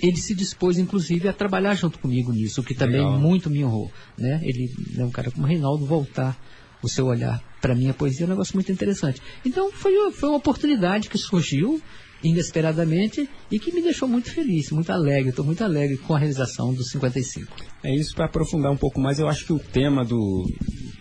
ele 0.00 0.16
se 0.16 0.34
dispôs, 0.34 0.78
inclusive, 0.78 1.28
a 1.28 1.32
trabalhar 1.32 1.74
junto 1.74 1.98
comigo 1.98 2.32
nisso, 2.32 2.60
o 2.60 2.64
que 2.64 2.74
também 2.74 3.02
Legal. 3.02 3.18
muito 3.18 3.50
me 3.50 3.64
honrou. 3.64 3.90
Né? 4.16 4.40
Ele 4.42 4.72
é 4.96 5.04
um 5.04 5.10
cara 5.10 5.30
como 5.30 5.46
Reinaldo 5.46 5.84
voltar 5.84 6.38
o 6.82 6.88
seu 6.88 7.06
olhar 7.06 7.42
para 7.60 7.74
minha 7.74 7.92
poesia 7.92 8.24
é 8.24 8.26
um 8.26 8.30
negócio 8.30 8.54
muito 8.54 8.72
interessante. 8.72 9.20
Então 9.44 9.70
foi, 9.70 9.92
foi 10.12 10.28
uma 10.28 10.38
oportunidade 10.38 11.08
que 11.08 11.18
surgiu 11.18 11.80
inesperadamente 12.22 13.28
e 13.50 13.58
que 13.58 13.72
me 13.72 13.82
deixou 13.82 14.08
muito 14.08 14.30
feliz, 14.30 14.70
muito 14.70 14.90
alegre. 14.90 15.30
Estou 15.30 15.44
muito 15.44 15.62
alegre 15.62 15.96
com 15.98 16.14
a 16.14 16.18
realização 16.18 16.72
dos 16.74 16.90
55. 16.90 17.54
É 17.82 17.94
isso 17.94 18.14
para 18.14 18.26
aprofundar 18.26 18.72
um 18.72 18.76
pouco 18.76 19.00
mais. 19.00 19.18
Eu 19.18 19.28
acho 19.28 19.44
que 19.44 19.52
o 19.52 19.58
tema 19.58 20.04
do 20.04 20.46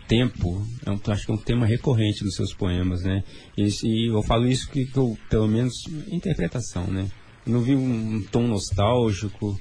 tempo, 0.08 0.66
é 0.86 0.92
um, 0.92 1.00
acho 1.12 1.26
que 1.26 1.32
é 1.32 1.36
um 1.36 1.42
tema 1.42 1.66
recorrente 1.66 2.24
dos 2.24 2.36
seus 2.36 2.54
poemas, 2.54 3.04
né? 3.04 3.24
E, 3.58 3.68
e 3.84 4.08
eu 4.08 4.24
falo 4.24 4.48
isso 4.48 4.70
que, 4.70 4.86
que 4.86 4.98
eu, 4.98 5.18
pelo 5.30 5.48
menos, 5.48 5.74
interpretação, 6.10 6.88
né? 6.88 7.08
Não 7.50 7.62
vi 7.62 7.76
um, 7.76 8.24
tom 8.32 8.48
nostálgico, 8.48 9.60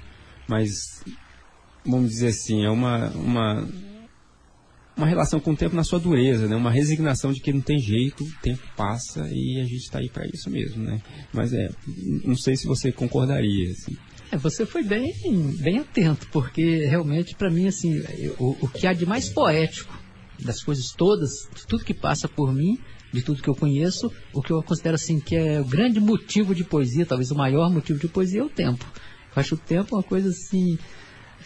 mas 0.49 1.03
vamos 1.85 2.11
dizer 2.11 2.29
assim, 2.29 2.65
é 2.65 2.71
uma, 2.71 3.09
uma 3.11 3.69
uma 4.99 5.07
relação 5.07 5.39
com 5.39 5.53
o 5.53 5.57
tempo 5.57 5.77
na 5.77 5.85
sua 5.85 6.01
dureza, 6.01 6.49
né? 6.49 6.57
Uma 6.57 6.73
resignação 6.73 7.33
de 7.33 7.41
que 7.41 7.53
não 7.53 7.61
tem 7.61 7.79
jeito, 7.79 8.25
o 8.25 8.33
tempo 8.43 8.63
passa 8.77 9.29
e 9.31 9.61
a 9.61 9.65
gente 9.65 9.85
está 9.85 10.01
aí 10.01 10.09
para 10.09 10.27
isso 10.27 10.51
mesmo, 10.51 10.83
né? 10.83 11.01
Mas 11.33 11.53
é, 11.53 11.71
não 12.25 12.35
sei 12.35 12.57
se 12.57 12.67
você 12.67 12.91
concordaria, 12.91 13.71
assim. 13.71 13.97
É, 14.33 14.37
você 14.37 14.67
foi 14.67 14.83
bem, 14.83 15.15
bem 15.61 15.79
atento, 15.79 16.27
porque 16.33 16.85
realmente 16.85 17.37
para 17.37 17.49
mim 17.49 17.69
assim, 17.69 18.03
o, 18.39 18.57
o 18.61 18.69
que 18.69 18.87
há 18.87 18.93
de 18.93 19.07
mais 19.07 19.29
poético 19.29 19.97
das 20.41 20.63
coisas 20.63 20.91
todas, 20.91 21.49
tudo 21.69 21.85
que 21.85 21.95
passa 21.95 22.29
por 22.29 22.53
mim, 22.53 22.79
de 23.13 23.23
tudo 23.23 23.43
que 23.43 23.49
eu 23.49 23.55
conheço, 23.55 24.11
o 24.33 24.43
que 24.43 24.53
eu 24.53 24.63
considero 24.63 24.97
assim 24.97 25.19
que 25.21 25.35
é 25.35 25.61
o 25.61 25.65
grande 25.65 26.01
motivo 26.01 26.55
de 26.55 26.65
poesia, 26.65 27.07
talvez 27.07 27.31
o 27.31 27.35
maior 27.37 27.71
motivo 27.71 27.99
de 27.99 28.09
poesia 28.09 28.41
é 28.41 28.45
o 28.45 28.51
tempo. 28.51 28.85
Eu 29.35 29.41
acho 29.41 29.55
o 29.55 29.59
tempo 29.59 29.97
uma 29.97 30.03
coisa 30.03 30.29
assim 30.29 30.79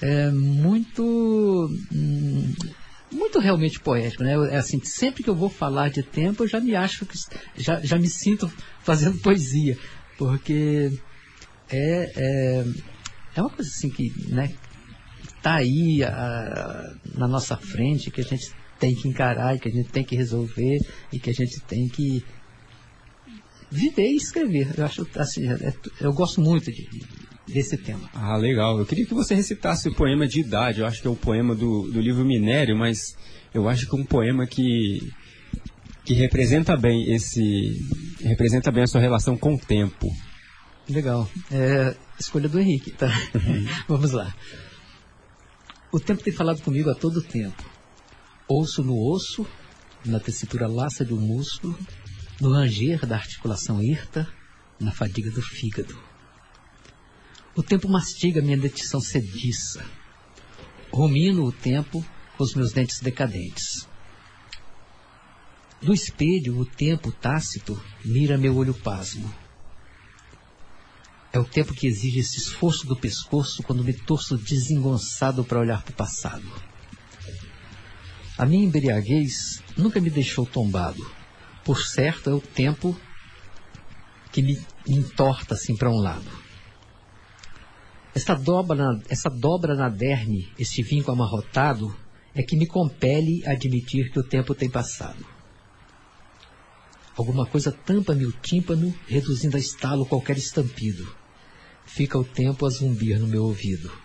é, 0.00 0.30
muito 0.30 1.68
hum, 1.92 2.52
muito 3.12 3.38
realmente 3.38 3.78
poético, 3.80 4.24
né? 4.24 4.32
É 4.50 4.56
assim, 4.56 4.80
sempre 4.82 5.22
que 5.22 5.30
eu 5.30 5.34
vou 5.36 5.50
falar 5.50 5.90
de 5.90 6.02
tempo, 6.02 6.42
eu 6.42 6.48
já 6.48 6.58
me 6.60 6.74
acho 6.74 7.06
que 7.06 7.14
já, 7.56 7.80
já 7.80 7.98
me 7.98 8.08
sinto 8.08 8.50
fazendo 8.80 9.18
poesia, 9.18 9.76
porque 10.18 10.90
é, 11.70 12.12
é, 12.16 12.64
é 13.36 13.40
uma 13.40 13.50
coisa 13.50 13.70
assim 13.70 13.90
que, 13.90 14.10
né, 14.28 14.48
tá 15.42 15.56
aí 15.56 16.02
a- 16.02 16.94
na 17.16 17.28
nossa 17.28 17.56
frente, 17.56 18.10
que 18.10 18.20
a 18.20 18.24
gente 18.24 18.52
tem 18.82 18.94
que 18.96 19.08
encarar, 19.08 19.54
e 19.54 19.60
que 19.60 19.68
a 19.68 19.72
gente 19.72 19.90
tem 19.90 20.02
que 20.04 20.16
resolver, 20.16 20.78
e 21.12 21.20
que 21.20 21.30
a 21.30 21.32
gente 21.32 21.60
tem 21.60 21.86
que 21.88 22.24
viver 23.70 24.08
e 24.10 24.16
escrever. 24.16 24.74
Eu 24.76 24.84
acho 24.84 25.06
assim, 25.16 25.48
é- 25.48 25.72
eu 26.00 26.12
gosto 26.12 26.40
muito 26.40 26.70
de- 26.72 26.88
desse 27.46 27.76
tema. 27.76 28.10
Ah, 28.12 28.36
legal. 28.36 28.78
Eu 28.78 28.84
queria 28.86 29.06
que 29.06 29.14
você 29.14 29.34
recitasse 29.36 29.88
o 29.88 29.94
poema 29.94 30.26
de 30.26 30.40
idade. 30.40 30.80
Eu 30.80 30.86
acho 30.86 31.00
que 31.00 31.06
é 31.06 31.10
o 31.10 31.16
poema 31.16 31.54
do, 31.54 31.90
do 31.92 32.00
livro 32.00 32.24
Minério, 32.24 32.76
mas 32.76 32.98
eu 33.54 33.68
acho 33.68 33.88
que 33.88 33.96
é 33.96 34.00
um 34.00 34.04
poema 34.04 34.46
que, 34.46 34.98
que 36.04 36.12
representa 36.14 36.76
bem 36.76 37.14
esse. 37.14 37.78
representa 38.20 38.70
bem 38.72 38.82
a 38.82 38.86
sua 38.88 39.00
relação 39.00 39.36
com 39.36 39.54
o 39.54 39.58
tempo. 39.58 40.06
Legal. 40.88 41.30
É, 41.52 41.94
escolha 42.18 42.48
do 42.48 42.58
Henrique, 42.58 42.90
tá? 42.90 43.08
Vamos 43.88 44.10
lá. 44.10 44.34
O 45.92 46.00
tempo 46.00 46.22
tem 46.22 46.32
falado 46.32 46.60
comigo 46.62 46.90
a 46.90 46.94
todo 46.94 47.22
tempo. 47.22 47.70
Ouço 48.54 48.84
no 48.84 49.02
osso, 49.10 49.46
na 50.04 50.20
tessitura 50.20 50.68
laça 50.68 51.06
do 51.06 51.16
músculo, 51.16 51.74
no 52.38 52.52
ranger 52.52 53.06
da 53.06 53.16
articulação 53.16 53.82
hirta, 53.82 54.30
na 54.78 54.92
fadiga 54.92 55.30
do 55.30 55.40
fígado. 55.40 55.98
O 57.56 57.62
tempo 57.62 57.88
mastiga 57.88 58.42
minha 58.42 58.58
dentição 58.58 59.00
sediça. 59.00 59.82
Rumino 60.92 61.46
o 61.46 61.50
tempo 61.50 62.04
com 62.36 62.44
os 62.44 62.54
meus 62.54 62.72
dentes 62.72 63.00
decadentes. 63.00 63.88
Do 65.80 65.94
espelho, 65.94 66.58
o 66.58 66.66
tempo 66.66 67.10
tácito 67.10 67.82
mira 68.04 68.36
meu 68.36 68.54
olho 68.54 68.74
pasmo. 68.74 69.34
É 71.32 71.38
o 71.38 71.44
tempo 71.44 71.72
que 71.72 71.86
exige 71.86 72.18
esse 72.18 72.36
esforço 72.36 72.86
do 72.86 72.96
pescoço 72.96 73.62
quando 73.62 73.82
me 73.82 73.94
torço 73.94 74.36
desengonçado 74.36 75.42
para 75.42 75.58
olhar 75.58 75.82
para 75.82 75.92
o 75.92 75.96
passado. 75.96 76.71
A 78.42 78.44
minha 78.44 78.64
embriaguez 78.64 79.62
nunca 79.76 80.00
me 80.00 80.10
deixou 80.10 80.44
tombado. 80.44 81.08
Por 81.64 81.80
certo, 81.80 82.28
é 82.28 82.34
o 82.34 82.40
tempo 82.40 83.00
que 84.32 84.42
me 84.42 84.60
entorta 84.84 85.54
assim 85.54 85.76
para 85.76 85.88
um 85.88 86.00
lado. 86.00 86.28
Essa 88.12 88.34
dobra, 88.34 88.74
na, 88.74 89.00
essa 89.08 89.30
dobra 89.30 89.76
na 89.76 89.88
derne, 89.88 90.52
esse 90.58 90.82
vinco 90.82 91.12
amarrotado, 91.12 91.96
é 92.34 92.42
que 92.42 92.56
me 92.56 92.66
compele 92.66 93.46
a 93.46 93.52
admitir 93.52 94.10
que 94.10 94.18
o 94.18 94.24
tempo 94.24 94.56
tem 94.56 94.68
passado. 94.68 95.24
Alguma 97.16 97.46
coisa 97.46 97.70
tampa-me 97.70 98.26
o 98.26 98.32
tímpano, 98.32 98.92
reduzindo 99.06 99.56
a 99.56 99.60
estalo 99.60 100.04
qualquer 100.04 100.36
estampido. 100.36 101.14
Fica 101.86 102.18
o 102.18 102.24
tempo 102.24 102.66
a 102.66 102.70
zumbir 102.70 103.20
no 103.20 103.28
meu 103.28 103.44
ouvido. 103.44 104.01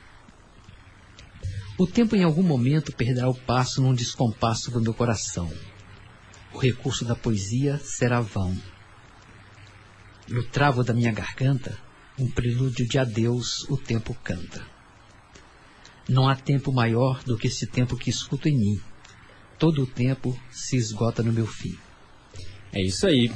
O 1.79 1.85
tempo 1.85 2.15
em 2.15 2.23
algum 2.23 2.41
momento 2.41 2.91
perderá 2.91 3.29
o 3.29 3.35
passo 3.35 3.83
num 3.83 3.93
descompasso 3.93 4.71
do 4.71 4.81
meu 4.81 4.95
coração. 4.95 5.51
O 6.51 6.57
recurso 6.57 7.05
da 7.05 7.15
poesia 7.15 7.77
será 7.77 8.19
vão. 8.19 8.57
No 10.27 10.43
travo 10.43 10.83
da 10.83 10.91
minha 10.91 11.11
garganta, 11.11 11.77
um 12.17 12.31
prelúdio 12.31 12.87
de 12.87 12.97
adeus 12.97 13.63
o 13.69 13.77
tempo 13.77 14.17
canta. 14.23 14.65
Não 16.09 16.27
há 16.27 16.35
tempo 16.35 16.71
maior 16.73 17.23
do 17.23 17.37
que 17.37 17.45
esse 17.45 17.67
tempo 17.67 17.95
que 17.95 18.09
escuto 18.09 18.49
em 18.49 18.57
mim. 18.57 18.81
Todo 19.59 19.83
o 19.83 19.87
tempo 19.87 20.35
se 20.49 20.77
esgota 20.77 21.21
no 21.21 21.31
meu 21.31 21.45
fim. 21.45 21.77
É 22.73 22.81
isso 22.81 23.05
aí. 23.05 23.31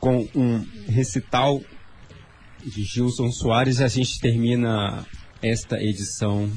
Com 0.00 0.28
um 0.34 0.66
recital 0.88 1.62
de 2.64 2.82
Gilson 2.82 3.30
Soares, 3.30 3.80
a 3.80 3.86
gente 3.86 4.18
termina 4.18 5.06
esta 5.44 5.78
edição 5.78 6.50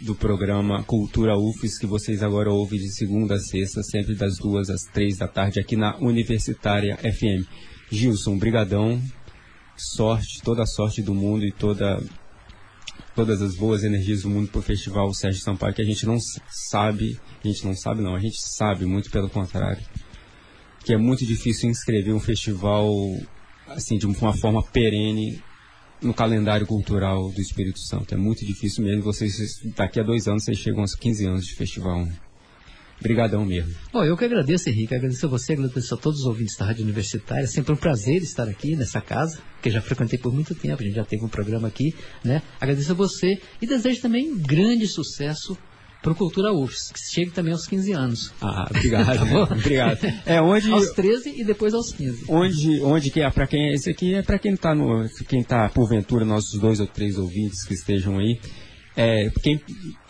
do 0.00 0.14
programa 0.14 0.82
Cultura 0.82 1.36
UFES, 1.36 1.78
que 1.78 1.86
vocês 1.86 2.22
agora 2.22 2.50
ouvem 2.50 2.80
de 2.80 2.90
segunda 2.90 3.34
a 3.34 3.38
sexta, 3.38 3.82
sempre 3.82 4.14
das 4.14 4.38
duas 4.38 4.70
às 4.70 4.84
três 4.84 5.18
da 5.18 5.28
tarde, 5.28 5.60
aqui 5.60 5.76
na 5.76 5.94
Universitária 5.98 6.96
FM. 6.96 7.46
Gilson, 7.92 8.38
brigadão, 8.38 8.98
sorte, 9.76 10.40
toda 10.42 10.62
a 10.62 10.66
sorte 10.66 11.02
do 11.02 11.14
mundo 11.14 11.44
e 11.44 11.52
toda 11.52 12.02
todas 13.14 13.42
as 13.42 13.54
boas 13.56 13.84
energias 13.84 14.22
do 14.22 14.30
mundo 14.30 14.48
para 14.48 14.60
o 14.60 14.62
Festival 14.62 15.12
Sérgio 15.12 15.42
Sampaio, 15.42 15.74
que 15.74 15.82
a 15.82 15.84
gente 15.84 16.06
não 16.06 16.16
sabe, 16.48 17.20
a 17.44 17.46
gente 17.46 17.66
não 17.66 17.74
sabe 17.76 18.00
não, 18.00 18.14
a 18.14 18.20
gente 18.20 18.40
sabe 18.40 18.86
muito 18.86 19.10
pelo 19.10 19.28
contrário, 19.28 19.84
que 20.82 20.94
é 20.94 20.96
muito 20.96 21.26
difícil 21.26 21.68
inscrever 21.68 22.14
um 22.14 22.20
festival 22.20 22.90
assim 23.68 23.98
de 23.98 24.06
uma 24.06 24.32
forma 24.32 24.62
perene 24.62 25.42
no 26.02 26.14
calendário 26.14 26.66
cultural 26.66 27.30
do 27.30 27.40
Espírito 27.40 27.78
Santo. 27.80 28.14
É 28.14 28.16
muito 28.16 28.44
difícil 28.44 28.84
mesmo. 28.84 29.02
Vocês 29.02 29.60
daqui 29.76 30.00
a 30.00 30.02
dois 30.02 30.26
anos 30.26 30.44
vocês 30.44 30.58
chegam 30.58 30.80
aos 30.80 30.94
15 30.94 31.26
anos 31.26 31.46
de 31.46 31.54
festival. 31.54 32.04
Né? 32.04 32.12
Obrigadão 33.00 33.46
mesmo. 33.46 33.74
Bom, 33.90 34.04
eu 34.04 34.14
que 34.14 34.26
agradeço, 34.26 34.68
Henrique. 34.68 34.94
Agradeço 34.94 35.24
a 35.24 35.28
você, 35.28 35.54
agradeço 35.54 35.94
a 35.94 35.96
todos 35.96 36.20
os 36.20 36.26
ouvintes 36.26 36.56
da 36.56 36.66
Rádio 36.66 36.84
Universitária. 36.84 37.44
É 37.44 37.46
sempre 37.46 37.72
um 37.72 37.76
prazer 37.76 38.22
estar 38.22 38.46
aqui 38.46 38.76
nessa 38.76 39.00
casa, 39.00 39.38
que 39.62 39.70
já 39.70 39.80
frequentei 39.80 40.18
por 40.18 40.34
muito 40.34 40.54
tempo. 40.54 40.82
A 40.82 40.84
gente 40.84 40.96
já 40.96 41.04
teve 41.04 41.24
um 41.24 41.28
programa 41.28 41.66
aqui, 41.66 41.94
né? 42.22 42.42
Agradeço 42.60 42.92
a 42.92 42.94
você 42.94 43.40
e 43.60 43.66
desejo 43.66 44.02
também 44.02 44.36
grande 44.36 44.86
sucesso 44.86 45.56
para 46.02 46.12
o 46.12 46.14
Cultura 46.14 46.52
UFS, 46.52 46.92
que 46.92 47.00
chegue 47.00 47.30
também 47.30 47.52
aos 47.52 47.66
15 47.66 47.92
anos. 47.92 48.32
Ah, 48.40 48.66
obrigado. 48.70 49.06
tá 49.48 49.54
obrigado. 49.54 49.98
É 50.24 50.40
onde 50.40 50.70
aos 50.72 50.90
13 50.90 51.40
e 51.40 51.44
depois 51.44 51.74
aos 51.74 51.92
15. 51.92 52.24
Onde 52.28 52.80
onde 52.82 53.10
que 53.10 53.20
é 53.20 53.30
para 53.30 53.46
quem 53.46 53.72
esse 53.72 53.90
aqui 53.90 54.14
é 54.14 54.22
para 54.22 54.38
quem 54.38 54.54
está 54.54 54.74
no 54.74 55.08
quem 55.28 55.42
tá 55.42 55.68
porventura 55.68 56.24
nossos 56.24 56.58
dois 56.58 56.80
ou 56.80 56.86
três 56.86 57.18
ouvintes 57.18 57.64
que 57.64 57.74
estejam 57.74 58.18
aí. 58.18 58.38
É, 58.96 59.30
quem, 59.42 59.60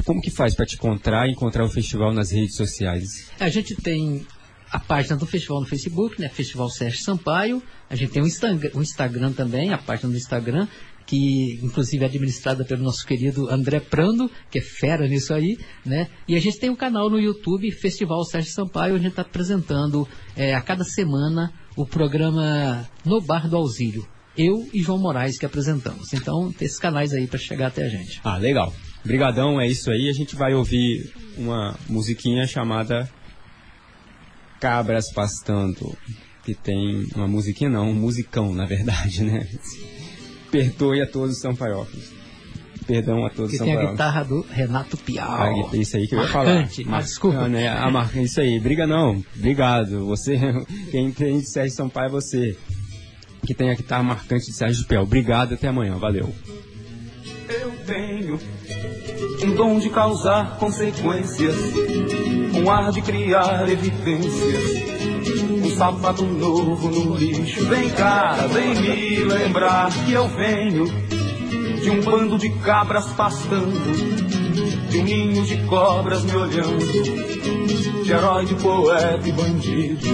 como 0.04 0.20
que 0.20 0.30
faz 0.30 0.54
para 0.54 0.64
te 0.64 0.76
encontrar 0.76 1.28
e 1.28 1.32
encontrar 1.32 1.64
o 1.64 1.68
festival 1.68 2.12
nas 2.12 2.30
redes 2.30 2.56
sociais? 2.56 3.30
A 3.38 3.48
gente 3.48 3.76
tem 3.76 4.26
a 4.70 4.78
página 4.78 5.16
do 5.16 5.26
festival 5.26 5.60
no 5.60 5.66
Facebook, 5.66 6.20
né? 6.20 6.28
Festival 6.28 6.70
Sérgio 6.70 7.02
Sampaio. 7.02 7.62
A 7.88 7.96
gente 7.96 8.12
tem 8.12 8.22
o 8.22 8.26
Instagram, 8.26 8.70
o 8.74 8.80
Instagram 8.80 9.32
também, 9.32 9.72
a 9.72 9.78
página 9.78 10.10
do 10.10 10.16
Instagram, 10.16 10.66
que 11.10 11.58
inclusive 11.60 12.04
é 12.04 12.06
administrada 12.06 12.64
pelo 12.64 12.84
nosso 12.84 13.04
querido 13.04 13.50
André 13.50 13.80
Prando, 13.80 14.30
que 14.48 14.60
é 14.60 14.62
fera 14.62 15.08
nisso 15.08 15.34
aí, 15.34 15.58
né? 15.84 16.08
E 16.28 16.36
a 16.36 16.40
gente 16.40 16.60
tem 16.60 16.70
um 16.70 16.76
canal 16.76 17.10
no 17.10 17.18
YouTube, 17.18 17.68
Festival 17.72 18.24
Sérgio 18.24 18.52
Sampaio, 18.52 18.94
onde 18.94 19.00
a 19.00 19.08
gente 19.08 19.12
está 19.18 19.22
apresentando 19.22 20.06
é, 20.36 20.54
a 20.54 20.60
cada 20.60 20.84
semana 20.84 21.52
o 21.76 21.84
programa 21.84 22.88
No 23.04 23.20
Bar 23.20 23.48
do 23.48 23.56
Auxílio. 23.56 24.06
Eu 24.38 24.68
e 24.72 24.80
João 24.80 24.98
Moraes 24.98 25.36
que 25.36 25.44
apresentamos. 25.44 26.12
Então, 26.12 26.52
tem 26.52 26.66
esses 26.66 26.78
canais 26.78 27.12
aí 27.12 27.26
para 27.26 27.40
chegar 27.40 27.66
até 27.66 27.86
a 27.86 27.88
gente. 27.88 28.20
Ah, 28.22 28.36
legal. 28.36 28.72
Brigadão, 29.04 29.60
é 29.60 29.66
isso 29.66 29.90
aí. 29.90 30.08
A 30.08 30.12
gente 30.12 30.36
vai 30.36 30.54
ouvir 30.54 31.12
uma 31.36 31.76
musiquinha 31.88 32.46
chamada 32.46 33.10
Cabras 34.60 35.12
Pastando, 35.12 35.98
que 36.44 36.54
tem 36.54 37.04
uma 37.16 37.26
musiquinha 37.26 37.68
não, 37.68 37.90
um 37.90 37.94
musicão, 37.94 38.54
na 38.54 38.64
verdade, 38.64 39.24
né? 39.24 39.48
Perdoe 40.50 41.02
a 41.02 41.06
todos 41.06 41.36
os 41.36 41.40
sampaiófilos. 41.40 42.10
Perdão 42.86 43.24
a 43.24 43.30
todos 43.30 43.52
os 43.52 43.58
sampaiófilos. 43.58 43.82
tem 43.82 43.88
a 43.88 43.90
guitarra 43.92 44.24
do 44.24 44.46
Renato 44.50 44.96
Piau. 44.96 45.30
Ah, 45.30 45.76
isso 45.76 45.96
aí 45.96 46.08
que 46.08 46.14
eu 46.14 46.20
ia 46.20 46.28
falar. 46.28 46.54
Marcante, 46.54 46.84
mas 46.84 47.06
desculpa. 47.06 47.48
Né? 47.48 47.68
A 47.68 47.90
mar... 47.90 48.16
Isso 48.16 48.40
aí, 48.40 48.58
briga 48.58 48.86
não. 48.86 49.22
Obrigado. 49.36 50.06
Você, 50.06 50.36
quem 50.90 51.06
entende 51.06 51.40
de 51.40 51.50
Sérgio 51.50 51.76
Sampaio 51.76 52.08
é 52.08 52.10
você. 52.10 52.56
Que 53.46 53.54
tem 53.54 53.70
a 53.70 53.74
guitarra 53.74 54.02
marcante 54.02 54.46
de 54.46 54.52
Sérgio 54.52 54.84
Piau. 54.86 55.04
Obrigado, 55.04 55.54
até 55.54 55.68
amanhã. 55.68 55.96
Valeu. 55.96 56.32
Eu 57.48 57.72
tenho 57.86 58.38
um 59.44 59.54
dom 59.54 59.78
de 59.78 59.90
causar 59.90 60.56
consequências, 60.58 61.56
um 62.54 62.70
ar 62.70 62.92
de 62.92 63.02
criar 63.02 63.68
evidências. 63.68 65.19
Sapato 65.80 66.26
novo 66.26 66.90
no 66.90 67.16
lixo. 67.16 67.64
Vem 67.64 67.88
cá, 67.88 68.34
vem 68.52 68.74
me 68.74 69.24
lembrar 69.24 69.90
que 70.04 70.12
eu 70.12 70.28
venho 70.28 70.84
de 70.84 71.90
um 71.90 72.02
bando 72.02 72.36
de 72.36 72.50
cabras 72.50 73.06
pastando, 73.12 73.72
de 74.90 74.98
um 74.98 75.02
ninho 75.02 75.42
de 75.42 75.56
cobras 75.68 76.22
me 76.24 76.36
olhando, 76.36 78.04
de 78.04 78.12
herói, 78.12 78.44
de 78.44 78.56
poeta 78.56 79.26
e 79.26 79.32
bandido. 79.32 80.06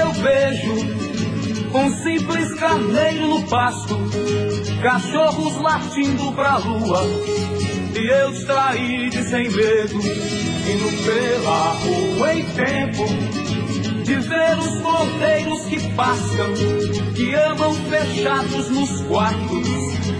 Eu 0.00 0.12
vejo 0.12 0.72
um 1.74 1.90
simples 2.02 2.54
carneiro 2.54 3.28
no 3.28 3.42
pasto, 3.48 3.98
cachorros 4.82 5.60
latindo 5.60 6.32
pra 6.32 6.56
lua, 6.56 7.02
e 7.98 8.08
eu 8.08 8.30
distraído 8.30 9.16
e 9.16 9.24
sem 9.24 9.48
medo, 9.48 9.98
indo 9.98 11.04
pela 11.04 11.72
rua 11.72 12.34
em 12.34 12.44
tempo 12.44 13.06
de 14.04 14.14
ver 14.16 14.58
os 14.58 14.82
cordeiros 14.82 15.64
que 15.66 15.80
passam, 15.94 16.52
que 17.14 17.34
amam 17.34 17.74
fechados 17.74 18.70
nos 18.70 19.00
quartos 19.02 19.68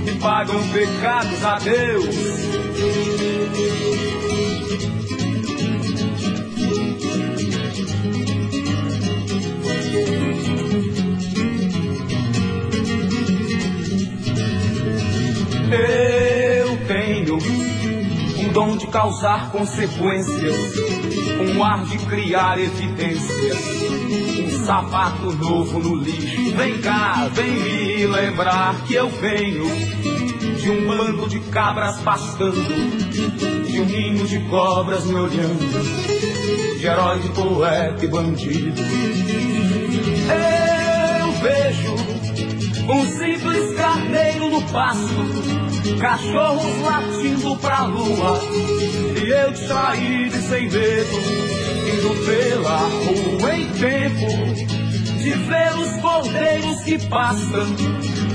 e 0.06 0.18
pagam 0.18 0.60
pecados 0.70 1.44
a 1.44 1.58
Deus. 1.58 2.65
Dom 18.56 18.74
de 18.74 18.86
causar 18.86 19.50
consequências, 19.50 20.56
um 21.54 21.62
ar 21.62 21.84
de 21.84 21.98
criar 22.06 22.58
evidências, 22.58 23.58
um 24.46 24.64
sapato 24.64 25.30
novo 25.32 25.78
no 25.78 25.94
lixo. 25.96 26.56
Vem 26.56 26.80
cá, 26.80 27.28
vem 27.34 27.50
me 27.50 28.06
lembrar 28.06 28.74
que 28.86 28.94
eu 28.94 29.10
venho 29.10 29.66
de 30.56 30.70
um 30.70 30.86
bando 30.86 31.28
de 31.28 31.38
cabras 31.50 32.00
pastando, 32.00 32.56
de 33.66 33.78
um 33.78 33.84
ninho 33.84 34.26
de 34.26 34.40
cobras 34.48 35.04
me 35.04 35.16
olhando, 35.16 36.78
de 36.78 36.86
herói, 36.86 37.18
de 37.18 37.28
poeta 37.28 38.04
e 38.06 38.08
bandido. 38.08 38.80
Eu 41.20 41.32
vejo 41.42 41.94
um 42.90 43.04
simples 43.04 43.76
carneiro 43.76 44.48
no 44.48 44.62
pasto, 44.62 45.75
cachorros 45.94 46.82
latindo 46.82 47.56
pra 47.56 47.84
lua, 47.84 48.40
e 49.22 49.30
eu 49.30 49.50
distraído 49.52 50.36
e 50.36 50.42
sem 50.42 50.68
medo, 50.70 51.16
indo 51.94 52.26
pela 52.26 52.78
rua 52.78 53.56
em 53.56 53.66
tempo 53.72 54.76
de 55.22 55.30
ver 55.30 55.74
os 55.78 56.00
cordeiros 56.00 56.82
que 56.82 56.98
passam, 57.08 57.66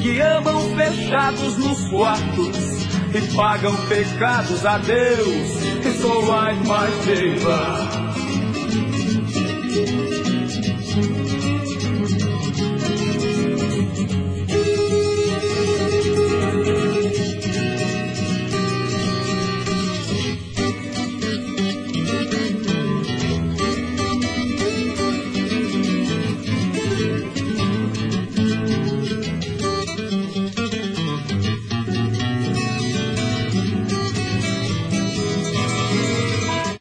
que 0.01 0.19
amam 0.19 0.75
fechados 0.75 1.57
nos 1.57 1.89
quartos 1.89 2.71
e 3.13 3.35
pagam 3.35 3.75
pecados 3.87 4.65
a 4.65 4.77
Deus. 4.77 5.61
E 5.85 6.01
sou 6.01 6.25
mais 6.25 6.57
mais 6.67 7.05
neighbor. 7.05 7.90